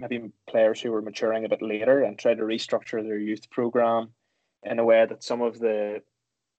maybe 0.00 0.30
players 0.48 0.80
who 0.80 0.90
were 0.90 1.02
maturing 1.02 1.44
a 1.44 1.48
bit 1.48 1.62
later 1.62 2.02
and 2.02 2.18
tried 2.18 2.38
to 2.38 2.44
restructure 2.44 3.02
their 3.02 3.18
youth 3.18 3.50
program 3.50 4.10
in 4.62 4.78
a 4.78 4.84
way 4.84 5.06
that 5.06 5.22
some 5.22 5.42
of 5.42 5.58
the 5.58 6.02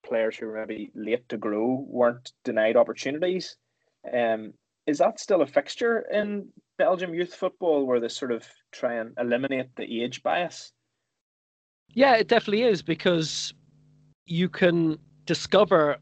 players 0.05 0.35
who 0.35 0.47
were 0.47 0.65
maybe 0.65 0.91
late 0.95 1.27
to 1.29 1.37
grow 1.37 1.85
weren't 1.87 2.31
denied 2.43 2.75
opportunities. 2.75 3.55
Um, 4.11 4.53
is 4.87 4.97
that 4.97 5.19
still 5.19 5.41
a 5.41 5.47
fixture 5.47 6.05
in 6.11 6.49
Belgium 6.77 7.13
youth 7.13 7.33
football 7.33 7.85
where 7.85 7.99
they 7.99 8.07
sort 8.07 8.31
of 8.31 8.45
try 8.71 8.95
and 8.95 9.13
eliminate 9.19 9.75
the 9.75 10.03
age 10.03 10.23
bias? 10.23 10.73
Yeah, 11.93 12.15
it 12.15 12.27
definitely 12.27 12.63
is 12.63 12.81
because 12.81 13.53
you 14.25 14.49
can 14.49 14.97
discover 15.25 15.97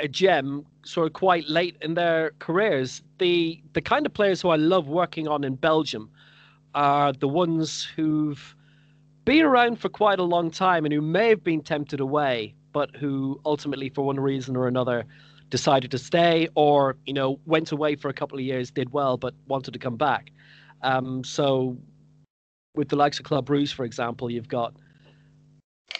a 0.00 0.08
gem 0.08 0.66
sort 0.84 1.06
of 1.06 1.12
quite 1.12 1.48
late 1.48 1.76
in 1.82 1.94
their 1.94 2.32
careers. 2.38 3.02
The 3.18 3.62
the 3.74 3.80
kind 3.80 4.06
of 4.06 4.14
players 4.14 4.40
who 4.40 4.48
I 4.48 4.56
love 4.56 4.88
working 4.88 5.28
on 5.28 5.44
in 5.44 5.54
Belgium 5.54 6.10
are 6.74 7.12
the 7.12 7.28
ones 7.28 7.88
who've 7.96 8.54
been 9.24 9.44
around 9.44 9.78
for 9.80 9.88
quite 9.88 10.18
a 10.18 10.24
long 10.24 10.50
time 10.50 10.84
and 10.84 10.92
who 10.92 11.00
may 11.00 11.28
have 11.28 11.44
been 11.44 11.62
tempted 11.62 12.00
away, 12.00 12.54
but 12.72 12.94
who 12.96 13.40
ultimately, 13.44 13.88
for 13.88 14.04
one 14.04 14.18
reason 14.18 14.56
or 14.56 14.66
another, 14.66 15.04
decided 15.50 15.90
to 15.90 15.98
stay 15.98 16.48
or 16.54 16.96
you 17.04 17.12
know 17.12 17.38
went 17.44 17.72
away 17.72 17.94
for 17.94 18.08
a 18.08 18.14
couple 18.14 18.38
of 18.38 18.44
years, 18.44 18.70
did 18.70 18.92
well, 18.92 19.16
but 19.16 19.34
wanted 19.46 19.72
to 19.72 19.78
come 19.78 19.96
back. 19.96 20.30
Um, 20.82 21.22
so, 21.22 21.76
with 22.74 22.88
the 22.88 22.96
likes 22.96 23.18
of 23.18 23.24
Club 23.24 23.46
Bruges, 23.46 23.72
for 23.72 23.84
example, 23.84 24.30
you've 24.30 24.48
got 24.48 24.74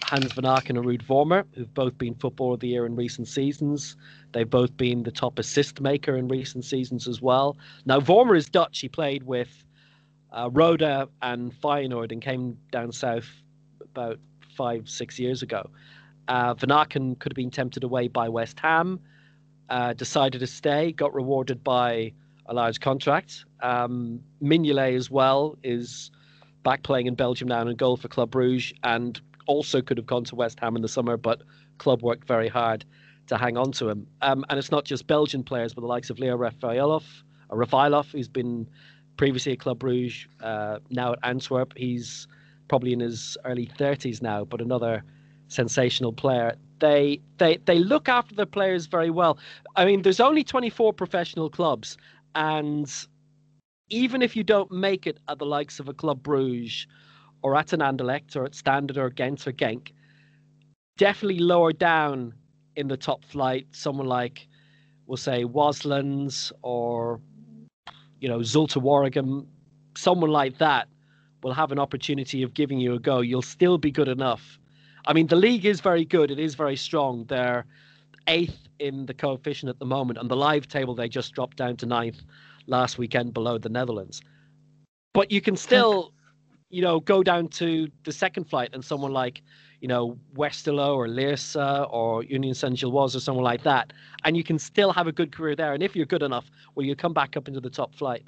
Hans 0.03 0.33
Vanaken 0.33 0.71
and 0.71 0.85
Ruud 0.85 1.03
Vormer, 1.03 1.45
who've 1.55 1.73
both 1.73 1.97
been 1.97 2.15
Footballer 2.15 2.55
of 2.55 2.61
the 2.61 2.69
Year 2.69 2.87
in 2.87 2.97
recent 2.97 3.29
seasons. 3.29 3.97
They've 4.33 4.49
both 4.49 4.77
been 4.77 5.05
the 5.05 5.13
top 5.13 5.39
assist 5.39 5.81
maker 5.81 6.17
in 6.17 6.29
recent 6.29 6.65
seasons 6.65 7.07
as 7.07 7.23
well. 7.23 7.57
Now, 7.85 8.01
Vormer 8.01 8.37
is 8.37 8.47
Dutch. 8.47 8.81
He 8.81 8.89
played 8.89 9.23
with 9.23 9.65
uh, 10.33 10.49
Roda 10.53 11.09
and 11.21 11.53
Feyenoord 11.53 12.13
and 12.13 12.21
came 12.21 12.59
down 12.71 12.93
south 12.93 13.29
about 13.81 14.19
five, 14.57 14.89
six 14.89 15.19
years 15.19 15.43
ago. 15.43 15.71
Uh, 16.29 16.55
Vanaken 16.55 17.19
could 17.19 17.33
have 17.33 17.37
been 17.37 17.51
tempted 17.51 17.85
away 17.85 18.09
by 18.09 18.29
West 18.29 18.59
Ham 18.61 19.01
uh, 19.73 19.95
decided 19.95 20.39
to 20.39 20.47
stay, 20.47 20.93
got 20.93 21.15
rewarded 21.15 21.65
by 21.65 22.13
a 22.47 22.55
large 22.55 22.81
contract. 22.81 23.45
Um, 23.63 24.21
Mignolet 24.43 24.95
as 24.95 25.11
well 25.11 25.57
is 25.63 26.11
back 26.63 26.83
playing 26.83 27.07
in 27.07 27.15
Belgium 27.15 27.49
now 27.49 27.67
in 27.67 27.75
goal 27.77 27.97
for 27.97 28.09
Club 28.09 28.31
Bruges 28.31 28.75
and 28.85 29.19
also 29.47 29.81
could 29.81 29.97
have 29.97 30.07
gone 30.07 30.25
to 30.25 30.37
West 30.37 30.61
Ham 30.61 30.77
in 30.77 30.83
the 30.83 30.89
summer, 30.89 31.17
but 31.17 31.43
club 31.79 32.03
worked 32.03 32.29
very 32.29 32.49
hard 32.49 32.85
to 33.29 33.39
hang 33.39 33.57
on 33.57 33.73
to 33.73 33.89
him. 33.89 34.07
Um, 34.21 34.45
and 34.51 34.59
it's 34.59 34.71
not 34.71 34.85
just 34.85 35.07
Belgian 35.07 35.43
players, 35.43 35.73
but 35.75 35.81
the 35.81 35.87
likes 35.87 36.11
of 36.11 36.19
Lior 36.19 36.39
Refaelov, 36.39 37.05
or 37.49 37.59
Refaelov, 37.59 38.13
who's 38.13 38.29
been 38.29 38.69
previously 39.23 39.53
at 39.53 39.61
Club 39.61 39.79
Bruges, 39.79 40.27
uh, 40.41 40.81
now 40.91 41.13
at 41.13 41.21
Antwerp. 41.23 41.75
He's 41.77 42.27
probably 42.67 42.93
in 42.93 42.99
his 42.99 43.39
early 43.45 43.69
30s 43.79 44.21
now, 44.21 44.45
but 44.45 44.61
another 44.61 45.05
sensational 45.47 46.13
player 46.13 46.57
they 46.81 47.21
they 47.39 47.59
they 47.67 47.79
look 47.79 48.09
after 48.09 48.35
their 48.35 48.47
players 48.47 48.87
very 48.87 49.11
well. 49.11 49.39
I 49.77 49.85
mean, 49.85 50.03
there's 50.03 50.19
only 50.19 50.43
24 50.43 50.93
professional 50.95 51.51
clubs, 51.51 51.97
and 52.35 52.93
even 53.91 54.23
if 54.23 54.35
you 54.35 54.43
don't 54.43 54.73
make 54.73 55.07
it 55.07 55.19
at 55.29 55.39
the 55.39 55.47
likes 55.47 55.79
of 55.79 55.89
a 55.89 55.95
Club 55.95 56.21
Bruges 56.21 56.89
or 57.43 57.55
at 57.55 57.73
an 57.73 57.79
Anderlecht 57.79 58.35
or 58.35 58.45
at 58.45 58.57
Standard 58.57 58.99
or 58.99 59.09
Ghent 59.09 59.47
or 59.47 59.53
Genk, 59.53 59.93
definitely 60.99 61.39
lower 61.39 61.73
down 61.73 62.35
in 62.75 62.89
the 62.89 62.97
top 62.97 63.25
flight, 63.25 63.69
someone 63.71 64.09
like 64.09 64.49
we'll 65.07 65.17
say 65.17 65.45
Waaslands 65.45 66.51
or 66.63 67.21
you 68.23 68.29
know 68.29 68.39
Zulte 68.39 68.81
Waregem, 68.81 69.47
someone 69.97 70.31
like 70.31 70.57
that 70.59 70.89
will 71.43 71.53
have 71.53 71.73
an 71.73 71.79
opportunity 71.79 72.43
of 72.43 72.55
giving 72.55 72.79
you 72.79 72.95
a 72.95 72.99
go. 72.99 73.21
You'll 73.21 73.43
still 73.43 73.77
be 73.77 73.91
good 73.91 74.09
enough 74.09 74.59
I 75.07 75.13
mean, 75.13 75.27
the 75.27 75.37
league 75.37 75.65
is 75.65 75.81
very 75.81 76.05
good. 76.05 76.31
It 76.31 76.39
is 76.39 76.55
very 76.55 76.77
strong. 76.77 77.25
They're 77.25 77.65
eighth 78.29 78.69
in 78.79 79.07
the 79.07 79.15
coefficient 79.15 79.69
at 79.69 79.79
the 79.79 79.85
moment. 79.85 80.19
On 80.19 80.29
the 80.29 80.37
live 80.37 80.69
table, 80.69 80.95
they 80.95 81.09
just 81.09 81.33
dropped 81.35 81.57
down 81.57 81.77
to 81.79 81.87
ninth 81.87 82.23
last 82.67 82.99
weekend 82.99 83.35
below 83.35 83.59
the 83.59 83.69
Netherlands. 83.69 84.23
But 85.13 85.33
you 85.33 85.41
can 85.41 85.57
still, 85.57 86.13
you 86.71 86.83
know, 86.83 87.01
go 87.01 87.23
down 87.23 87.49
to 87.49 87.89
the 88.05 88.13
second 88.13 88.45
flight 88.45 88.71
and 88.73 88.85
someone 88.85 89.13
like, 89.13 89.43
you 89.83 89.89
know, 89.89 90.17
Westerlo 90.37 90.95
or 90.95 91.09
Lierse 91.09 91.57
or 91.91 92.23
Union 92.23 92.55
Saint-Gilloise 92.55 93.17
or 93.17 93.21
someone 93.21 93.43
like 93.43 93.65
that, 93.65 93.93
and 94.25 94.37
you 94.37 94.45
can 94.45 94.57
still 94.57 94.93
have 94.93 95.09
a 95.09 95.13
good 95.13 95.33
career 95.33 95.57
there. 95.57 95.75
And 95.75 95.83
if 95.83 95.97
you're 95.97 96.07
good 96.07 96.23
enough, 96.23 96.49
well, 96.77 96.87
you 96.87 96.95
come 96.95 97.13
back 97.13 97.37
up 97.37 97.49
into 97.49 97.61
the 97.61 97.69
top 97.69 97.93
flight. 97.97 98.23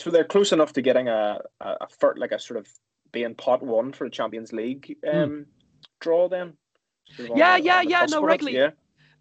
So 0.00 0.10
they're 0.10 0.24
close 0.24 0.52
enough 0.52 0.72
to 0.72 0.80
getting 0.80 1.08
a, 1.08 1.42
a, 1.60 1.76
a 1.82 2.06
like 2.16 2.32
a 2.32 2.38
sort 2.38 2.58
of 2.58 2.66
being 3.12 3.34
pot 3.34 3.62
one 3.62 3.92
for 3.92 4.04
the 4.04 4.10
Champions 4.10 4.54
League 4.54 4.96
hmm. 5.04 5.18
um, 5.18 5.46
draw 6.00 6.26
then? 6.26 6.54
yeah, 7.18 7.58
yeah, 7.58 7.82
yeah. 7.82 8.06
No, 8.08 8.22
regularly. 8.22 8.58
Yeah. 8.58 8.70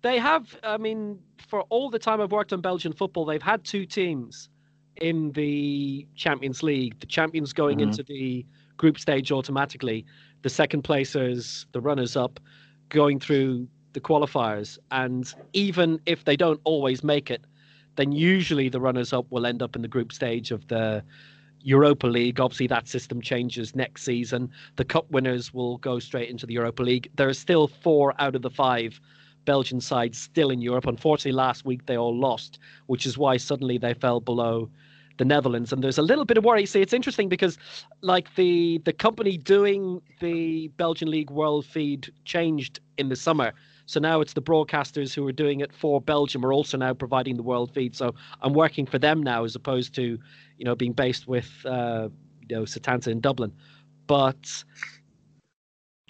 They 0.04 0.18
have. 0.18 0.58
I 0.64 0.78
mean, 0.78 1.20
for 1.50 1.64
all 1.64 1.90
the 1.90 2.00
time 2.00 2.22
I've 2.22 2.32
worked 2.32 2.54
on 2.54 2.62
Belgian 2.62 2.94
football, 2.94 3.26
they've 3.26 3.42
had 3.42 3.66
two 3.66 3.86
teams 3.86 4.50
in 5.02 5.34
the 5.34 6.08
Champions 6.16 6.64
League. 6.64 6.98
The 7.02 7.08
champions 7.08 7.52
going 7.52 7.80
mm-hmm. 7.80 7.90
into 7.90 8.04
the 8.04 8.46
group 8.78 9.00
stage 9.00 9.34
automatically. 9.34 10.06
The 10.46 10.50
second 10.52 10.84
placers, 10.84 11.66
the 11.72 11.82
runners 11.82 12.16
up, 12.16 12.40
going 12.90 13.20
through 13.20 13.68
the 13.94 14.00
qualifiers. 14.00 14.78
And 14.92 15.34
even 15.54 16.00
if 16.06 16.24
they 16.24 16.36
don't 16.36 16.62
always 16.66 17.04
make 17.04 17.32
it, 17.32 17.44
then 17.96 18.12
usually 18.12 18.70
the 18.70 18.80
runners 18.80 19.12
up 19.12 19.26
will 19.32 19.48
end 19.48 19.64
up 19.64 19.76
in 19.76 19.82
the 19.82 19.88
group 19.88 20.14
stage 20.14 20.52
of 20.52 20.68
the 20.68 21.04
Europa 21.62 22.06
League. 22.06 22.40
Obviously, 22.40 22.68
that 22.68 22.88
system 22.88 23.24
changes 23.24 23.76
next 23.76 24.04
season. 24.04 24.52
The 24.76 24.86
cup 24.86 25.10
winners 25.10 25.52
will 25.52 25.80
go 25.80 25.98
straight 25.98 26.30
into 26.30 26.46
the 26.46 26.54
Europa 26.54 26.84
League. 26.84 27.10
There 27.16 27.28
are 27.28 27.34
still 27.34 27.68
four 27.68 28.14
out 28.22 28.36
of 28.36 28.44
the 28.44 28.52
five 28.52 29.02
Belgian 29.46 29.82
sides 29.82 30.22
still 30.22 30.52
in 30.52 30.62
Europe. 30.62 30.86
Unfortunately, 30.86 31.32
last 31.32 31.66
week 31.66 31.88
they 31.88 31.98
all 31.98 32.16
lost, 32.16 32.60
which 32.86 33.08
is 33.08 33.18
why 33.18 33.38
suddenly 33.38 33.80
they 33.80 33.96
fell 33.96 34.20
below 34.20 34.70
the 35.18 35.26
Netherlands. 35.26 35.72
And 35.72 35.84
there's 35.84 35.98
a 35.98 36.02
little 36.02 36.26
bit 36.26 36.38
of 36.38 36.44
worry. 36.44 36.66
See, 36.66 36.82
it's 36.82 36.94
interesting 36.94 37.30
because, 37.30 37.58
like 38.02 38.34
the 38.36 38.80
the 38.86 38.94
company 38.94 39.38
doing 39.38 40.02
the 40.20 40.70
Belgian 40.78 41.10
League 41.10 41.30
World 41.30 41.66
Feed 41.66 42.12
changed 42.26 42.80
in 42.98 43.10
the 43.10 43.16
summer. 43.16 43.54
So 43.88 44.00
now 44.00 44.20
it's 44.20 44.34
the 44.34 44.42
broadcasters 44.42 45.14
who 45.14 45.28
are 45.28 45.32
doing 45.32 45.60
it 45.60 45.72
for 45.72 46.02
Belgium 46.02 46.44
are 46.46 46.52
also 46.52 46.78
now 46.78 46.94
providing 46.94 47.38
the 47.38 47.44
world 47.44 47.72
feed. 47.72 47.96
So 47.96 48.16
I'm 48.42 48.54
working 48.54 48.86
for 48.86 48.98
them 48.98 49.22
now 49.22 49.44
as 49.44 49.56
opposed 49.56 49.94
to, 49.96 50.18
you 50.58 50.66
know, 50.66 50.76
being 50.76 50.94
based 50.94 51.28
with, 51.28 51.52
uh, 51.66 52.10
you 52.50 52.56
know, 52.56 52.64
Setanta 52.64 53.08
in 53.08 53.20
Dublin. 53.20 53.54
But 54.08 54.64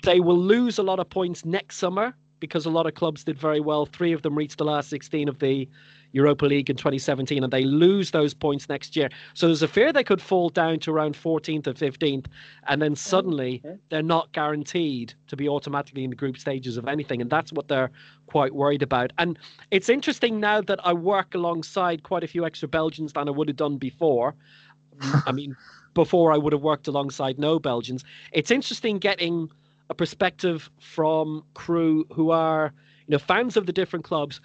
they 0.04 0.22
will 0.22 0.38
lose 0.38 0.78
a 0.78 0.84
lot 0.84 1.00
of 1.00 1.10
points 1.10 1.44
next 1.44 1.78
summer 1.78 2.16
because 2.40 2.66
a 2.66 2.70
lot 2.70 2.86
of 2.86 2.94
clubs 2.96 3.24
did 3.24 3.38
very 3.38 3.60
well. 3.60 3.86
Three 3.86 4.14
of 4.14 4.22
them 4.22 4.36
reached 4.36 4.58
the 4.58 4.66
last 4.66 4.90
16 4.90 5.28
of 5.28 5.40
the 5.40 5.68
Europa 6.16 6.46
League 6.46 6.70
in 6.70 6.78
2017, 6.78 7.44
and 7.44 7.52
they 7.52 7.64
lose 7.64 8.12
those 8.12 8.34
points 8.34 8.70
next 8.70 8.96
year. 8.96 9.10
So 9.34 9.48
there's 9.48 9.62
a 9.62 9.68
fear 9.68 9.92
they 9.92 10.04
could 10.04 10.22
fall 10.22 10.50
down 10.50 10.80
to 10.80 10.92
around 10.92 11.16
14th 11.16 11.68
or 11.68 11.74
15th, 11.74 12.28
and 12.68 12.82
then 12.82 12.96
suddenly 12.96 13.62
they're 13.90 14.02
not 14.02 14.32
guaranteed 14.32 15.14
to 15.28 15.36
be 15.36 15.50
automatically 15.50 16.06
in 16.06 16.12
the 16.12 16.16
group 16.16 16.38
stages 16.38 16.78
of 16.78 16.88
anything, 16.88 17.22
and 17.22 17.30
that's 17.30 17.52
what 17.52 17.68
they're 17.68 17.92
quite 18.28 18.56
worried 18.56 18.82
about. 18.82 19.12
And 19.18 19.38
it's 19.72 19.90
interesting 19.90 20.40
now 20.40 20.62
that 20.62 20.80
I 20.86 20.94
work 20.94 21.36
alongside 21.36 22.04
quite 22.04 22.24
a 22.24 22.28
few 22.28 22.46
extra 22.46 22.70
Belgians 22.70 23.12
than 23.12 23.28
I 23.28 23.32
would 23.32 23.50
have 23.50 23.58
done 23.58 23.78
before. 23.78 24.36
I 25.26 25.34
mean, 25.34 25.58
before 25.94 26.32
I 26.32 26.38
would 26.38 26.54
have 26.54 26.62
worked 26.62 26.88
alongside 26.88 27.40
no 27.40 27.60
Belgians. 27.60 28.06
It's 28.32 28.52
interesting 28.52 29.00
getting 29.00 29.50
a 29.90 29.94
perspective 29.94 30.70
from 30.80 31.44
crew 31.54 32.06
who 32.12 32.32
are 32.32 32.74
you 33.08 33.12
know 33.12 33.20
fans 33.20 33.56
of 33.58 33.66
the 33.66 33.74
different 33.74 34.04
clubs 34.06 34.42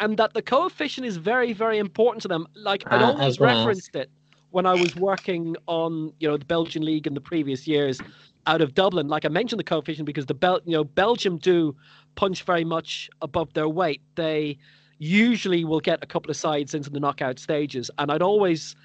and 0.00 0.16
that 0.16 0.34
the 0.34 0.42
coefficient 0.42 1.06
is 1.06 1.16
very, 1.16 1.52
very 1.52 1.78
important 1.78 2.22
to 2.22 2.28
them. 2.28 2.46
Like 2.54 2.82
I 2.86 2.96
uh, 2.96 3.12
always 3.12 3.40
referenced 3.40 3.94
it 3.94 4.10
when 4.50 4.66
I 4.66 4.74
was 4.74 4.94
working 4.96 5.56
on, 5.66 6.12
you 6.20 6.28
know, 6.28 6.36
the 6.36 6.44
Belgian 6.44 6.84
league 6.84 7.06
in 7.06 7.14
the 7.14 7.20
previous 7.20 7.66
years 7.66 8.00
out 8.46 8.60
of 8.60 8.74
Dublin. 8.74 9.08
Like 9.08 9.24
I 9.24 9.28
mentioned 9.28 9.58
the 9.58 9.64
coefficient 9.64 10.06
because 10.06 10.26
the 10.26 10.34
Bel, 10.34 10.60
you 10.64 10.76
know, 10.76 10.84
Belgium 10.84 11.38
do 11.38 11.76
punch 12.14 12.42
very 12.42 12.64
much 12.64 13.08
above 13.22 13.52
their 13.54 13.68
weight. 13.68 14.00
They 14.14 14.58
usually 14.98 15.64
will 15.64 15.80
get 15.80 16.02
a 16.02 16.06
couple 16.06 16.30
of 16.30 16.36
sides 16.36 16.74
into 16.74 16.90
the 16.90 17.00
knockout 17.00 17.38
stages, 17.38 17.90
and 17.98 18.12
I'd 18.12 18.22
always 18.22 18.76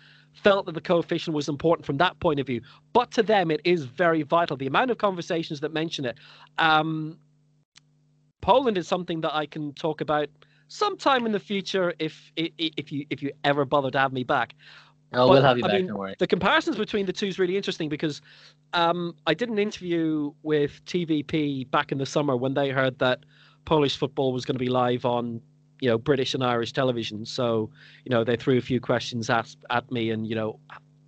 felt 0.44 0.66
that 0.66 0.74
the 0.74 0.82
coefficient 0.82 1.36
was 1.36 1.50
important 1.50 1.86
from 1.86 1.98
that 1.98 2.20
point 2.20 2.40
of 2.40 2.48
view. 2.48 2.62
But 2.94 3.12
to 3.12 3.24
them, 3.24 3.52
it 3.52 3.62
is 3.64 3.86
very 3.86 4.24
vital. 4.24 4.58
The 4.58 4.68
amount 4.68 4.92
of 4.92 4.98
conversations 4.98 5.60
that 5.62 5.74
mention 5.74 6.06
it. 6.06 6.18
Um, 6.58 7.18
Poland 8.42 8.78
is 8.78 8.88
something 8.88 9.22
that 9.22 9.36
I 9.36 9.46
can 9.46 9.74
talk 9.74 10.02
about 10.02 10.30
sometime 10.70 11.26
in 11.26 11.32
the 11.32 11.40
future 11.40 11.94
if 12.00 12.32
if 12.36 12.92
you 12.92 13.06
if 13.10 13.22
you 13.22 13.32
ever 13.44 13.66
bother 13.66 13.92
to 13.92 14.00
have 14.00 14.14
me 14.14 14.24
back. 14.24 14.56
Oh, 15.12 15.28
but, 15.28 15.30
we'll 15.30 15.42
have 15.42 15.58
you 15.58 15.64
I 15.66 15.68
back. 15.68 15.78
Mean, 15.78 15.88
don't 15.88 15.98
worry. 15.98 16.16
The 16.20 16.28
comparisons 16.28 16.78
between 16.78 17.06
the 17.06 17.14
two 17.14 17.26
is 17.26 17.40
really 17.40 17.58
interesting 17.58 17.90
because 17.90 18.22
um, 18.74 19.16
I 19.26 19.34
did 19.34 19.50
an 19.50 19.58
interview 19.58 20.32
with 20.44 20.84
TVP 20.86 21.70
back 21.72 21.92
in 21.92 21.98
the 21.98 22.06
summer 22.06 22.38
when 22.38 22.54
they 22.54 22.70
heard 22.70 23.00
that 23.00 23.20
Polish 23.66 23.98
football 23.98 24.32
was 24.32 24.46
going 24.46 24.56
to 24.56 24.60
be 24.60 24.70
live 24.70 25.06
on 25.06 25.42
you 25.80 25.90
know 25.90 25.98
British 25.98 26.34
and 26.34 26.44
Irish 26.44 26.74
television. 26.74 27.26
So 27.26 27.70
you 28.06 28.10
know 28.10 28.24
they 28.24 28.36
threw 28.36 28.58
a 28.58 28.62
few 28.62 28.80
questions 28.80 29.30
at 29.30 29.56
at 29.70 29.92
me, 29.92 30.12
and 30.12 30.28
you 30.28 30.36
know 30.36 30.60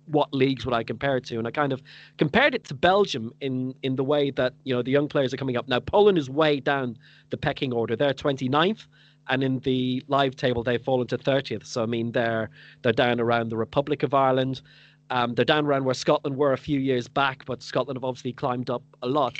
what 0.06 0.32
leagues 0.34 0.64
would 0.64 0.74
I 0.74 0.82
compare 0.82 1.16
it 1.16 1.24
to? 1.26 1.38
And 1.38 1.46
I 1.46 1.50
kind 1.50 1.72
of 1.72 1.82
compared 2.18 2.54
it 2.54 2.64
to 2.64 2.74
Belgium 2.74 3.32
in 3.40 3.74
in 3.82 3.96
the 3.96 4.04
way 4.04 4.30
that 4.32 4.54
you 4.64 4.74
know 4.74 4.82
the 4.82 4.90
young 4.90 5.08
players 5.08 5.32
are 5.32 5.36
coming 5.36 5.56
up 5.56 5.68
now. 5.68 5.80
Poland 5.80 6.18
is 6.18 6.28
way 6.28 6.60
down 6.60 6.96
the 7.30 7.36
pecking 7.36 7.72
order; 7.72 7.96
they're 7.96 8.14
29th, 8.14 8.86
and 9.28 9.42
in 9.42 9.58
the 9.60 10.02
live 10.08 10.36
table 10.36 10.62
they've 10.62 10.82
fallen 10.82 11.06
to 11.08 11.18
30th. 11.18 11.66
So 11.66 11.82
I 11.82 11.86
mean 11.86 12.12
they're 12.12 12.50
they're 12.82 12.92
down 12.92 13.20
around 13.20 13.50
the 13.50 13.56
Republic 13.56 14.02
of 14.02 14.14
Ireland. 14.14 14.62
Um, 15.10 15.34
they're 15.34 15.44
down 15.44 15.66
around 15.66 15.84
where 15.84 15.94
Scotland 15.94 16.36
were 16.36 16.52
a 16.52 16.58
few 16.58 16.80
years 16.80 17.06
back, 17.06 17.44
but 17.44 17.62
Scotland 17.62 17.98
have 17.98 18.04
obviously 18.04 18.32
climbed 18.32 18.70
up 18.70 18.82
a 19.02 19.06
lot. 19.06 19.36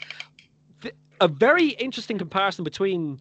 A 1.21 1.29
very 1.29 1.69
interesting 1.69 2.19
comparison 2.19 2.65
between 2.65 3.21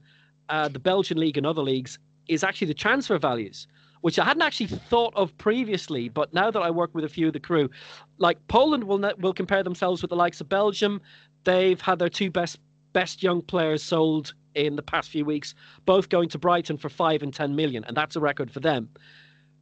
uh, 0.52 0.68
the 0.68 0.80
Belgian 0.80 1.18
league 1.18 1.38
and 1.38 1.48
other 1.48 1.62
leagues 1.62 1.98
is 2.28 2.44
actually 2.44 2.68
the 2.68 2.74
transfer 2.74 3.18
values, 3.18 3.68
which 4.02 4.20
I 4.20 4.26
hadn't 4.26 4.44
actually 4.44 4.68
thought 4.68 5.14
of 5.16 5.36
previously. 5.38 6.10
But 6.10 6.34
now 6.34 6.52
that 6.52 6.60
I 6.60 6.70
work 6.70 6.94
with 6.94 7.06
a 7.06 7.10
few 7.10 7.28
of 7.28 7.34
the 7.34 7.40
crew, 7.40 7.70
like 8.18 8.38
Poland 8.48 8.84
will 8.84 9.00
will 9.18 9.34
compare 9.34 9.64
themselves 9.64 10.02
with 10.02 10.10
the 10.10 10.16
likes 10.16 10.42
of 10.42 10.50
Belgium. 10.50 11.02
They've 11.46 11.82
had 11.82 11.98
their 11.98 12.10
two 12.10 12.30
best 12.30 12.60
best 12.94 13.24
young 13.24 13.42
players 13.42 13.82
sold 13.82 14.34
in 14.54 14.76
the 14.76 14.84
past 14.84 15.10
few 15.10 15.24
weeks, 15.24 15.56
both 15.86 16.10
going 16.10 16.28
to 16.30 16.38
Brighton 16.38 16.78
for 16.78 16.90
five 16.90 17.24
and 17.24 17.34
ten 17.34 17.56
million, 17.56 17.86
and 17.86 17.96
that's 17.96 18.18
a 18.18 18.20
record 18.20 18.52
for 18.52 18.60
them. 18.60 18.90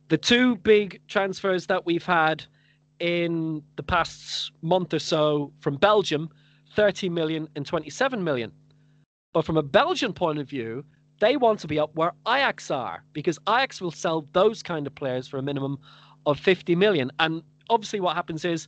The 0.09 0.17
two 0.17 0.55
big 0.57 0.99
transfers 1.07 1.67
that 1.67 1.85
we've 1.85 2.05
had 2.05 2.43
in 2.99 3.61
the 3.75 3.83
past 3.83 4.51
month 4.63 4.93
or 4.93 4.99
so 4.99 5.53
from 5.59 5.75
Belgium, 5.75 6.29
30 6.75 7.09
million 7.09 7.47
and 7.55 7.65
27 7.65 8.23
million. 8.23 8.51
But 9.31 9.45
from 9.45 9.57
a 9.57 9.63
Belgian 9.63 10.13
point 10.13 10.39
of 10.39 10.49
view, 10.49 10.83
they 11.19 11.37
want 11.37 11.59
to 11.59 11.67
be 11.67 11.77
up 11.77 11.93
where 11.95 12.13
Ajax 12.27 12.71
are 12.71 13.03
because 13.13 13.37
Ajax 13.47 13.79
will 13.79 13.91
sell 13.91 14.27
those 14.33 14.63
kind 14.63 14.87
of 14.87 14.95
players 14.95 15.27
for 15.27 15.37
a 15.37 15.43
minimum 15.43 15.77
of 16.25 16.39
50 16.39 16.75
million. 16.75 17.11
And 17.19 17.43
obviously, 17.69 17.99
what 17.99 18.15
happens 18.15 18.43
is, 18.43 18.67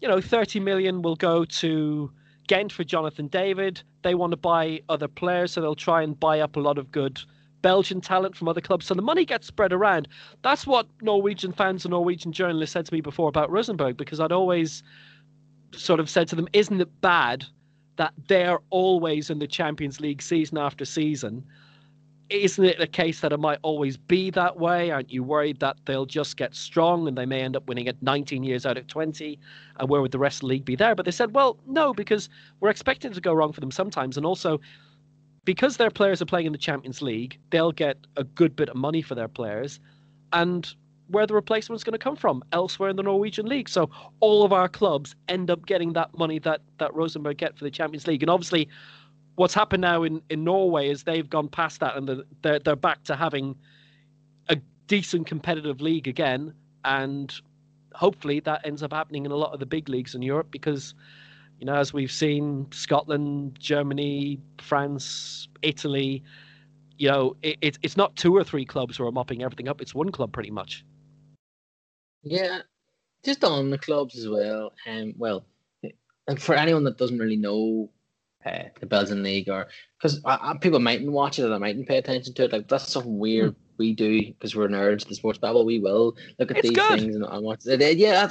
you 0.00 0.08
know, 0.08 0.20
30 0.20 0.60
million 0.60 1.02
will 1.02 1.16
go 1.16 1.44
to 1.44 2.10
Ghent 2.48 2.72
for 2.72 2.84
Jonathan 2.84 3.28
David. 3.28 3.82
They 4.02 4.14
want 4.14 4.30
to 4.30 4.36
buy 4.36 4.80
other 4.88 5.08
players, 5.08 5.52
so 5.52 5.60
they'll 5.60 5.74
try 5.74 6.02
and 6.02 6.18
buy 6.18 6.40
up 6.40 6.56
a 6.56 6.60
lot 6.60 6.78
of 6.78 6.90
good 6.90 7.20
Belgian 7.60 8.00
talent 8.00 8.36
from 8.36 8.48
other 8.48 8.60
clubs. 8.60 8.86
So 8.86 8.94
the 8.94 9.02
money 9.02 9.24
gets 9.24 9.46
spread 9.46 9.72
around. 9.72 10.08
That's 10.42 10.66
what 10.66 10.86
Norwegian 11.02 11.52
fans 11.52 11.84
and 11.84 11.92
Norwegian 11.92 12.32
journalists 12.32 12.72
said 12.72 12.86
to 12.86 12.94
me 12.94 13.00
before 13.00 13.28
about 13.28 13.50
Rosenborg 13.50 13.96
because 13.96 14.20
I'd 14.20 14.32
always 14.32 14.82
sort 15.72 16.00
of 16.00 16.08
said 16.08 16.28
to 16.28 16.36
them, 16.36 16.48
isn't 16.52 16.80
it 16.80 17.00
bad 17.00 17.46
that 17.96 18.12
they're 18.28 18.58
always 18.70 19.30
in 19.30 19.38
the 19.38 19.46
Champions 19.46 20.00
League 20.00 20.22
season 20.22 20.58
after 20.58 20.84
season. 20.84 21.44
Isn't 22.30 22.64
it 22.64 22.80
a 22.80 22.86
case 22.86 23.20
that 23.20 23.32
it 23.32 23.38
might 23.38 23.58
always 23.62 23.96
be 23.96 24.30
that 24.30 24.58
way? 24.58 24.90
Aren't 24.90 25.12
you 25.12 25.22
worried 25.22 25.60
that 25.60 25.76
they'll 25.84 26.06
just 26.06 26.36
get 26.36 26.54
strong 26.54 27.06
and 27.06 27.16
they 27.18 27.26
may 27.26 27.42
end 27.42 27.54
up 27.54 27.66
winning 27.68 27.86
it 27.86 28.02
19 28.02 28.42
years 28.42 28.64
out 28.64 28.78
of 28.78 28.86
20? 28.86 29.38
And 29.78 29.88
where 29.88 30.00
would 30.00 30.10
the 30.10 30.18
rest 30.18 30.36
of 30.36 30.40
the 30.42 30.46
league 30.46 30.64
be 30.64 30.74
there? 30.74 30.94
But 30.94 31.04
they 31.04 31.10
said, 31.10 31.34
well, 31.34 31.58
no, 31.66 31.92
because 31.92 32.28
we're 32.60 32.70
expecting 32.70 33.12
to 33.12 33.20
go 33.20 33.34
wrong 33.34 33.52
for 33.52 33.60
them 33.60 33.70
sometimes. 33.70 34.16
And 34.16 34.24
also, 34.24 34.60
because 35.44 35.76
their 35.76 35.90
players 35.90 36.22
are 36.22 36.26
playing 36.26 36.46
in 36.46 36.52
the 36.52 36.58
Champions 36.58 37.02
League, 37.02 37.38
they'll 37.50 37.72
get 37.72 37.98
a 38.16 38.24
good 38.24 38.56
bit 38.56 38.70
of 38.70 38.76
money 38.76 39.02
for 39.02 39.14
their 39.14 39.28
players. 39.28 39.78
And 40.32 40.74
where 41.08 41.26
the 41.26 41.34
replacement 41.34 41.78
is 41.78 41.84
going 41.84 41.92
to 41.92 41.98
come 41.98 42.16
from 42.16 42.42
elsewhere 42.52 42.88
in 42.88 42.96
the 42.96 43.02
Norwegian 43.02 43.46
league. 43.46 43.68
So 43.68 43.90
all 44.20 44.44
of 44.44 44.52
our 44.52 44.68
clubs 44.68 45.14
end 45.28 45.50
up 45.50 45.66
getting 45.66 45.92
that 45.94 46.16
money 46.16 46.38
that 46.40 46.62
that 46.78 46.94
Rosenborg 46.94 47.36
get 47.36 47.56
for 47.58 47.64
the 47.64 47.70
Champions 47.70 48.06
League. 48.06 48.22
And 48.22 48.30
obviously, 48.30 48.68
what's 49.36 49.54
happened 49.54 49.82
now 49.82 50.02
in, 50.02 50.22
in 50.30 50.44
Norway 50.44 50.88
is 50.88 51.04
they've 51.04 51.28
gone 51.28 51.48
past 51.48 51.80
that 51.80 51.96
and 51.96 52.24
they're 52.42 52.58
they're 52.58 52.76
back 52.76 53.04
to 53.04 53.16
having 53.16 53.56
a 54.48 54.56
decent 54.86 55.26
competitive 55.26 55.80
league 55.80 56.08
again. 56.08 56.54
And 56.84 57.34
hopefully 57.94 58.40
that 58.40 58.66
ends 58.66 58.82
up 58.82 58.92
happening 58.92 59.24
in 59.24 59.30
a 59.30 59.36
lot 59.36 59.52
of 59.52 59.60
the 59.60 59.66
big 59.66 59.88
leagues 59.88 60.14
in 60.14 60.22
Europe 60.22 60.50
because. 60.50 60.94
You 61.60 61.66
know, 61.66 61.76
as 61.76 61.92
we've 61.92 62.10
seen, 62.10 62.66
Scotland, 62.72 63.56
Germany, 63.60 64.40
France, 64.58 65.46
Italy, 65.62 66.24
you 66.98 67.08
know, 67.08 67.36
it, 67.42 67.58
it, 67.60 67.78
it's 67.82 67.96
not 67.96 68.16
two 68.16 68.36
or 68.36 68.44
three 68.44 68.64
clubs 68.64 68.96
who 68.96 69.06
are 69.06 69.12
mopping 69.12 69.42
everything 69.42 69.68
up. 69.68 69.80
It's 69.80 69.94
one 69.94 70.10
club 70.10 70.32
pretty 70.32 70.50
much. 70.50 70.84
Yeah, 72.24 72.60
just 73.24 73.44
on 73.44 73.70
the 73.70 73.78
clubs 73.78 74.18
as 74.18 74.28
well. 74.28 74.72
Um, 74.86 75.14
well, 75.16 75.46
and 76.26 76.40
for 76.40 76.54
anyone 76.54 76.84
that 76.84 76.98
doesn't 76.98 77.18
really 77.18 77.36
know 77.36 77.90
uh, 78.44 78.64
the 78.80 78.86
Belgian 78.86 79.22
league, 79.22 79.48
or 79.48 79.68
because 79.98 80.20
uh, 80.24 80.54
people 80.54 80.80
mightn't 80.80 81.12
watch 81.12 81.38
it 81.38 81.44
or 81.44 81.48
they 81.48 81.58
mightn't 81.58 81.88
pay 81.88 81.98
attention 81.98 82.34
to 82.34 82.44
it, 82.44 82.52
like 82.52 82.68
that's 82.68 82.92
something 82.92 83.18
weird 83.18 83.52
mm. 83.52 83.56
we 83.78 83.94
do 83.94 84.20
because 84.20 84.54
we're 84.54 84.68
nerds 84.68 85.06
the 85.06 85.14
sports 85.14 85.38
babble. 85.38 85.64
We 85.64 85.78
will 85.78 86.16
look 86.38 86.50
at 86.50 86.58
it's 86.58 86.68
these 86.68 86.76
good. 86.76 87.00
things 87.00 87.16
and, 87.16 87.24
and 87.24 87.44
watch 87.44 87.66
it. 87.66 87.98
Yeah, 87.98 88.30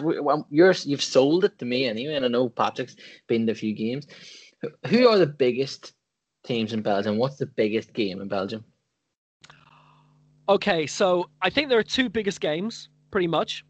you're 0.50 0.74
you've 0.84 1.04
sold 1.04 1.46
it 1.46 1.58
to 1.60 1.66
me 1.66 1.88
anyway, 1.88 2.16
and 2.16 2.26
I 2.26 2.28
know 2.28 2.50
Patrick's 2.50 2.96
been 3.28 3.46
to 3.48 3.52
a 3.52 3.56
few 3.56 3.74
games. 3.74 4.08
Who 4.88 5.08
are 5.08 5.18
the 5.18 5.28
biggest 5.28 5.94
teams 6.44 6.74
in 6.74 6.82
Belgium? 6.82 7.18
What's 7.18 7.38
the 7.38 7.46
biggest 7.46 7.94
game 7.94 8.22
in 8.22 8.28
Belgium? 8.28 8.64
Okay, 10.50 10.86
so 10.88 11.30
I 11.42 11.50
think 11.50 11.70
there 11.70 11.80
are 11.80 11.84
two 11.84 12.10
biggest 12.10 12.42
games, 12.42 12.90
pretty 13.12 13.28
much. 13.28 13.64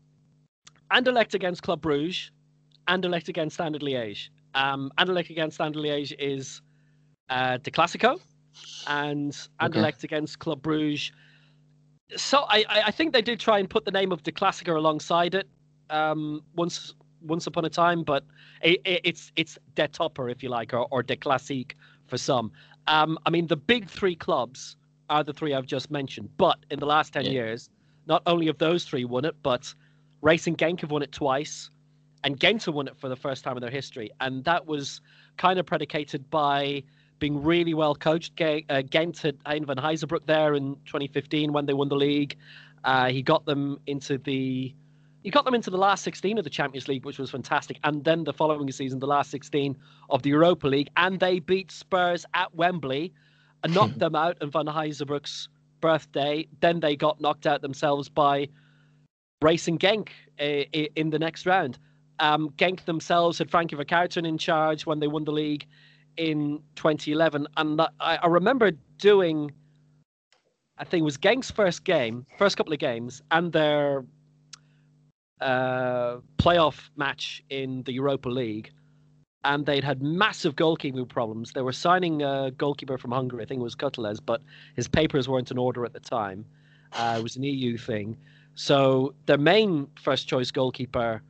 Anderlecht 0.94 1.34
against 1.34 1.64
Club 1.64 1.82
Bruges, 1.82 2.32
Anderlecht 2.88 3.30
against 3.30 3.56
Standard 3.56 3.82
Liège. 3.82 4.30
Um, 4.56 4.91
Anderlecht 4.98 5.30
against 5.30 5.56
Standard 5.56 5.82
Liège 5.82 6.14
is 6.20 6.62
uh, 7.30 7.58
De 7.58 7.72
Classico, 7.72 8.20
and 8.88 9.32
Anderlecht 9.60 10.00
okay. 10.00 10.06
against 10.06 10.39
Club 10.39 10.62
Bruges. 10.62 11.12
So 12.16 12.46
I, 12.48 12.66
I 12.70 12.91
think 12.91 13.14
they 13.14 13.22
did 13.22 13.39
try 13.39 13.58
and 13.58 13.70
put 13.70 13.86
the 13.86 13.91
name 13.91 14.12
of 14.12 14.22
De 14.24 14.32
Classico 14.32 14.76
alongside 14.76 15.34
it 15.34 15.48
um, 15.89 16.41
once 16.56 16.94
once 17.22 17.48
upon 17.48 17.64
a 17.66 17.70
time, 17.70 18.04
but 18.04 18.24
it, 18.62 18.82
it, 18.86 19.02
it's 19.04 19.32
it's 19.36 19.58
De 19.76 19.88
Topper, 19.88 20.30
if 20.30 20.44
you 20.44 20.50
like, 20.50 20.74
or, 20.74 20.88
or 20.91 21.02
De 21.02 21.16
Classique 21.16 21.76
for 22.08 22.18
some. 22.18 22.52
Um, 22.88 23.18
I 23.26 23.30
mean, 23.30 23.48
the 23.48 23.56
big 23.56 23.89
three 23.89 24.16
clubs 24.16 24.76
are 25.10 25.24
the 25.24 25.34
three 25.34 25.54
I've 25.54 25.66
just 25.66 25.89
mentioned, 25.89 26.30
but 26.38 26.58
in 26.70 26.80
the 26.80 26.86
last 26.86 27.14
10 27.14 27.26
yeah. 27.26 27.32
years, 27.32 27.70
not 28.08 28.22
only 28.26 28.48
have 28.48 28.58
those 28.58 28.84
three 28.84 29.06
won 29.06 29.26
it, 29.26 29.36
but 29.41 29.74
Racing 30.24 30.56
Genk 30.56 30.80
have 30.80 30.90
won 30.90 31.04
it 31.04 31.12
twice, 31.12 31.70
and 32.24 32.40
Ghent 32.40 32.66
won 32.70 32.88
it 32.88 32.96
for 32.96 33.10
the 33.10 33.16
first 33.16 33.44
time 33.44 33.58
in 33.58 33.62
their 33.62 33.70
history. 33.70 34.10
And 34.22 34.44
that 34.46 34.66
was 34.66 35.02
kind 35.38 35.60
of 35.60 35.66
predicated 35.66 36.30
by 36.30 36.84
being 37.20 37.44
really 37.44 37.74
well 37.74 37.94
coached. 37.94 38.42
Uh, 38.42 38.82
Ghent 38.90 39.20
had 39.20 39.38
Hein 39.46 39.66
Vanhaezebrouck 39.66 40.26
there 40.26 40.54
in 40.54 40.76
2015 40.86 41.52
when 41.52 41.66
they 41.66 41.74
won 41.74 41.90
the 41.90 41.98
league. 41.98 42.38
Uh, 42.86 43.10
he 43.10 43.22
got 43.22 43.46
them 43.46 43.80
into 43.86 44.18
the 44.18 44.74
he 45.24 45.30
got 45.30 45.46
them 45.46 45.54
into 45.54 45.70
the 45.70 45.78
last 45.78 46.04
16 46.04 46.38
of 46.38 46.44
the 46.44 46.50
Champions 46.50 46.90
League, 46.90 47.06
which 47.06 47.18
was 47.18 47.32
fantastic. 47.32 47.80
And 47.86 48.04
then 48.04 48.26
the 48.26 48.34
following 48.34 48.70
season, 48.72 49.00
the 49.00 49.08
last 49.08 49.32
16 49.32 49.78
of 50.10 50.22
the 50.22 50.30
Europa 50.30 50.68
League, 50.68 50.90
and 50.98 51.18
they 51.18 51.40
beat 51.40 51.72
Spurs 51.72 52.26
at 52.34 52.54
Wembley 52.54 53.14
and 53.64 53.74
knocked 53.74 54.00
them 54.00 54.16
out 54.16 54.38
on 54.42 54.52
Vanhaezebrouck's 54.52 55.48
birthday. 55.80 56.46
Then 56.60 56.82
they 56.82 56.98
got 56.98 57.22
knocked 57.22 57.48
out 57.48 57.62
themselves 57.62 58.10
by 58.10 58.50
Racing 59.44 59.78
Genk 59.78 60.10
uh, 60.39 60.64
in 60.96 61.10
the 61.10 61.20
next 61.20 61.46
round. 61.46 61.78
Um, 62.20 62.50
Genk 62.58 62.86
themselves 62.86 63.38
had 63.38 63.52
Frankie 63.52 63.76
Vercauteren 63.76 64.26
in 64.26 64.38
charge 64.38 64.86
when 64.86 65.00
they 65.00 65.08
won 65.08 65.26
the 65.26 65.32
league 65.32 65.66
in 66.18 66.62
2011, 66.76 67.48
and 67.58 67.82
I, 67.82 67.89
I 68.00 68.28
remember 68.28 68.72
doing, 68.98 69.52
I 70.78 70.84
think 70.84 71.02
it 71.02 71.06
was 71.06 71.18
Genk's 71.18 71.52
first 71.52 71.84
game, 71.84 72.26
first 72.38 72.56
couple 72.56 72.72
of 72.72 72.80
games, 72.80 73.22
and 73.32 73.52
their 73.52 74.06
uh, 75.41 76.18
playoff 76.38 76.89
match 76.96 77.44
in 77.50 77.84
the 77.84 77.91
Europa 77.94 78.30
League. 78.30 78.72
and 79.46 79.66
they'd 79.66 79.84
had 79.84 80.02
massive 80.02 80.56
goalkeeping 80.56 81.08
problems. 81.08 81.52
They 81.52 81.62
were 81.62 81.74
signing 81.74 82.22
a 82.22 82.52
goalkeeper 82.52 82.98
from 82.98 83.12
Hungary, 83.12 83.44
I 83.44 83.46
think 83.46 83.60
it 83.60 83.64
was 83.64 83.76
Köteles, 83.76 84.20
but 84.26 84.41
his 84.76 84.88
papers 84.88 85.28
weren't 85.28 85.52
in 85.52 85.58
order 85.58 85.84
at 85.86 85.94
the 85.94 86.00
time. 86.00 86.46
Uh, 86.94 87.16
it 87.20 87.24
was 87.24 87.36
an 87.36 87.44
EU 87.44 87.78
thing. 87.78 88.18
So 88.56 89.14
their 89.26 89.38
main 89.38 89.88
first 90.01 90.28
choice 90.28 90.51
goalkeeper, 90.51 91.22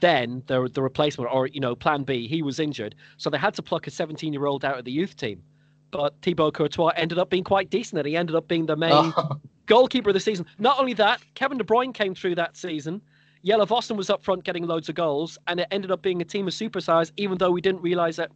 then 0.00 0.42
the 0.46 0.68
the 0.72 0.82
replacement 0.82 1.30
or 1.32 1.48
you 1.48 1.60
know 1.60 1.74
Plan 1.74 2.04
B, 2.04 2.26
he 2.26 2.42
was 2.42 2.58
injured, 2.58 2.94
so 3.16 3.30
they 3.30 3.38
had 3.38 3.54
to 3.54 3.62
pluck 3.62 3.86
a 3.86 3.90
17 3.90 4.32
year 4.32 4.46
old 4.46 4.64
out 4.64 4.78
of 4.78 4.84
the 4.84 4.92
youth 4.92 5.16
team. 5.16 5.42
But 5.90 6.14
Thibaut 6.22 6.54
Courtois 6.54 6.92
ended 6.96 7.18
up 7.18 7.30
being 7.30 7.44
quite 7.44 7.70
decent, 7.70 7.98
and 7.98 8.06
he 8.06 8.16
ended 8.16 8.36
up 8.36 8.46
being 8.48 8.66
the 8.66 8.76
main 8.76 8.92
oh. 9.16 9.40
goalkeeper 9.66 10.10
of 10.10 10.14
the 10.14 10.20
season. 10.20 10.46
Not 10.58 10.78
only 10.78 10.92
that, 10.94 11.20
Kevin 11.34 11.58
De 11.58 11.64
Bruyne 11.64 11.94
came 11.94 12.14
through 12.14 12.34
that 12.36 12.56
season. 12.56 13.00
Jelle 13.44 13.66
Vossen 13.66 13.96
was 13.96 14.10
up 14.10 14.22
front 14.22 14.44
getting 14.44 14.66
loads 14.66 14.88
of 14.88 14.94
goals, 14.94 15.38
and 15.46 15.60
it 15.60 15.68
ended 15.70 15.90
up 15.90 16.02
being 16.02 16.20
a 16.20 16.24
team 16.24 16.46
of 16.48 16.54
superstars, 16.54 17.12
even 17.16 17.38
though 17.38 17.50
we 17.50 17.60
didn't 17.60 17.80
realize 17.82 18.18
it 18.18 18.30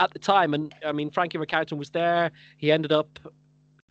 at 0.00 0.12
the 0.12 0.18
time. 0.18 0.54
And 0.54 0.74
I 0.84 0.92
mean, 0.92 1.10
Frankie 1.10 1.38
Vercauteren 1.38 1.78
was 1.78 1.90
there. 1.90 2.32
He 2.56 2.72
ended 2.72 2.92
up 2.92 3.18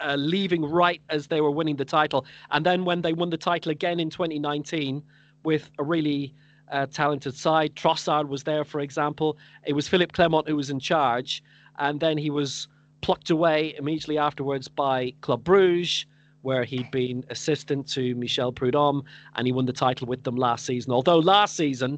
uh, 0.01 0.15
leaving 0.15 0.63
right 0.63 1.01
as 1.09 1.27
they 1.27 1.41
were 1.41 1.51
winning 1.51 1.75
the 1.75 1.85
title. 1.85 2.25
And 2.51 2.65
then 2.65 2.85
when 2.85 3.01
they 3.01 3.13
won 3.13 3.29
the 3.29 3.37
title 3.37 3.71
again 3.71 3.99
in 3.99 4.09
2019 4.09 5.03
with 5.43 5.69
a 5.79 5.83
really 5.83 6.33
uh, 6.71 6.87
talented 6.87 7.35
side, 7.35 7.75
Trossard 7.75 8.27
was 8.27 8.43
there, 8.43 8.65
for 8.65 8.81
example. 8.81 9.37
It 9.65 9.73
was 9.73 9.87
Philippe 9.87 10.13
Clement 10.13 10.47
who 10.47 10.55
was 10.55 10.69
in 10.69 10.79
charge. 10.79 11.43
And 11.77 11.99
then 11.99 12.17
he 12.17 12.29
was 12.29 12.67
plucked 13.01 13.29
away 13.29 13.75
immediately 13.77 14.17
afterwards 14.17 14.67
by 14.67 15.13
Club 15.21 15.43
Bruges 15.43 16.05
where 16.45 16.63
he'd 16.63 16.91
been 16.91 17.25
assistant 17.31 17.87
to 17.87 18.13
Michel 18.13 18.53
Preud'homme, 18.53 19.03
and 19.35 19.47
he 19.47 19.51
won 19.51 19.65
the 19.65 19.73
title 19.73 20.05
with 20.05 20.23
them 20.23 20.35
last 20.35 20.63
season. 20.63 20.93
Although 20.93 21.17
last 21.17 21.55
season 21.55 21.97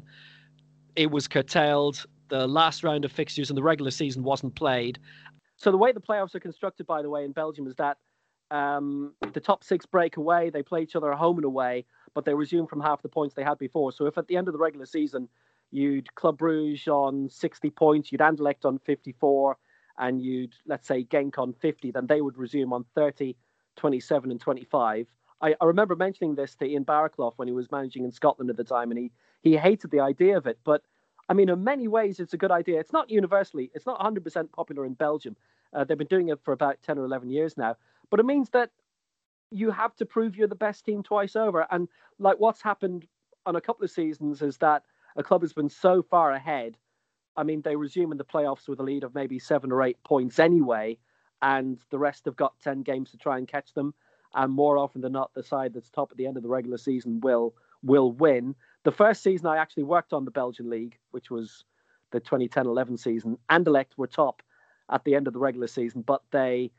it 0.96 1.10
was 1.10 1.28
curtailed, 1.28 2.06
the 2.28 2.48
last 2.48 2.82
round 2.82 3.04
of 3.04 3.12
fixtures 3.12 3.50
in 3.50 3.56
the 3.56 3.62
regular 3.62 3.90
season 3.90 4.22
wasn't 4.22 4.54
played. 4.54 4.98
So 5.58 5.70
the 5.70 5.76
way 5.76 5.92
the 5.92 6.00
playoffs 6.00 6.34
are 6.34 6.40
constructed, 6.40 6.86
by 6.86 7.02
the 7.02 7.10
way, 7.10 7.24
in 7.24 7.32
Belgium 7.32 7.66
is 7.66 7.74
that 7.76 7.98
um, 8.50 9.12
the 9.34 9.40
top 9.40 9.62
six 9.62 9.84
break 9.84 10.16
away, 10.16 10.50
they 10.50 10.62
play 10.62 10.82
each 10.82 10.96
other 10.96 11.12
home 11.12 11.36
and 11.36 11.44
away, 11.44 11.84
but 12.14 12.24
they 12.24 12.32
resume 12.32 12.66
from 12.66 12.80
half 12.80 13.02
the 13.02 13.08
points 13.08 13.34
they 13.34 13.42
had 13.42 13.58
before. 13.58 13.92
So 13.92 14.06
if 14.06 14.16
at 14.16 14.26
the 14.28 14.36
end 14.36 14.48
of 14.48 14.52
the 14.52 14.58
regular 14.58 14.86
season 14.86 15.28
you'd 15.70 16.14
Club 16.14 16.38
Bruges 16.38 16.88
on 16.88 17.28
60 17.28 17.70
points, 17.70 18.10
you'd 18.10 18.22
Anderlecht 18.22 18.64
on 18.64 18.78
54, 18.78 19.58
and 19.98 20.22
you'd 20.22 20.54
let's 20.66 20.88
say 20.88 21.04
Genk 21.04 21.38
on 21.38 21.52
50, 21.52 21.90
then 21.90 22.06
they 22.06 22.22
would 22.22 22.38
resume 22.38 22.72
on 22.72 22.84
30 22.94 23.36
27 23.76 24.30
and 24.30 24.40
25. 24.40 25.06
I, 25.40 25.54
I 25.60 25.64
remember 25.64 25.94
mentioning 25.94 26.34
this 26.34 26.54
to 26.56 26.66
Ian 26.66 26.84
Baraclough 26.84 27.34
when 27.36 27.48
he 27.48 27.54
was 27.54 27.70
managing 27.70 28.04
in 28.04 28.12
Scotland 28.12 28.50
at 28.50 28.56
the 28.56 28.64
time, 28.64 28.90
and 28.90 28.98
he, 28.98 29.12
he 29.42 29.56
hated 29.56 29.90
the 29.90 30.00
idea 30.00 30.36
of 30.36 30.46
it. 30.46 30.58
But 30.64 30.82
I 31.28 31.34
mean, 31.34 31.48
in 31.48 31.62
many 31.62 31.88
ways, 31.88 32.20
it's 32.20 32.32
a 32.32 32.38
good 32.38 32.50
idea. 32.50 32.80
It's 32.80 32.92
not 32.92 33.10
universally, 33.10 33.70
it's 33.74 33.86
not 33.86 34.00
100% 34.00 34.52
popular 34.52 34.86
in 34.86 34.94
Belgium. 34.94 35.36
Uh, 35.74 35.84
they've 35.84 35.98
been 35.98 36.06
doing 36.06 36.28
it 36.28 36.40
for 36.42 36.52
about 36.52 36.78
10 36.82 36.98
or 36.98 37.04
11 37.04 37.28
years 37.30 37.56
now. 37.56 37.76
But 38.10 38.20
it 38.20 38.26
means 38.26 38.48
that 38.50 38.70
you 39.50 39.70
have 39.70 39.94
to 39.96 40.06
prove 40.06 40.36
you're 40.36 40.48
the 40.48 40.54
best 40.54 40.84
team 40.84 41.02
twice 41.02 41.36
over. 41.36 41.66
And 41.70 41.88
like 42.18 42.38
what's 42.38 42.62
happened 42.62 43.06
on 43.44 43.56
a 43.56 43.60
couple 43.60 43.84
of 43.84 43.90
seasons 43.90 44.40
is 44.40 44.56
that 44.58 44.82
a 45.16 45.22
club 45.22 45.42
has 45.42 45.52
been 45.52 45.68
so 45.68 46.02
far 46.02 46.32
ahead. 46.32 46.76
I 47.36 47.42
mean, 47.42 47.60
they 47.62 47.76
resume 47.76 48.12
in 48.12 48.18
the 48.18 48.24
playoffs 48.24 48.68
with 48.68 48.80
a 48.80 48.82
lead 48.82 49.04
of 49.04 49.14
maybe 49.14 49.38
seven 49.38 49.70
or 49.70 49.82
eight 49.82 50.02
points 50.04 50.38
anyway 50.38 50.98
and 51.42 51.78
the 51.90 51.98
rest 51.98 52.24
have 52.24 52.36
got 52.36 52.58
10 52.60 52.82
games 52.82 53.10
to 53.10 53.16
try 53.16 53.38
and 53.38 53.46
catch 53.46 53.72
them. 53.74 53.94
And 54.34 54.52
more 54.52 54.76
often 54.76 55.00
than 55.00 55.12
not, 55.12 55.32
the 55.34 55.42
side 55.42 55.72
that's 55.72 55.90
top 55.90 56.10
at 56.10 56.16
the 56.16 56.26
end 56.26 56.36
of 56.36 56.42
the 56.42 56.48
regular 56.48 56.78
season 56.78 57.20
will 57.20 57.54
will 57.82 58.12
win. 58.12 58.54
The 58.84 58.92
first 58.92 59.22
season 59.22 59.46
I 59.46 59.56
actually 59.56 59.84
worked 59.84 60.12
on 60.12 60.24
the 60.24 60.30
Belgian 60.30 60.70
league, 60.70 60.98
which 61.10 61.30
was 61.30 61.64
the 62.10 62.20
2010-11 62.20 62.98
season. 62.98 63.38
Anderlecht 63.50 63.96
were 63.96 64.06
top 64.06 64.42
at 64.90 65.04
the 65.04 65.14
end 65.14 65.26
of 65.26 65.32
the 65.32 65.38
regular 65.38 65.66
season, 65.66 66.02
but 66.02 66.22
they 66.30 66.70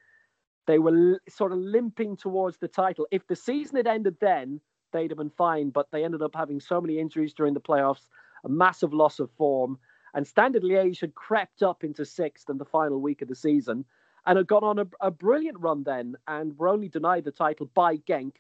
they 0.66 0.78
were 0.78 1.20
sort 1.28 1.52
of 1.52 1.58
limping 1.58 2.16
towards 2.16 2.58
the 2.58 2.68
title. 2.68 3.08
If 3.10 3.26
the 3.26 3.36
season 3.36 3.78
had 3.78 3.88
ended 3.88 4.18
then, 4.22 4.62
they'd 4.92 5.10
have 5.10 5.18
been 5.18 5.32
fine, 5.32 5.72
but 5.72 5.90
they 5.92 6.04
ended 6.06 6.22
up 6.22 6.36
having 6.36 6.60
so 6.60 6.80
many 6.80 7.00
injuries 7.00 7.34
during 7.34 7.56
the 7.56 7.62
playoffs, 7.62 8.08
a 8.44 8.50
massive 8.50 8.94
loss 8.94 9.20
of 9.20 9.32
form, 9.32 9.80
and 10.14 10.28
Standard 10.28 10.64
Liège 10.64 11.02
had 11.02 11.16
crept 11.16 11.64
up 11.64 11.84
into 11.84 12.06
sixth 12.06 12.50
in 12.50 12.58
the 12.58 12.66
final 12.66 13.02
week 13.02 13.22
of 13.22 13.28
the 13.28 13.36
season 13.36 13.86
and 14.26 14.38
had 14.38 14.48
gone 14.48 14.64
on 14.64 14.80
a, 14.80 14.88
a 15.02 15.12
brilliant 15.12 15.60
run 15.60 15.84
then 15.84 16.16
and 16.28 16.58
were 16.58 16.68
only 16.68 16.88
denied 16.88 17.24
the 17.24 17.32
title 17.32 17.70
by 17.74 17.98
Genk 17.98 18.34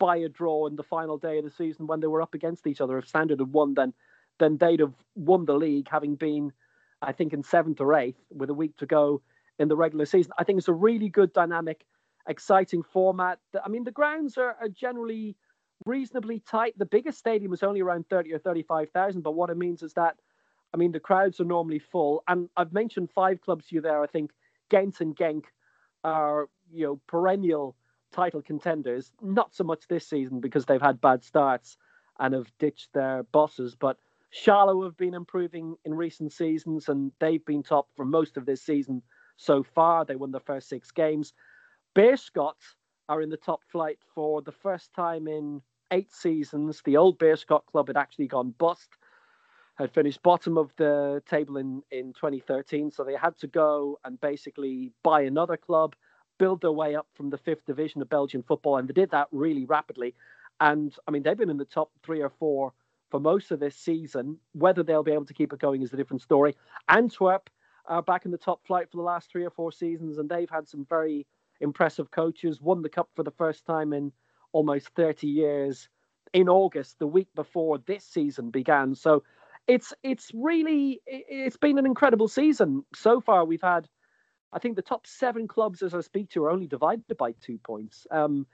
by 0.00 0.16
a 0.16 0.28
draw 0.28 0.66
in 0.66 0.74
the 0.74 0.82
final 0.82 1.18
day 1.18 1.38
of 1.38 1.44
the 1.44 1.50
season 1.50 1.86
when 1.86 2.00
they 2.00 2.08
were 2.08 2.22
up 2.22 2.34
against 2.34 2.66
each 2.66 2.80
other. 2.80 2.98
If 2.98 3.06
Standard 3.06 3.38
had 3.38 3.52
won, 3.52 3.74
then 3.74 3.94
then 4.40 4.56
they'd 4.56 4.80
have 4.80 4.94
won 5.14 5.44
the 5.44 5.54
league, 5.54 5.86
having 5.88 6.16
been, 6.16 6.50
I 7.02 7.12
think, 7.12 7.34
in 7.34 7.42
seventh 7.42 7.80
or 7.80 7.94
eighth 7.94 8.18
with 8.30 8.48
a 8.48 8.54
week 8.54 8.74
to 8.78 8.86
go 8.86 9.20
in 9.58 9.68
the 9.68 9.76
regular 9.76 10.06
season. 10.06 10.32
I 10.38 10.44
think 10.44 10.58
it's 10.58 10.68
a 10.68 10.72
really 10.72 11.10
good, 11.10 11.32
dynamic, 11.34 11.84
exciting 12.26 12.82
format. 12.82 13.38
I 13.62 13.68
mean, 13.68 13.84
the 13.84 13.90
grounds 13.90 14.38
are, 14.38 14.56
are 14.58 14.70
generally 14.70 15.36
reasonably 15.84 16.40
tight. 16.40 16.72
The 16.78 16.86
biggest 16.86 17.18
stadium 17.18 17.52
is 17.52 17.62
only 17.62 17.82
around 17.82 18.08
30 18.08 18.32
or 18.32 18.38
35,000, 18.38 19.20
but 19.20 19.32
what 19.32 19.50
it 19.50 19.58
means 19.58 19.82
is 19.82 19.92
that, 19.92 20.16
I 20.72 20.78
mean, 20.78 20.92
the 20.92 21.00
crowds 21.00 21.38
are 21.40 21.44
normally 21.44 21.78
full. 21.78 22.24
And 22.26 22.48
I've 22.56 22.72
mentioned 22.72 23.10
five 23.10 23.42
clubs 23.42 23.66
to 23.66 23.74
you 23.74 23.82
there, 23.82 24.02
I 24.02 24.06
think, 24.06 24.30
Ghent 24.70 25.02
and 25.02 25.14
Genk 25.14 25.44
are 26.02 26.48
you 26.72 26.86
know 26.86 27.00
perennial 27.06 27.76
title 28.12 28.42
contenders. 28.42 29.12
Not 29.22 29.54
so 29.54 29.64
much 29.64 29.86
this 29.88 30.06
season 30.06 30.40
because 30.40 30.66
they've 30.66 30.80
had 30.80 31.00
bad 31.00 31.24
starts 31.24 31.76
and 32.18 32.34
have 32.34 32.52
ditched 32.58 32.92
their 32.92 33.22
bosses, 33.24 33.74
but 33.74 33.98
Charleroi 34.32 34.84
have 34.84 34.96
been 34.96 35.14
improving 35.14 35.76
in 35.84 35.94
recent 35.94 36.32
seasons 36.32 36.88
and 36.88 37.12
they've 37.18 37.44
been 37.44 37.62
top 37.62 37.88
for 37.96 38.04
most 38.04 38.36
of 38.36 38.46
this 38.46 38.62
season 38.62 39.02
so 39.36 39.62
far. 39.62 40.04
They 40.04 40.16
won 40.16 40.30
the 40.30 40.40
first 40.40 40.68
six 40.68 40.90
games. 40.90 41.32
Beerschot 41.96 42.54
are 43.08 43.22
in 43.22 43.30
the 43.30 43.36
top 43.36 43.62
flight 43.72 43.98
for 44.14 44.42
the 44.42 44.52
first 44.52 44.92
time 44.92 45.26
in 45.26 45.62
eight 45.90 46.12
seasons. 46.12 46.82
The 46.84 46.96
old 46.96 47.18
Beerschot 47.18 47.66
club 47.66 47.88
had 47.88 47.96
actually 47.96 48.28
gone 48.28 48.54
bust 48.58 48.90
had 49.80 49.92
finished 49.92 50.22
bottom 50.22 50.58
of 50.58 50.72
the 50.76 51.22
table 51.28 51.56
in, 51.56 51.82
in 51.90 52.12
2013. 52.12 52.90
So 52.90 53.02
they 53.02 53.14
had 53.14 53.36
to 53.38 53.46
go 53.46 53.98
and 54.04 54.20
basically 54.20 54.92
buy 55.02 55.22
another 55.22 55.56
club, 55.56 55.96
build 56.40 56.62
their 56.62 56.72
way 56.72 56.96
up 56.96 57.06
from 57.14 57.28
the 57.28 57.36
fifth 57.36 57.66
division 57.66 58.00
of 58.00 58.08
Belgian 58.08 58.42
football. 58.42 58.78
And 58.78 58.88
they 58.88 58.94
did 58.94 59.10
that 59.10 59.28
really 59.30 59.66
rapidly. 59.66 60.14
And 60.58 60.96
I 61.06 61.10
mean, 61.10 61.22
they've 61.22 61.36
been 61.36 61.50
in 61.50 61.58
the 61.58 61.66
top 61.66 61.90
three 62.02 62.22
or 62.22 62.30
four 62.30 62.72
for 63.10 63.20
most 63.20 63.50
of 63.50 63.60
this 63.60 63.76
season. 63.76 64.38
Whether 64.52 64.82
they'll 64.82 65.02
be 65.02 65.12
able 65.12 65.26
to 65.26 65.34
keep 65.34 65.52
it 65.52 65.60
going 65.60 65.82
is 65.82 65.92
a 65.92 65.96
different 65.96 66.22
story. 66.22 66.56
Antwerp 66.88 67.50
are 67.84 68.02
back 68.02 68.24
in 68.24 68.30
the 68.30 68.38
top 68.38 68.66
flight 68.66 68.90
for 68.90 68.96
the 68.96 69.02
last 69.02 69.30
three 69.30 69.44
or 69.44 69.50
four 69.50 69.70
seasons, 69.70 70.16
and 70.16 70.30
they've 70.30 70.50
had 70.50 70.66
some 70.66 70.86
very 70.88 71.26
impressive 71.60 72.10
coaches, 72.10 72.60
won 72.60 72.80
the 72.80 72.88
cup 72.88 73.10
for 73.14 73.22
the 73.22 73.30
first 73.32 73.66
time 73.66 73.92
in 73.92 74.10
almost 74.52 74.88
30 74.96 75.26
years 75.26 75.88
in 76.32 76.48
August, 76.48 76.98
the 76.98 77.06
week 77.06 77.28
before 77.34 77.78
this 77.86 78.04
season 78.04 78.50
began. 78.50 78.94
So 78.94 79.24
it's 79.66 79.92
it's 80.02 80.30
really 80.34 81.00
it's 81.06 81.56
been 81.56 81.78
an 81.78 81.86
incredible 81.86 82.28
season 82.28 82.84
so 82.94 83.20
far. 83.20 83.44
We've 83.44 83.60
had, 83.62 83.88
I 84.52 84.58
think, 84.58 84.76
the 84.76 84.82
top 84.82 85.06
seven 85.06 85.46
clubs 85.46 85.82
as 85.82 85.94
I 85.94 86.00
speak 86.00 86.30
to 86.30 86.44
are 86.44 86.50
only 86.50 86.66
divided 86.66 87.16
by 87.16 87.32
two 87.40 87.58
points. 87.58 88.06
Um, 88.10 88.46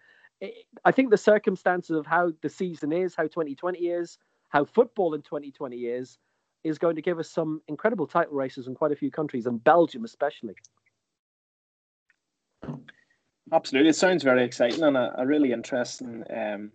I 0.85 0.93
think 0.93 1.11
the 1.11 1.17
circumstances 1.17 1.97
of 1.97 2.07
how 2.07 2.33
the 2.43 2.49
season 2.49 2.93
is, 2.93 3.15
how 3.15 3.25
2020 3.25 3.79
is, 3.79 4.19
how 4.49 4.65
football 4.65 5.15
in 5.15 5.23
2020 5.23 5.77
is, 5.87 6.19
is 6.63 6.79
going 6.79 6.97
to 6.97 7.03
give 7.03 7.19
us 7.19 7.31
some 7.31 7.63
incredible 7.69 8.07
title 8.07 8.35
races 8.35 8.67
in 8.67 8.75
quite 8.75 8.93
a 8.93 8.97
few 8.97 9.11
countries, 9.11 9.47
and 9.47 9.63
Belgium 9.63 10.05
especially. 10.05 10.55
Absolutely, 13.53 13.91
it 13.91 13.97
sounds 13.97 14.25
very 14.25 14.45
exciting 14.45 14.83
and 14.83 14.97
a, 14.97 15.15
a 15.19 15.27
really 15.27 15.53
interesting 15.53 16.25
um, 16.35 16.73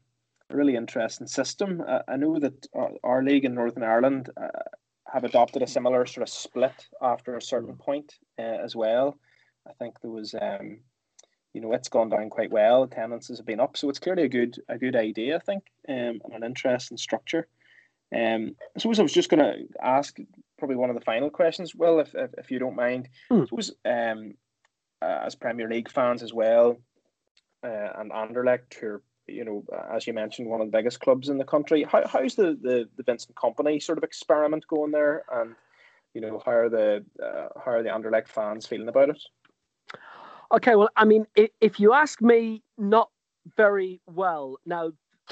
really 0.49 0.75
interesting 0.75 1.27
system. 1.27 1.83
Uh, 1.87 1.99
I 2.07 2.17
know 2.17 2.39
that 2.39 2.67
our, 2.73 2.91
our, 3.03 3.23
league 3.23 3.45
in 3.45 3.55
Northern 3.55 3.83
Ireland 3.83 4.29
uh, 4.37 4.47
have 5.11 5.23
adopted 5.23 5.61
a 5.61 5.67
similar 5.67 6.05
sort 6.05 6.23
of 6.23 6.29
split 6.29 6.87
after 7.01 7.35
a 7.35 7.41
certain 7.41 7.75
point 7.75 8.13
uh, 8.39 8.41
as 8.63 8.75
well. 8.75 9.17
I 9.67 9.73
think 9.73 9.99
there 10.01 10.11
was, 10.11 10.33
um, 10.33 10.79
you 11.53 11.61
know, 11.61 11.73
it's 11.73 11.89
gone 11.89 12.09
down 12.09 12.29
quite 12.29 12.51
well. 12.51 12.83
Attendances 12.83 13.37
have 13.37 13.45
been 13.45 13.59
up, 13.59 13.77
so 13.77 13.89
it's 13.89 13.99
clearly 13.99 14.23
a 14.23 14.29
good 14.29 14.57
a 14.69 14.77
good 14.77 14.95
idea. 14.95 15.35
I 15.35 15.39
think, 15.39 15.63
um, 15.89 16.21
and 16.23 16.33
an 16.33 16.43
interesting 16.43 16.97
structure. 16.97 17.47
Um, 18.13 18.55
I 18.75 18.79
suppose 18.79 18.99
I 18.99 19.03
was 19.03 19.13
just 19.13 19.29
going 19.29 19.43
to 19.43 19.65
ask 19.81 20.17
probably 20.57 20.75
one 20.75 20.89
of 20.89 20.95
the 20.95 21.05
final 21.05 21.29
questions. 21.29 21.75
Well, 21.75 21.99
if 21.99 22.15
if, 22.15 22.31
if 22.37 22.51
you 22.51 22.59
don't 22.59 22.75
mind, 22.75 23.09
mm. 23.31 23.41
I 23.41 23.45
suppose 23.45 23.73
um, 23.85 24.33
uh, 25.01 25.23
as 25.25 25.35
Premier 25.35 25.69
League 25.69 25.89
fans 25.89 26.23
as 26.23 26.33
well, 26.33 26.77
uh, 27.63 27.89
and 27.97 28.11
Anderlecht, 28.11 28.73
who 28.75 28.87
are 28.87 29.03
you 29.31 29.43
know, 29.45 29.63
as 29.93 30.07
you 30.07 30.13
mentioned, 30.13 30.47
one 30.47 30.61
of 30.61 30.67
the 30.67 30.77
biggest 30.77 30.99
clubs 30.99 31.29
in 31.29 31.37
the 31.37 31.43
country. 31.43 31.83
How, 31.83 32.05
how's 32.07 32.35
the, 32.35 32.57
the, 32.61 32.87
the 32.97 33.03
Vincent 33.03 33.35
Kompany 33.35 33.81
sort 33.81 33.97
of 33.97 34.03
experiment 34.03 34.67
going 34.67 34.91
there? 34.91 35.23
And, 35.31 35.55
you 36.13 36.21
know, 36.21 36.41
how 36.45 36.51
are 36.51 36.69
the 36.69 37.05
uh, 37.23 37.59
how 37.63 37.71
are 37.71 37.83
the 37.83 37.89
Anderlecht 37.89 38.27
fans 38.27 38.65
feeling 38.65 38.89
about 38.89 39.09
it? 39.09 39.21
Okay, 40.53 40.75
well, 40.75 40.89
I 40.97 41.05
mean, 41.05 41.25
if 41.35 41.79
you 41.79 41.93
ask 41.93 42.21
me, 42.21 42.61
not 42.77 43.09
very 43.55 44.01
well. 44.05 44.57
Now, 44.65 44.91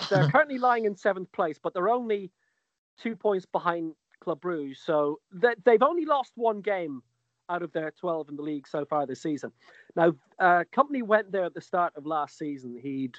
they're 0.09 0.29
currently 0.31 0.57
lying 0.57 0.85
in 0.85 0.95
seventh 0.95 1.31
place, 1.31 1.59
but 1.61 1.73
they're 1.73 1.89
only 1.89 2.31
two 3.01 3.15
points 3.15 3.45
behind 3.45 3.95
Club 4.21 4.41
Brugge. 4.41 4.77
So 4.77 5.19
they, 5.31 5.55
they've 5.65 5.83
only 5.83 6.05
lost 6.05 6.31
one 6.35 6.61
game 6.61 7.01
out 7.49 7.63
of 7.63 7.71
their 7.73 7.91
12 7.91 8.29
in 8.29 8.35
the 8.35 8.41
league 8.41 8.67
so 8.67 8.85
far 8.85 9.05
this 9.05 9.21
season. 9.21 9.51
Now, 9.95 10.13
uh, 10.39 10.63
Kompany 10.73 11.03
went 11.03 11.31
there 11.31 11.45
at 11.45 11.53
the 11.53 11.61
start 11.61 11.93
of 11.95 12.05
last 12.05 12.37
season. 12.37 12.77
He'd, 12.81 13.17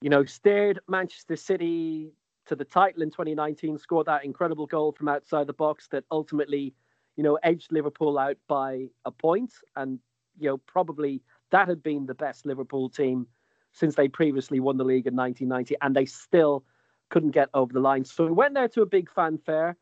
you 0.00 0.10
know, 0.10 0.24
steered 0.24 0.80
Manchester 0.88 1.36
City 1.36 2.12
to 2.46 2.54
the 2.54 2.64
title 2.64 3.02
in 3.02 3.10
2019, 3.10 3.78
scored 3.78 4.06
that 4.06 4.24
incredible 4.24 4.66
goal 4.66 4.92
from 4.92 5.08
outside 5.08 5.46
the 5.46 5.52
box 5.52 5.88
that 5.88 6.04
ultimately, 6.10 6.74
you 7.16 7.24
know, 7.24 7.38
edged 7.42 7.72
Liverpool 7.72 8.18
out 8.18 8.36
by 8.48 8.86
a 9.04 9.10
point. 9.10 9.52
And, 9.74 9.98
you 10.38 10.48
know, 10.48 10.58
probably 10.58 11.22
that 11.50 11.68
had 11.68 11.82
been 11.82 12.06
the 12.06 12.14
best 12.14 12.46
Liverpool 12.46 12.88
team 12.88 13.26
since 13.72 13.94
they 13.94 14.08
previously 14.08 14.60
won 14.60 14.76
the 14.76 14.84
league 14.84 15.06
in 15.06 15.14
1990, 15.14 15.76
and 15.82 15.94
they 15.94 16.06
still 16.06 16.64
couldn't 17.10 17.32
get 17.32 17.48
over 17.52 17.72
the 17.72 17.80
line. 17.80 18.04
So 18.04 18.26
he 18.26 18.32
went 18.32 18.54
there 18.54 18.68
to 18.68 18.82
a 18.82 18.86
big 18.86 19.10
fanfare. 19.10 19.76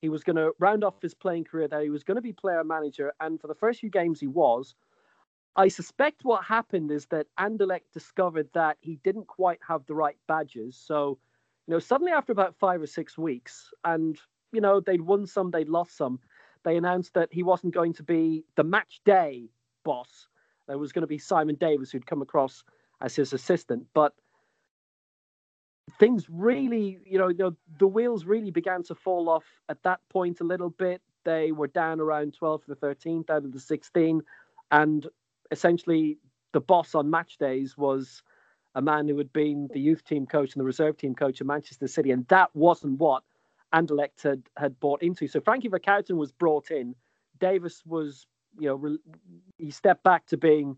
He 0.00 0.08
was 0.08 0.22
going 0.22 0.36
to 0.36 0.52
round 0.58 0.84
off 0.84 1.00
his 1.02 1.14
playing 1.14 1.44
career 1.44 1.66
there. 1.66 1.82
He 1.82 1.90
was 1.90 2.04
going 2.04 2.16
to 2.16 2.22
be 2.22 2.32
player 2.32 2.62
manager, 2.62 3.12
and 3.20 3.40
for 3.40 3.48
the 3.48 3.54
first 3.54 3.80
few 3.80 3.90
games, 3.90 4.20
he 4.20 4.26
was. 4.26 4.74
I 5.58 5.66
suspect 5.66 6.24
what 6.24 6.44
happened 6.44 6.92
is 6.92 7.06
that 7.06 7.26
Anderlecht 7.36 7.90
discovered 7.92 8.48
that 8.54 8.76
he 8.80 9.00
didn't 9.02 9.26
quite 9.26 9.58
have 9.66 9.84
the 9.86 9.94
right 9.94 10.16
badges. 10.28 10.76
So, 10.76 11.18
you 11.66 11.74
know, 11.74 11.80
suddenly 11.80 12.12
after 12.12 12.30
about 12.30 12.54
five 12.54 12.80
or 12.80 12.86
six 12.86 13.18
weeks, 13.18 13.68
and 13.84 14.16
you 14.52 14.60
know 14.60 14.78
they'd 14.78 15.00
won 15.00 15.26
some, 15.26 15.50
they'd 15.50 15.68
lost 15.68 15.96
some, 15.96 16.20
they 16.62 16.76
announced 16.76 17.12
that 17.14 17.28
he 17.32 17.42
wasn't 17.42 17.74
going 17.74 17.92
to 17.94 18.04
be 18.04 18.44
the 18.54 18.62
match 18.62 19.00
day 19.04 19.50
boss. 19.84 20.28
There 20.68 20.78
was 20.78 20.92
going 20.92 21.02
to 21.02 21.08
be 21.08 21.18
Simon 21.18 21.56
Davies, 21.56 21.90
who'd 21.90 22.06
come 22.06 22.22
across 22.22 22.62
as 23.00 23.16
his 23.16 23.32
assistant. 23.32 23.84
But 23.94 24.12
things 25.98 26.26
really, 26.30 27.00
you 27.04 27.18
know, 27.18 27.32
the, 27.32 27.56
the 27.80 27.86
wheels 27.88 28.26
really 28.26 28.52
began 28.52 28.84
to 28.84 28.94
fall 28.94 29.28
off 29.28 29.44
at 29.68 29.82
that 29.82 30.00
point 30.08 30.40
a 30.40 30.44
little 30.44 30.70
bit. 30.70 31.02
They 31.24 31.50
were 31.50 31.66
down 31.66 32.00
around 32.00 32.34
12 32.34 32.66
to 32.66 32.74
the 32.74 32.76
13th 32.76 33.28
out 33.28 33.44
of 33.44 33.52
the 33.52 33.58
16. 33.58 34.22
And 34.70 35.06
essentially, 35.50 36.18
the 36.52 36.60
boss 36.60 36.94
on 36.94 37.10
match 37.10 37.38
days 37.38 37.76
was 37.76 38.22
a 38.74 38.82
man 38.82 39.08
who 39.08 39.18
had 39.18 39.32
been 39.32 39.68
the 39.72 39.80
youth 39.80 40.04
team 40.04 40.26
coach 40.26 40.54
and 40.54 40.60
the 40.60 40.66
reserve 40.66 40.96
team 40.96 41.14
coach 41.14 41.40
of 41.40 41.46
Manchester 41.46 41.88
City. 41.88 42.10
And 42.10 42.26
that 42.28 42.54
wasn't 42.54 42.98
what 42.98 43.22
Anderlecht 43.74 44.22
had, 44.22 44.42
had 44.56 44.78
bought 44.80 45.02
into. 45.02 45.26
So 45.26 45.40
Frankie 45.40 45.68
Vercauteren 45.68 46.16
was 46.16 46.32
brought 46.32 46.70
in. 46.70 46.94
Davis 47.40 47.82
was, 47.86 48.26
you 48.58 48.68
know, 48.68 48.74
re- 48.74 48.98
he 49.58 49.70
stepped 49.70 50.02
back 50.04 50.26
to 50.26 50.36
being 50.36 50.76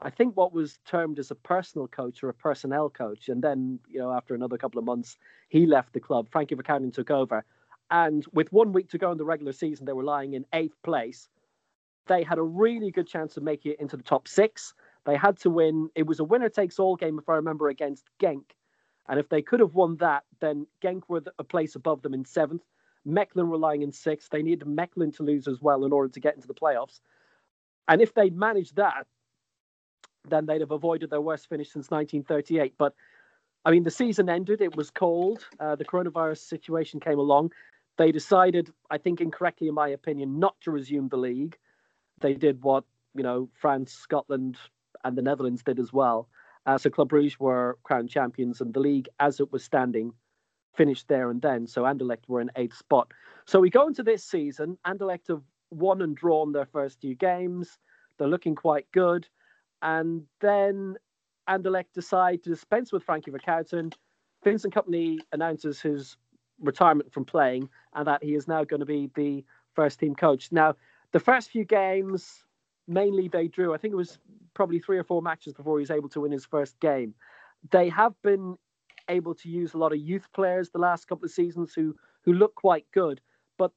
I 0.00 0.10
think 0.10 0.36
what 0.36 0.52
was 0.52 0.78
termed 0.86 1.18
as 1.18 1.30
a 1.30 1.34
personal 1.34 1.88
coach 1.88 2.22
or 2.22 2.28
a 2.28 2.34
personnel 2.34 2.88
coach. 2.88 3.28
And 3.28 3.42
then, 3.42 3.80
you 3.88 3.98
know, 3.98 4.12
after 4.12 4.34
another 4.34 4.56
couple 4.56 4.78
of 4.78 4.84
months, 4.84 5.16
he 5.48 5.66
left 5.66 5.92
the 5.92 6.00
club. 6.00 6.28
Frankie 6.30 6.54
Vercauteren 6.54 6.92
took 6.92 7.10
over. 7.10 7.44
And 7.90 8.24
with 8.32 8.52
one 8.52 8.72
week 8.72 8.90
to 8.90 8.98
go 8.98 9.10
in 9.10 9.18
the 9.18 9.24
regular 9.24 9.52
season, 9.52 9.86
they 9.86 9.92
were 9.92 10.04
lying 10.04 10.34
in 10.34 10.44
eighth 10.52 10.80
place. 10.82 11.28
They 12.08 12.22
had 12.22 12.38
a 12.38 12.42
really 12.42 12.90
good 12.90 13.06
chance 13.06 13.36
of 13.36 13.42
making 13.42 13.72
it 13.72 13.80
into 13.80 13.96
the 13.96 14.02
top 14.02 14.26
six. 14.26 14.74
They 15.04 15.16
had 15.16 15.38
to 15.38 15.50
win. 15.50 15.90
It 15.94 16.06
was 16.06 16.20
a 16.20 16.24
winner 16.24 16.48
takes 16.48 16.78
all 16.78 16.96
game, 16.96 17.18
if 17.18 17.28
I 17.28 17.34
remember, 17.34 17.68
against 17.68 18.08
Genk. 18.20 18.44
And 19.08 19.18
if 19.18 19.28
they 19.28 19.40
could 19.40 19.60
have 19.60 19.74
won 19.74 19.96
that, 19.96 20.24
then 20.40 20.66
Genk 20.82 21.02
were 21.08 21.22
a 21.38 21.44
place 21.44 21.74
above 21.76 22.02
them 22.02 22.14
in 22.14 22.24
seventh. 22.24 22.62
Mechelen 23.06 23.48
were 23.48 23.56
lying 23.56 23.82
in 23.82 23.92
sixth. 23.92 24.28
They 24.30 24.42
needed 24.42 24.66
Mechelen 24.66 25.16
to 25.16 25.22
lose 25.22 25.48
as 25.48 25.62
well 25.62 25.84
in 25.84 25.92
order 25.92 26.12
to 26.12 26.20
get 26.20 26.34
into 26.34 26.48
the 26.48 26.54
playoffs. 26.54 27.00
And 27.86 28.02
if 28.02 28.12
they'd 28.12 28.36
managed 28.36 28.76
that, 28.76 29.06
then 30.28 30.44
they'd 30.44 30.60
have 30.60 30.72
avoided 30.72 31.08
their 31.10 31.20
worst 31.20 31.48
finish 31.48 31.68
since 31.68 31.90
1938. 31.90 32.74
But 32.76 32.94
I 33.64 33.70
mean, 33.70 33.84
the 33.84 33.90
season 33.90 34.28
ended. 34.28 34.60
It 34.60 34.76
was 34.76 34.90
cold. 34.90 35.46
Uh, 35.58 35.74
the 35.76 35.84
coronavirus 35.84 36.38
situation 36.38 37.00
came 37.00 37.18
along. 37.18 37.52
They 37.96 38.12
decided, 38.12 38.72
I 38.90 38.98
think 38.98 39.20
incorrectly, 39.20 39.68
in 39.68 39.74
my 39.74 39.88
opinion, 39.88 40.38
not 40.38 40.54
to 40.62 40.70
resume 40.70 41.08
the 41.08 41.16
league. 41.16 41.56
They 42.20 42.34
did 42.34 42.62
what 42.62 42.84
you 43.14 43.22
know 43.22 43.48
France, 43.60 43.92
Scotland, 43.92 44.56
and 45.04 45.16
the 45.16 45.22
Netherlands 45.22 45.62
did 45.62 45.78
as 45.78 45.92
well. 45.92 46.28
Uh, 46.66 46.76
so 46.76 46.90
Club 46.90 47.10
Brugge 47.10 47.38
were 47.38 47.78
crowned 47.82 48.10
champions, 48.10 48.60
and 48.60 48.74
the 48.74 48.80
league, 48.80 49.08
as 49.20 49.40
it 49.40 49.50
was 49.52 49.64
standing, 49.64 50.12
finished 50.74 51.08
there 51.08 51.30
and 51.30 51.42
then. 51.42 51.66
So 51.66 51.82
Anderlecht 51.82 52.28
were 52.28 52.40
in 52.40 52.50
eighth 52.56 52.76
spot. 52.76 53.12
So 53.46 53.60
we 53.60 53.70
go 53.70 53.86
into 53.86 54.02
this 54.02 54.24
season. 54.24 54.78
Anderlecht 54.86 55.28
have 55.28 55.42
won 55.70 56.02
and 56.02 56.16
drawn 56.16 56.52
their 56.52 56.66
first 56.66 57.00
two 57.00 57.14
games. 57.14 57.78
They're 58.18 58.28
looking 58.28 58.54
quite 58.54 58.86
good. 58.92 59.28
And 59.82 60.22
then 60.40 60.96
Anderlecht 61.48 61.92
decide 61.94 62.42
to 62.44 62.50
dispense 62.50 62.92
with 62.92 63.02
Frankie 63.02 63.30
Vercauteren. 63.30 63.92
Vincent 64.44 64.74
Kompany 64.74 65.18
announces 65.32 65.80
his 65.80 66.16
retirement 66.60 67.12
from 67.12 67.24
playing 67.24 67.68
and 67.94 68.06
that 68.06 68.22
he 68.22 68.34
is 68.34 68.48
now 68.48 68.64
going 68.64 68.80
to 68.80 68.86
be 68.86 69.10
the 69.14 69.44
first 69.74 69.98
team 69.98 70.14
coach. 70.14 70.50
Now, 70.52 70.74
the 71.12 71.20
first 71.20 71.50
few 71.50 71.64
games, 71.64 72.44
mainly 72.86 73.28
they 73.28 73.48
drew. 73.48 73.74
I 73.74 73.78
think 73.78 73.92
it 73.92 73.96
was 73.96 74.18
probably 74.54 74.78
three 74.78 74.98
or 74.98 75.04
four 75.04 75.22
matches 75.22 75.54
before 75.54 75.78
he 75.78 75.82
was 75.82 75.90
able 75.90 76.08
to 76.10 76.20
win 76.20 76.32
his 76.32 76.44
first 76.44 76.78
game. 76.80 77.14
They 77.70 77.88
have 77.88 78.14
been 78.22 78.56
able 79.08 79.34
to 79.34 79.48
use 79.48 79.74
a 79.74 79.78
lot 79.78 79.92
of 79.92 79.98
youth 79.98 80.28
players 80.34 80.70
the 80.70 80.78
last 80.78 81.06
couple 81.08 81.24
of 81.24 81.30
seasons 81.30 81.72
who 81.74 81.94
who 82.24 82.32
look 82.34 82.54
quite 82.54 82.84
good, 82.92 83.20
but 83.56 83.72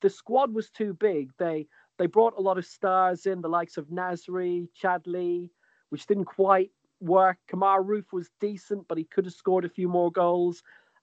the 0.00 0.08
squad 0.08 0.54
was 0.54 0.70
too 0.70 0.94
big. 0.94 1.30
They 1.38 1.66
they 1.98 2.06
brought 2.06 2.38
a 2.38 2.40
lot 2.40 2.56
of 2.56 2.64
stars 2.64 3.26
in, 3.26 3.42
the 3.42 3.48
likes 3.48 3.76
of 3.76 3.88
Nasri, 3.88 4.68
Chadli, 4.80 5.50
which 5.90 6.06
didn't 6.06 6.24
quite 6.24 6.70
work. 7.00 7.36
Kemar 7.50 7.84
Roofe 7.84 8.12
was 8.12 8.30
decent, 8.40 8.88
but 8.88 8.96
he 8.96 9.04
could 9.04 9.26
have 9.26 9.34
scored 9.34 9.66
a 9.66 9.68
few 9.68 9.88
more 9.88 10.10
goals. 10.10 10.62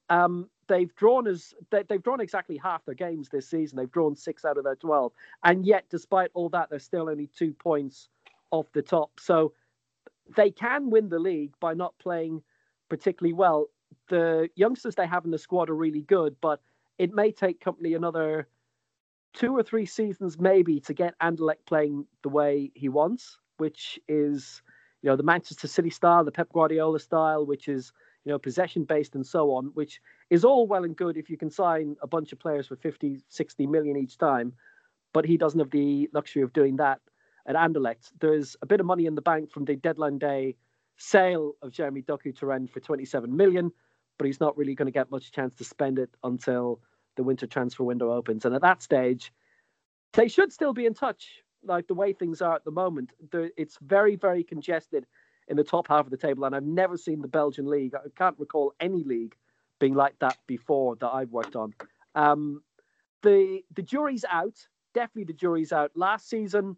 Um, 0.09 0.49
they've 0.67 0.93
drawn 0.95 1.27
as 1.27 1.53
they, 1.69 1.83
have 1.89 2.03
drawn 2.03 2.21
exactly 2.21 2.57
half 2.57 2.85
their 2.85 2.95
games 2.95 3.29
this 3.29 3.47
season. 3.47 3.77
They've 3.77 3.91
drawn 3.91 4.15
six 4.15 4.45
out 4.45 4.57
of 4.57 4.63
their 4.63 4.75
twelve, 4.75 5.13
and 5.43 5.65
yet, 5.65 5.85
despite 5.89 6.31
all 6.33 6.49
that, 6.49 6.69
they're 6.69 6.79
still 6.79 7.09
only 7.09 7.27
two 7.27 7.53
points 7.53 8.09
off 8.51 8.71
the 8.73 8.81
top. 8.81 9.19
So 9.19 9.53
they 10.35 10.51
can 10.51 10.89
win 10.89 11.09
the 11.09 11.19
league 11.19 11.53
by 11.59 11.73
not 11.73 11.97
playing 11.99 12.41
particularly 12.89 13.33
well. 13.33 13.67
The 14.09 14.49
youngsters 14.55 14.95
they 14.95 15.07
have 15.07 15.25
in 15.25 15.31
the 15.31 15.37
squad 15.37 15.69
are 15.69 15.75
really 15.75 16.01
good, 16.01 16.35
but 16.41 16.61
it 16.97 17.13
may 17.13 17.31
take 17.31 17.63
Kompany 17.63 17.95
another 17.95 18.47
two 19.33 19.55
or 19.55 19.63
three 19.63 19.85
seasons 19.85 20.39
maybe 20.39 20.79
to 20.81 20.93
get 20.93 21.17
Anderlecht 21.19 21.65
playing 21.65 22.05
the 22.23 22.29
way 22.29 22.71
he 22.73 22.89
wants, 22.89 23.37
which 23.57 23.99
is 24.07 24.61
you 25.01 25.09
know 25.09 25.15
the 25.15 25.23
Manchester 25.23 25.67
City 25.67 25.89
style, 25.89 26.23
the 26.23 26.31
Pep 26.31 26.51
Guardiola 26.51 26.99
style, 26.99 27.45
which 27.45 27.67
is 27.67 27.91
you 28.25 28.31
know 28.31 28.39
possession 28.39 28.83
based 28.83 29.15
and 29.15 29.25
so 29.25 29.53
on, 29.53 29.67
which 29.73 30.01
is 30.29 30.43
all 30.43 30.67
well 30.67 30.83
and 30.83 30.95
good 30.95 31.17
if 31.17 31.29
you 31.29 31.37
can 31.37 31.49
sign 31.49 31.95
a 32.01 32.07
bunch 32.07 32.31
of 32.33 32.39
players 32.39 32.67
for 32.67 32.75
50, 32.75 33.21
60 33.29 33.67
million 33.67 33.97
each 33.97 34.17
time, 34.17 34.53
but 35.13 35.25
he 35.25 35.37
doesn't 35.37 35.59
have 35.59 35.71
the 35.71 36.09
luxury 36.13 36.41
of 36.41 36.53
doing 36.53 36.77
that 36.77 36.99
at 37.45 37.55
Anderlecht. 37.55 38.11
There's 38.19 38.55
a 38.61 38.65
bit 38.65 38.79
of 38.79 38.85
money 38.85 39.05
in 39.05 39.15
the 39.15 39.21
bank 39.21 39.51
from 39.51 39.65
the 39.65 39.75
deadline 39.75 40.17
day 40.17 40.55
sale 40.97 41.53
of 41.61 41.71
Jeremy 41.71 42.01
Doku 42.01 42.35
to 42.37 42.45
Rennes 42.45 42.69
for 42.69 42.79
27 42.79 43.35
million, 43.35 43.71
but 44.17 44.25
he's 44.25 44.39
not 44.39 44.57
really 44.57 44.75
going 44.75 44.87
to 44.87 44.91
get 44.91 45.11
much 45.11 45.31
chance 45.31 45.55
to 45.55 45.63
spend 45.63 45.99
it 45.99 46.09
until 46.23 46.79
the 47.15 47.23
winter 47.23 47.47
transfer 47.47 47.83
window 47.83 48.11
opens. 48.11 48.45
And 48.45 48.55
at 48.55 48.61
that 48.61 48.81
stage, 48.81 49.31
they 50.13 50.27
should 50.27 50.51
still 50.51 50.73
be 50.73 50.85
in 50.85 50.93
touch. 50.93 51.43
Like 51.63 51.87
the 51.87 51.93
way 51.93 52.13
things 52.13 52.41
are 52.41 52.55
at 52.55 52.65
the 52.65 52.71
moment, 52.71 53.11
it's 53.31 53.77
very, 53.81 54.15
very 54.15 54.43
congested 54.43 55.05
in 55.47 55.57
the 55.57 55.63
top 55.63 55.87
half 55.87 56.05
of 56.05 56.11
the 56.11 56.17
table. 56.17 56.45
And 56.45 56.55
I've 56.55 56.63
never 56.63 56.97
seen 56.97 57.21
the 57.21 57.27
Belgian 57.27 57.67
league. 57.67 57.95
I 57.95 57.99
can't 58.15 58.37
recall 58.39 58.73
any 58.79 59.03
league 59.03 59.35
being 59.79 59.93
like 59.93 60.17
that 60.19 60.37
before 60.47 60.95
that 60.97 61.09
I've 61.09 61.31
worked 61.31 61.55
on. 61.55 61.73
Um, 62.15 62.61
the 63.23 63.61
the 63.75 63.81
jury's 63.81 64.25
out. 64.29 64.57
Definitely, 64.93 65.25
the 65.25 65.33
jury's 65.33 65.71
out. 65.71 65.91
Last 65.95 66.29
season, 66.29 66.77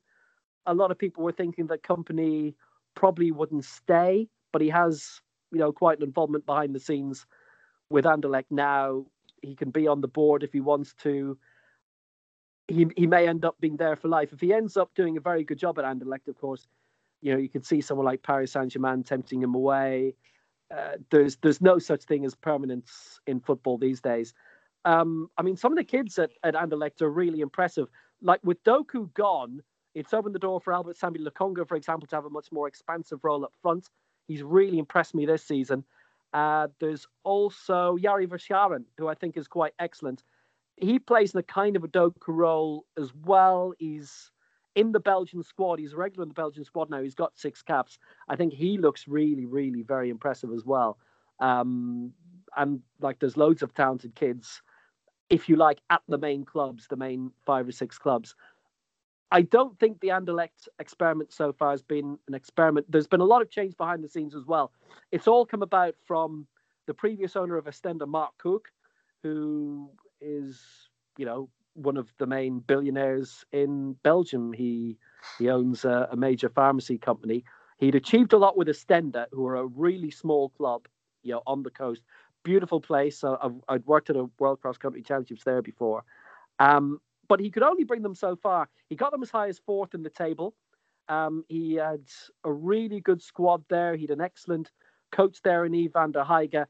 a 0.66 0.74
lot 0.74 0.92
of 0.92 0.98
people 0.98 1.24
were 1.24 1.32
thinking 1.32 1.68
that 1.68 1.84
Kompany 1.84 2.54
probably 2.96 3.32
wouldn't 3.32 3.66
stay, 3.66 4.28
but 4.52 4.62
he 4.62 4.70
has, 4.70 5.22
you 5.52 5.60
know, 5.60 5.72
quite 5.72 5.98
an 6.00 6.04
involvement 6.04 6.46
behind 6.46 6.76
the 6.76 6.80
scenes 6.80 7.26
with 7.90 8.06
Anderlecht 8.06 8.52
now 8.52 9.06
he 9.42 9.56
can 9.56 9.72
be 9.72 9.88
on 9.88 10.02
the 10.02 10.08
board 10.08 10.44
if 10.44 10.54
he 10.54 10.60
wants 10.60 10.94
to. 11.04 11.38
He 12.68 12.88
he 12.96 13.08
may 13.08 13.28
end 13.28 13.46
up 13.46 13.56
being 13.60 13.78
there 13.78 13.96
for 13.96 14.08
life. 14.08 14.32
If 14.34 14.42
he 14.42 14.54
ends 14.54 14.78
up 14.78 14.94
doing 14.96 15.18
a 15.18 15.22
very 15.22 15.44
good 15.44 15.58
job 15.58 15.80
at 15.80 15.86
Anderlecht, 15.86 16.28
of 16.28 16.40
course, 16.40 16.68
you 17.22 17.34
know 17.34 17.40
you 17.40 17.50
could 17.50 17.66
see 17.66 17.82
someone 17.82 18.06
like 18.06 18.24
Paris 18.24 18.52
Saint 18.52 18.72
Germain 18.72 19.04
tempting 19.04 19.42
him 19.42 19.56
away. 19.56 20.16
Uh, 20.76 20.98
there's 21.10 21.38
there's 21.38 21.62
no 21.62 21.80
such 21.80 22.04
thing 22.04 22.26
as 22.26 22.36
permanence 22.36 23.20
in 23.28 23.40
football 23.40 23.78
these 23.78 24.02
days. 24.02 24.34
Um, 24.86 25.30
I 25.38 25.42
mean, 25.42 25.58
some 25.58 25.72
of 25.72 25.78
the 25.78 25.84
kids 25.84 26.18
at, 26.20 26.32
at 26.44 26.54
Anderlecht 26.54 27.02
are 27.02 27.10
really 27.10 27.42
impressive. 27.42 27.88
Like 28.22 28.40
with 28.44 28.64
Doku 28.64 29.14
gone, 29.14 29.62
it's 29.96 30.14
opened 30.14 30.36
the 30.36 30.40
door 30.40 30.62
for 30.62 30.74
Albert 30.74 30.98
Sambi 30.98 31.18
Lokonga, 31.18 31.68
for 31.68 31.76
example, 31.76 32.08
to 32.08 32.16
have 32.16 32.26
a 32.26 32.30
much 32.30 32.52
more 32.52 32.68
expansive 32.68 33.20
role 33.24 33.44
up 33.44 33.54
front. 33.62 33.90
He's 34.28 34.44
really 34.44 34.80
impressed 34.80 35.16
me 35.16 35.26
this 35.26 35.44
season. 35.44 35.84
Uh, 36.34 36.68
there's 36.80 37.08
also 37.24 37.98
Yari 37.98 38.28
Verschaeren, 38.28 38.84
who 38.98 39.08
I 39.08 39.16
think 39.16 39.36
is 39.36 39.48
quite 39.48 39.74
excellent. 39.80 40.24
He 40.78 41.00
plays 41.00 41.34
in 41.34 41.40
a 41.40 41.44
kind 41.44 41.76
of 41.76 41.84
a 41.84 41.88
Doku 41.88 42.14
role 42.28 42.86
as 42.98 43.12
well. 43.26 43.74
He's 43.80 44.32
in 44.76 44.92
the 44.92 45.00
Belgian 45.00 45.44
squad. 45.44 45.80
He's 45.80 45.94
a 45.94 45.98
regular 45.98 46.24
in 46.24 46.30
the 46.30 46.36
Belgian 46.36 46.64
squad 46.64 46.90
now. 46.90 47.02
He's 47.02 47.16
got 47.16 47.38
six 47.38 47.62
caps. 47.62 47.98
I 48.28 48.36
think 48.36 48.54
he 48.54 48.78
looks 48.78 49.08
really, 49.08 49.46
really 49.46 49.84
very 49.84 50.10
impressive 50.10 50.52
as 50.52 50.66
well. 50.66 50.98
Um, 51.40 52.14
and 52.56 52.82
like, 53.02 53.20
there's 53.20 53.38
loads 53.38 53.62
of 53.64 53.74
talented 53.74 54.16
kids 54.16 54.62
if 55.30 55.48
you 55.48 55.56
like, 55.56 55.80
at 55.90 56.02
the 56.08 56.18
main 56.18 56.44
clubs, 56.44 56.88
the 56.88 56.96
main 56.96 57.32
five 57.46 57.68
or 57.68 57.72
six 57.72 57.98
clubs. 57.98 58.36
I 59.32 59.44
don't 59.44 59.78
think 59.80 60.00
the 60.00 60.08
Anderlecht 60.08 60.68
experiment 60.80 61.32
so 61.32 61.54
far 61.54 61.72
has 61.72 61.84
been 61.84 62.18
an 62.28 62.34
experiment. 62.34 62.88
There's 62.90 63.08
been 63.08 63.22
a 63.22 63.26
lot 63.26 63.44
of 63.44 63.52
change 63.52 63.78
behind 63.78 64.04
the 64.04 64.10
scenes 64.10 64.36
as 64.36 64.46
well. 64.46 64.72
It's 65.12 65.28
all 65.28 65.46
come 65.46 65.62
about 65.62 65.94
from 66.06 66.48
the 66.88 66.96
previous 66.96 67.36
owner 67.36 67.56
of 67.58 67.66
Oostende, 67.66 68.08
Marc 68.08 68.32
Coucke, 68.40 68.70
who 69.22 69.92
is, 70.20 70.60
you 71.18 71.26
know, 71.26 71.48
one 71.80 71.98
of 71.98 72.12
the 72.18 72.28
main 72.28 72.60
billionaires 72.60 73.46
in 73.52 73.94
Belgium. 74.04 74.54
He 74.54 74.98
he 75.38 75.50
owns 75.50 75.86
a, 75.86 76.10
a 76.12 76.16
major 76.16 76.50
pharmacy 76.50 76.98
company. 76.98 77.44
He'd 77.78 77.96
achieved 77.96 78.34
a 78.34 78.38
lot 78.38 78.58
with 78.58 78.68
Oostende, 78.68 79.26
who 79.32 79.48
are 79.48 79.56
a 79.56 79.66
really 79.66 80.12
small 80.12 80.50
club, 80.50 80.88
you 81.24 81.34
know, 81.34 81.42
on 81.48 81.64
the 81.64 81.70
coast. 81.70 82.02
Beautiful 82.44 82.82
place. 82.82 83.24
I've, 83.24 83.56
I'd 83.68 83.86
worked 83.86 84.10
at 84.10 84.16
a 84.16 84.30
World 84.38 84.62
Cross 84.62 84.78
Country 84.78 85.02
Championships 85.02 85.44
there 85.44 85.62
before. 85.62 86.04
Um, 86.60 87.00
but 87.28 87.40
he 87.40 87.50
could 87.52 87.64
only 87.64 87.86
bring 87.86 88.02
them 88.02 88.16
so 88.16 88.36
far. 88.36 88.70
He 88.90 88.96
got 88.96 89.12
them 89.12 89.24
as 89.24 89.30
high 89.30 89.48
as 89.48 89.60
fourth 89.60 89.94
in 89.94 90.04
the 90.04 90.10
table. 90.10 90.56
Um, 91.08 91.46
he 91.48 91.76
had 91.76 92.04
a 92.44 92.52
really 92.52 93.00
good 93.00 93.22
squad 93.22 93.64
there. 93.70 93.96
He 93.96 94.04
had 94.04 94.12
an 94.12 94.22
excellent 94.22 94.72
coach 95.12 95.42
there 95.44 95.66
in 95.66 95.74
Yves 95.74 95.94
Vanderhaeghe. 95.94 96.66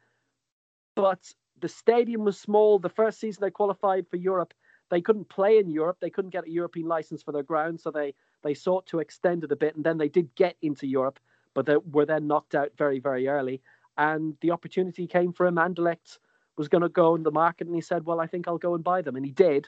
But 0.96 1.34
the 1.60 1.70
stadium 1.70 2.24
was 2.24 2.40
small. 2.40 2.80
The 2.80 2.90
first 2.90 3.20
season 3.20 3.42
they 3.42 3.52
qualified 3.52 4.06
for 4.10 4.18
Europe, 4.18 4.54
they 4.90 5.02
couldn't 5.02 5.30
play 5.30 5.58
in 5.58 5.70
Europe. 5.70 5.98
They 6.00 6.10
couldn't 6.10 6.32
get 6.32 6.46
a 6.46 6.52
European 6.52 6.88
license 6.88 7.24
for 7.24 7.32
their 7.32 7.44
ground, 7.44 7.80
so 7.80 7.92
they 7.92 8.14
they 8.44 8.54
sought 8.54 8.86
to 8.88 9.00
extend 9.00 9.44
it 9.44 9.52
a 9.52 9.56
bit, 9.56 9.76
and 9.76 9.84
then 9.84 9.98
they 9.98 10.10
did 10.10 10.34
get 10.36 10.56
into 10.62 10.88
Europe, 10.88 11.20
but 11.54 11.66
they 11.66 11.78
were 11.78 12.06
then 12.06 12.28
knocked 12.28 12.56
out 12.56 12.72
very 12.78 13.00
very 13.00 13.28
early. 13.28 13.62
And 13.98 14.36
the 14.42 14.52
opportunity 14.52 15.08
came 15.08 15.34
for 15.34 15.46
him. 15.46 15.56
Anderlecht 15.56 16.20
was 16.58 16.70
going 16.70 16.82
to 16.82 16.90
go 16.90 17.16
in 17.16 17.24
the 17.24 17.32
market, 17.32 17.68
and 17.68 17.76
he 17.76 17.82
said, 17.82 18.06
"Well, 18.06 18.20
I 18.20 18.28
think 18.28 18.48
I'll 18.48 18.58
go 18.58 18.76
and 18.76 18.84
buy 18.84 19.02
them," 19.02 19.16
and 19.16 19.26
he 19.26 19.32
did. 19.32 19.68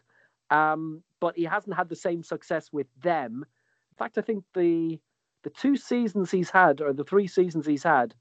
Um, 0.49 1.03
but 1.19 1.37
he 1.37 1.43
hasn't 1.43 1.75
had 1.75 1.87
the 1.87 1.95
same 1.95 2.23
success 2.23 2.73
with 2.73 2.87
them. 3.01 3.45
In 3.91 3.97
fact, 3.97 4.17
I 4.17 4.21
think 4.21 4.43
the 4.53 4.99
the 5.43 5.49
two 5.49 5.75
seasons 5.75 6.29
he's 6.29 6.49
had, 6.49 6.81
or 6.81 6.93
the 6.93 7.03
three 7.03 7.27
seasons 7.27 7.65
he's 7.65 7.83
had, 7.83 8.13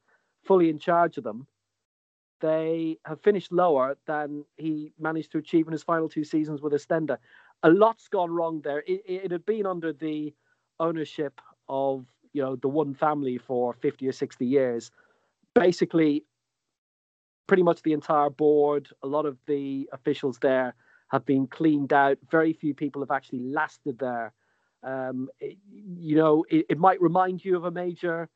fully 0.43 0.71
in 0.71 0.79
charge 0.79 1.19
of 1.19 1.25
them, 1.25 1.47
they 2.41 2.99
have 3.05 3.21
finished 3.21 3.53
lower 3.53 3.97
than 4.07 4.45
he 4.57 4.93
managed 4.99 5.33
to 5.33 5.39
achieve 5.39 5.67
in 5.67 5.73
his 5.73 5.83
final 5.83 6.09
two 6.09 6.25
seasons 6.25 6.61
with 6.61 6.73
Oostende. 6.73 7.17
A 7.63 7.71
lot's 7.71 8.09
gone 8.09 8.31
wrong 8.31 8.61
there. 8.63 8.83
It, 8.87 9.03
it 9.07 9.31
had 9.31 9.45
been 9.45 9.67
under 9.67 9.93
the 9.93 10.35
ownership 10.79 11.41
of 11.69 12.07
you 12.33 12.43
know 12.43 12.57
the 12.57 12.69
one 12.69 12.95
family 12.95 13.39
for 13.39 13.75
50 13.75 14.09
or 14.09 14.13
60 14.13 14.47
years. 14.47 14.91
Basically, 15.55 16.25
pretty 17.47 17.63
much 17.63 17.83
the 17.83 17.93
entire 17.93 18.31
board, 18.31 18.89
a 19.03 19.07
lot 19.07 19.27
of 19.27 19.37
the 19.47 19.89
officials 19.93 20.39
there 20.39 20.75
have 21.09 21.27
been 21.27 21.47
cleaned 21.47 21.93
out. 21.93 22.17
Very 22.31 22.53
few 22.53 22.75
people 22.75 23.03
have 23.03 23.11
actually 23.11 23.41
lasted 23.41 23.99
there. 23.99 24.33
Um, 24.83 25.29
it, 25.41 25.59
you 25.69 26.17
know, 26.17 26.45
it, 26.49 26.67
it, 26.71 26.79
might 26.79 27.03
remind 27.03 27.45
you 27.45 27.57
of 27.57 27.65
a 27.65 27.71
major 27.71 28.31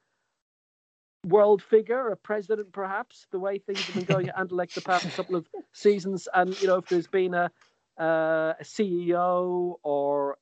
world 1.24 1.62
figure, 1.62 2.08
a 2.08 2.16
president, 2.16 2.72
perhaps, 2.72 3.26
the 3.30 3.38
way 3.38 3.58
things 3.58 3.86
have 3.86 3.94
been 3.94 4.04
going 4.04 4.28
at 4.28 4.36
Anderlecht 4.36 4.74
the 4.74 4.82
past 4.82 5.12
couple 5.14 5.36
of 5.36 5.46
seasons. 5.72 6.28
And, 6.34 6.56
you 6.60 6.66
know, 6.66 6.76
if 6.76 6.88
there's 6.88 7.06
been 7.06 7.34
a, 7.34 7.50
uh, 7.98 8.54
a 8.60 8.64
CEO 8.64 9.76
or, 9.82 10.38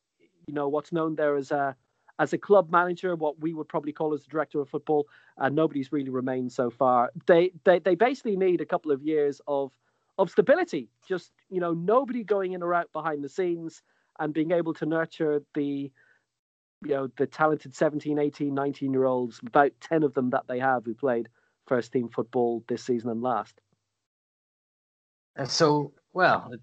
you 0.47 0.55
know, 0.55 0.69
what's 0.69 0.93
known 0.93 1.15
there 1.15 1.37
as 1.37 1.51
a 1.51 1.77
as 2.19 2.33
a 2.33 2.39
club 2.39 2.71
manager, 2.71 3.17
what 3.17 3.41
we 3.41 3.55
would 3.55 3.69
probably 3.69 3.93
call 3.93 4.13
as 4.13 4.25
a 4.25 4.29
director 4.29 4.61
of 4.61 4.69
football, 4.69 5.09
and 5.39 5.57
nobody's 5.57 5.91
really 5.93 6.11
remained 6.11 6.53
so 6.53 6.71
far. 6.71 7.11
They, 7.27 7.53
they 7.65 7.79
they 7.79 7.95
basically 7.95 8.37
need 8.37 8.61
a 8.61 8.67
couple 8.67 8.93
of 8.93 9.03
years 9.03 9.41
of 9.47 9.73
of 10.19 10.31
stability. 10.31 10.89
Just 11.09 11.33
you 11.49 11.61
know, 11.61 11.73
nobody 11.73 12.23
going 12.23 12.53
in 12.53 12.63
or 12.63 12.75
out 12.75 12.93
behind 12.93 13.25
the 13.25 13.29
scenes 13.29 13.83
and 14.19 14.35
being 14.35 14.53
able 14.53 14.75
to 14.75 14.87
nurture 14.87 15.43
the 15.55 15.91
you 16.85 16.95
know 16.95 17.09
the 17.17 17.27
talented 17.27 17.75
17 17.75 18.19
18 18.19 18.55
19 18.55 18.93
year 18.93 19.05
olds 19.05 19.41
about 19.47 19.73
10 19.81 20.03
of 20.03 20.15
them 20.15 20.31
that 20.31 20.47
they 20.49 20.59
have 20.59 20.85
who 20.85 20.95
played 20.95 21.29
first 21.67 21.93
team 21.93 22.09
football 22.09 22.65
this 22.69 22.85
season 22.85 23.11
and 23.11 23.23
last 23.23 23.61
and 25.37 25.49
so 25.49 25.93
well 26.13 26.51
it, 26.53 26.61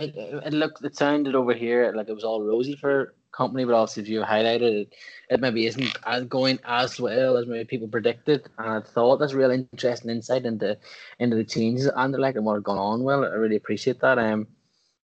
it, 0.00 0.42
it 0.46 0.52
looked 0.52 0.84
it 0.84 0.96
sounded 0.96 1.34
over 1.34 1.54
here 1.54 1.92
like 1.94 2.08
it 2.08 2.14
was 2.14 2.24
all 2.24 2.42
rosy 2.42 2.76
for 2.76 3.14
Kompany, 3.32 3.66
but 3.66 3.74
obviously 3.74 4.02
if 4.02 4.08
you 4.08 4.22
highlighted 4.22 4.82
it, 4.82 4.94
it 5.30 5.40
maybe 5.40 5.66
isn't 5.66 5.96
as 6.06 6.24
going 6.24 6.58
as 6.64 7.00
well 7.00 7.36
as 7.36 7.46
maybe 7.46 7.64
people 7.64 7.88
predicted. 7.88 8.48
And 8.58 8.68
I 8.68 8.80
thought 8.80 9.18
that's 9.18 9.34
real 9.34 9.50
interesting 9.50 10.10
insight 10.10 10.46
into 10.46 10.78
into 11.18 11.36
the 11.36 11.44
changes 11.44 11.90
and 11.94 12.12
the 12.12 12.18
like 12.18 12.36
and 12.36 12.44
what 12.44 12.54
had 12.54 12.64
gone 12.64 12.78
on. 12.78 13.02
Well, 13.02 13.24
I 13.24 13.28
really 13.28 13.56
appreciate 13.56 14.00
that. 14.00 14.18
Um, 14.18 14.46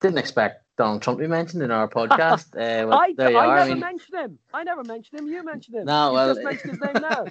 didn't 0.01 0.19
expect 0.19 0.62
Donald 0.77 1.01
Trump 1.01 1.19
be 1.19 1.27
mentioned 1.27 1.61
in 1.63 1.71
our 1.71 1.87
podcast. 1.99 2.55
Uh, 2.55 2.87
well, 2.87 2.99
I, 2.99 3.13
I 3.19 3.31
never 3.31 3.37
I 3.37 3.67
mean, 3.69 3.79
mentioned 3.79 4.19
him. 4.19 4.39
I 4.53 4.63
never 4.63 4.83
mentioned 4.83 5.19
him. 5.19 5.27
You 5.27 5.43
mentioned 5.43 5.77
him. 5.77 5.85
No, 5.85 6.09
you 6.09 6.13
well, 6.13 6.33
just 6.33 6.43
mentioned 6.43 6.71
his 6.71 6.81
name 6.81 7.01
now. 7.01 7.25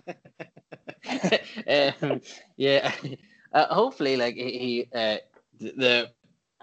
um, 2.02 2.20
yeah, 2.56 2.92
uh, 3.52 3.74
hopefully, 3.74 4.16
like 4.16 4.34
he, 4.34 4.88
uh, 4.94 5.16
the 5.58 6.10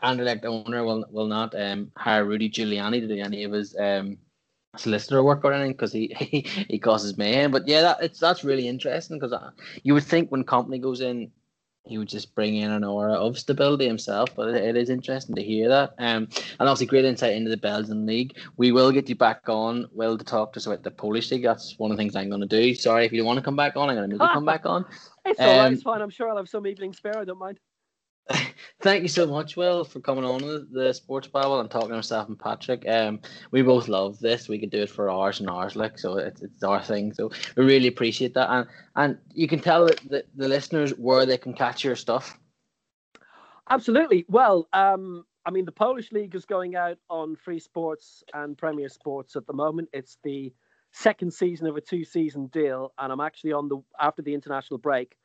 Anderlecht 0.04 0.46
owner 0.46 0.84
will 0.84 1.06
will 1.12 1.28
not 1.28 1.60
um, 1.60 1.92
hire 1.98 2.26
Rudy 2.26 2.50
Giuliani 2.50 3.02
to 3.02 3.08
do 3.08 3.22
any 3.22 3.44
of 3.44 3.52
his 3.52 3.76
um, 3.78 4.18
solicitor 4.78 5.24
work 5.24 5.44
or 5.44 5.52
anything 5.52 5.74
because 5.74 5.92
he, 5.92 6.16
he 6.18 6.42
he 6.42 6.80
causes 6.80 7.18
mayhem. 7.18 7.52
But 7.52 7.68
yeah, 7.68 7.82
that 7.82 7.98
it's 8.02 8.20
that's 8.20 8.44
really 8.44 8.68
interesting 8.68 9.18
because 9.18 9.34
uh, 9.34 9.52
you 9.84 9.94
would 9.94 10.04
think 10.04 10.32
when 10.32 10.44
Kompany 10.44 10.82
goes 10.82 11.02
in, 11.02 11.32
he 11.90 11.98
would 11.98 12.08
just 12.08 12.36
bring 12.36 12.56
in 12.56 12.72
an 12.72 12.84
aura 12.84 13.14
of 13.14 13.38
stability 13.38 13.88
himself. 13.88 14.30
But 14.36 14.50
it, 14.50 14.64
it 14.64 14.78
is 14.78 14.90
interesting 14.90 15.36
to 15.36 15.44
hear 15.44 15.68
that. 15.70 15.96
Um, 15.98 16.28
and 16.60 16.70
obviously 16.70 16.86
great 16.86 17.06
insight 17.06 17.34
into 17.34 17.50
the 17.50 17.58
Belgian 17.58 18.06
league. 18.06 18.38
We 18.58 18.72
will 18.72 18.92
get 18.92 19.10
you 19.10 19.16
back 19.16 19.50
on, 19.50 19.90
Will, 19.92 20.18
to 20.18 20.24
talk 20.24 20.54
to 20.54 20.58
us 20.60 20.68
about 20.68 20.84
the 20.84 20.92
Polish 20.92 21.32
league. 21.32 21.44
That's 21.44 21.78
one 21.80 21.92
of 21.92 21.98
the 21.98 22.02
things 22.02 22.16
I'm 22.16 22.30
going 22.30 22.42
to 22.42 22.48
do. 22.48 22.76
Sorry 22.76 23.06
if 23.06 23.12
you 23.12 23.18
don't 23.18 23.28
want 23.28 23.40
to 23.40 23.44
come 23.44 23.56
back 23.56 23.76
on. 23.76 23.90
I'm 23.90 23.96
going 23.96 24.10
to 24.10 24.16
make 24.16 24.22
you 24.22 24.34
come 24.34 24.46
back 24.54 24.66
on. 24.66 24.86
It's 25.26 25.40
um, 25.40 25.48
all 25.48 25.58
right. 25.58 25.68
Um, 25.68 25.74
it's 25.74 25.84
fine. 25.84 26.02
I'm 26.02 26.10
sure 26.12 26.30
I'll 26.30 26.38
have 26.38 26.50
some 26.50 26.68
evening 26.68 26.94
spare. 26.94 27.18
I 27.18 27.26
don't 27.26 27.40
mind. 27.40 27.60
Thank 28.82 29.02
you 29.02 29.08
so 29.08 29.26
much, 29.26 29.58
Will, 29.58 29.84
for 29.84 30.00
coming 30.00 30.24
on 30.24 30.40
the, 30.40 30.68
the 30.72 30.94
Sports 30.94 31.28
Babble 31.28 31.60
and 31.60 31.70
talking 31.70 31.90
to 31.90 31.96
myself 31.96 32.28
and 32.28 32.38
Patrick. 32.38 32.88
Um, 32.88 33.20
we 33.52 33.62
both 33.62 33.88
love 33.88 34.20
this. 34.20 34.48
We 34.48 34.60
could 34.60 34.70
do 34.70 34.84
it 34.84 34.90
for 34.90 35.10
hours 35.10 35.40
and 35.40 35.50
hours, 35.50 35.76
like 35.76 35.98
so. 35.98 36.18
It's, 36.18 36.42
it's 36.42 36.64
our 36.64 36.82
thing. 36.82 37.14
So 37.14 37.32
we 37.56 37.66
really 37.66 37.88
appreciate 37.88 38.34
that, 38.36 38.50
and 38.50 38.68
and 38.96 39.18
you 39.34 39.48
can 39.48 39.60
tell 39.60 39.86
the, 39.86 40.24
the, 40.36 40.48
listeners 40.48 40.92
where 40.92 41.26
they 41.26 41.38
can 41.38 41.54
catch 41.54 41.84
your 41.84 41.96
stuff. 41.96 42.38
Absolutely. 43.70 44.26
Well, 44.28 44.68
um, 44.74 45.26
I 45.46 45.52
mean, 45.52 45.66
the 45.66 45.72
Polish 45.72 46.12
league 46.12 46.36
is 46.36 46.46
going 46.46 46.76
out 46.76 46.98
on 47.10 47.36
Free 47.36 47.60
Sports 47.60 48.24
and 48.34 48.58
Premier 48.58 48.90
Sports 48.90 49.36
at 49.36 49.48
the 49.48 49.54
moment. 49.54 49.90
It's 49.94 50.18
the 50.24 50.54
second 50.92 51.34
season 51.34 51.68
of 51.68 51.78
a 51.78 51.82
two-season 51.82 52.48
deal, 52.48 52.94
and 52.98 53.12
I'm 53.12 53.20
actually 53.20 53.54
on 53.54 53.70
the 53.70 53.82
after 54.00 54.22
the 54.22 54.34
international 54.34 54.78
break. 54.78 55.16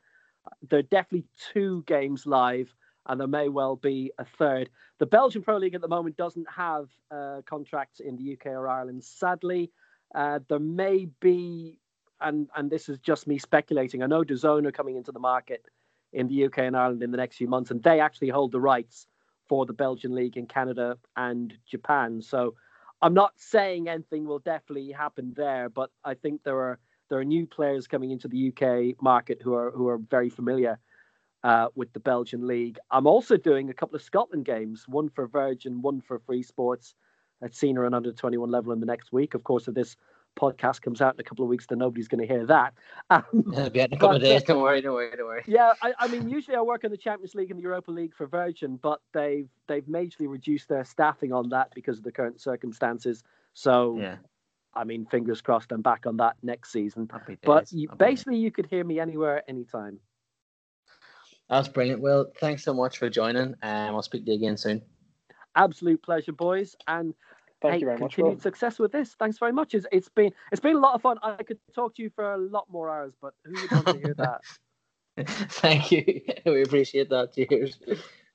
There 0.69 0.79
are 0.79 0.83
definitely 0.83 1.25
two 1.53 1.83
games 1.87 2.25
live 2.27 2.73
and 3.05 3.19
there 3.19 3.27
may 3.27 3.49
well 3.49 3.75
be 3.75 4.11
a 4.17 4.25
third. 4.25 4.69
The 4.99 5.05
Belgian 5.05 5.41
Pro 5.41 5.57
League 5.57 5.75
at 5.75 5.81
the 5.81 5.87
moment 5.87 6.17
doesn't 6.17 6.47
have 6.49 6.89
uh, 7.11 7.41
contracts 7.45 7.99
in 7.99 8.15
the 8.15 8.33
UK 8.33 8.47
or 8.47 8.67
Ireland, 8.67 9.03
sadly. 9.03 9.71
Uh, 10.13 10.39
there 10.47 10.59
may 10.59 11.07
be, 11.19 11.79
and 12.21 12.47
and 12.55 12.69
this 12.69 12.89
is 12.89 12.99
just 12.99 13.27
me 13.27 13.37
speculating. 13.37 14.01
I 14.03 14.07
know 14.07 14.23
DAZN 14.23 14.65
are 14.65 14.71
coming 14.71 14.95
into 14.95 15.11
the 15.11 15.19
market 15.19 15.65
in 16.13 16.27
the 16.27 16.45
UK 16.45 16.59
and 16.59 16.77
Ireland 16.77 17.03
in 17.03 17.11
the 17.11 17.17
next 17.17 17.37
few 17.37 17.47
months, 17.47 17.71
and 17.71 17.83
they 17.83 17.99
actually 17.99 18.29
hold 18.29 18.51
the 18.51 18.61
rights 18.61 19.07
for 19.47 19.65
the 19.65 19.73
Belgian 19.73 20.15
league 20.15 20.37
in 20.37 20.47
Canada 20.47 20.97
and 21.15 21.53
Japan. 21.69 22.21
So 22.21 22.55
I'm 23.01 23.13
not 23.13 23.33
saying 23.35 23.89
anything 23.89 24.25
will 24.25 24.39
definitely 24.39 24.91
happen 24.91 25.33
there, 25.35 25.69
but 25.69 25.91
I 26.03 26.13
think 26.15 26.43
there 26.43 26.57
are 26.57 26.79
there 27.09 27.19
are 27.19 27.25
new 27.25 27.45
players 27.45 27.87
coming 27.87 28.11
into 28.11 28.27
the 28.27 28.49
UK 28.49 29.01
market 29.01 29.41
who 29.43 29.53
are 29.53 29.71
who 29.71 29.87
are 29.87 29.97
very 29.97 30.29
familiar 30.29 30.79
uh, 31.45 31.67
with 31.75 31.93
the 31.93 31.99
Belgian 31.99 32.47
league. 32.47 32.79
I'm 32.89 33.05
also 33.05 33.37
doing 33.37 33.69
a 33.69 33.73
couple 33.73 33.95
of 33.95 34.01
Scotland 34.01 34.45
games, 34.45 34.85
one 34.87 35.09
for 35.09 35.27
Virgin, 35.27 35.79
one 35.79 36.01
for 36.01 36.17
Free 36.17 36.41
Sports 36.41 36.95
at 37.43 37.53
senior 37.53 37.85
and 37.85 37.93
under 37.93 38.11
21 38.11 38.49
level 38.49 38.73
in 38.73 38.79
the 38.79 38.85
next 38.87 39.13
week. 39.13 39.35
Of 39.35 39.43
course, 39.43 39.67
if 39.67 39.75
this 39.75 39.95
podcast 40.35 40.81
comes 40.81 41.01
out 41.01 41.13
in 41.13 41.19
a 41.19 41.23
couple 41.23 41.45
of 41.45 41.49
weeks, 41.49 41.67
then 41.67 41.77
nobody's 41.77 42.07
going 42.07 42.27
to 42.27 42.27
hear 42.27 42.47
that. 42.47 42.73
Um, 43.11 43.23
It'll 43.53 43.69
be 43.69 43.81
a 43.81 43.87
couple 43.87 44.15
of 44.15 44.21
days. 44.23 44.41
Don't 44.41 44.59
worry, 44.59 44.81
don't 44.81 44.95
worry, 44.95 45.15
don't 45.15 45.27
worry. 45.27 45.43
Yeah, 45.45 45.73
I, 45.83 45.93
I, 45.99 46.07
mean, 46.07 46.27
usually 46.27 46.57
I 46.57 46.61
work 46.61 46.83
in 46.83 46.89
the 46.89 46.97
Champions 46.97 47.35
League 47.35 47.51
and 47.51 47.59
the 47.59 47.61
Europa 47.61 47.91
League 47.91 48.15
for 48.15 48.25
Virgin, 48.25 48.79
but 48.81 48.99
they've 49.13 49.47
they've 49.67 49.83
majorly 49.83 50.27
reduced 50.27 50.67
their 50.67 50.83
staffing 50.83 51.31
on 51.31 51.49
that 51.49 51.71
because 51.75 51.99
of 51.99 52.03
the 52.03 52.11
current 52.11 52.41
circumstances. 52.41 53.23
So, 53.53 53.99
yeah. 53.99 54.15
I 54.73 54.83
mean, 54.83 55.05
fingers 55.05 55.41
crossed, 55.41 55.71
I'm 55.71 55.83
back 55.83 56.07
on 56.07 56.17
that 56.17 56.37
next 56.41 56.71
season. 56.71 57.07
But 57.43 57.71
you, 57.71 57.89
basically, 57.95 58.37
you 58.37 58.49
could 58.49 58.65
hear 58.65 58.83
me 58.83 58.99
anywhere, 58.99 59.43
anytime. 59.47 59.99
That's 61.49 61.67
brilliant. 61.67 62.01
Well, 62.01 62.31
thanks 62.39 62.63
so 62.63 62.73
much 62.73 62.97
for 62.97 63.09
joining, 63.09 63.55
and 63.61 63.89
um, 63.89 63.95
I'll 63.95 64.01
speak 64.01 64.25
to 64.25 64.31
you 64.31 64.37
again 64.37 64.57
soon. 64.57 64.81
Absolute 65.55 66.01
pleasure, 66.01 66.33
boys, 66.33 66.75
and 66.87 67.13
Thank 67.61 67.75
hey, 67.75 67.79
you 67.81 67.85
very 67.85 67.97
continued 67.97 68.33
much, 68.33 68.43
success 68.43 68.79
with 68.79 68.91
this. 68.91 69.15
Thanks 69.17 69.37
very 69.37 69.53
much. 69.53 69.73
It's, 69.73 69.85
it's 69.91 70.09
been 70.09 70.31
it's 70.51 70.61
been 70.61 70.75
a 70.75 70.79
lot 70.79 70.95
of 70.95 71.01
fun. 71.01 71.17
I 71.23 71.41
could 71.43 71.59
talk 71.73 71.95
to 71.95 72.03
you 72.03 72.09
for 72.13 72.33
a 72.33 72.37
lot 72.37 72.65
more 72.69 72.89
hours, 72.89 73.13
but 73.21 73.33
who 73.45 73.53
would 73.53 73.71
want 73.71 73.87
to 73.87 73.97
hear 73.97 74.13
that? 74.17 74.41
Thank 75.49 75.91
you. 75.91 76.21
We 76.45 76.63
appreciate 76.63 77.09
that. 77.09 77.33
Cheers. 77.33 77.79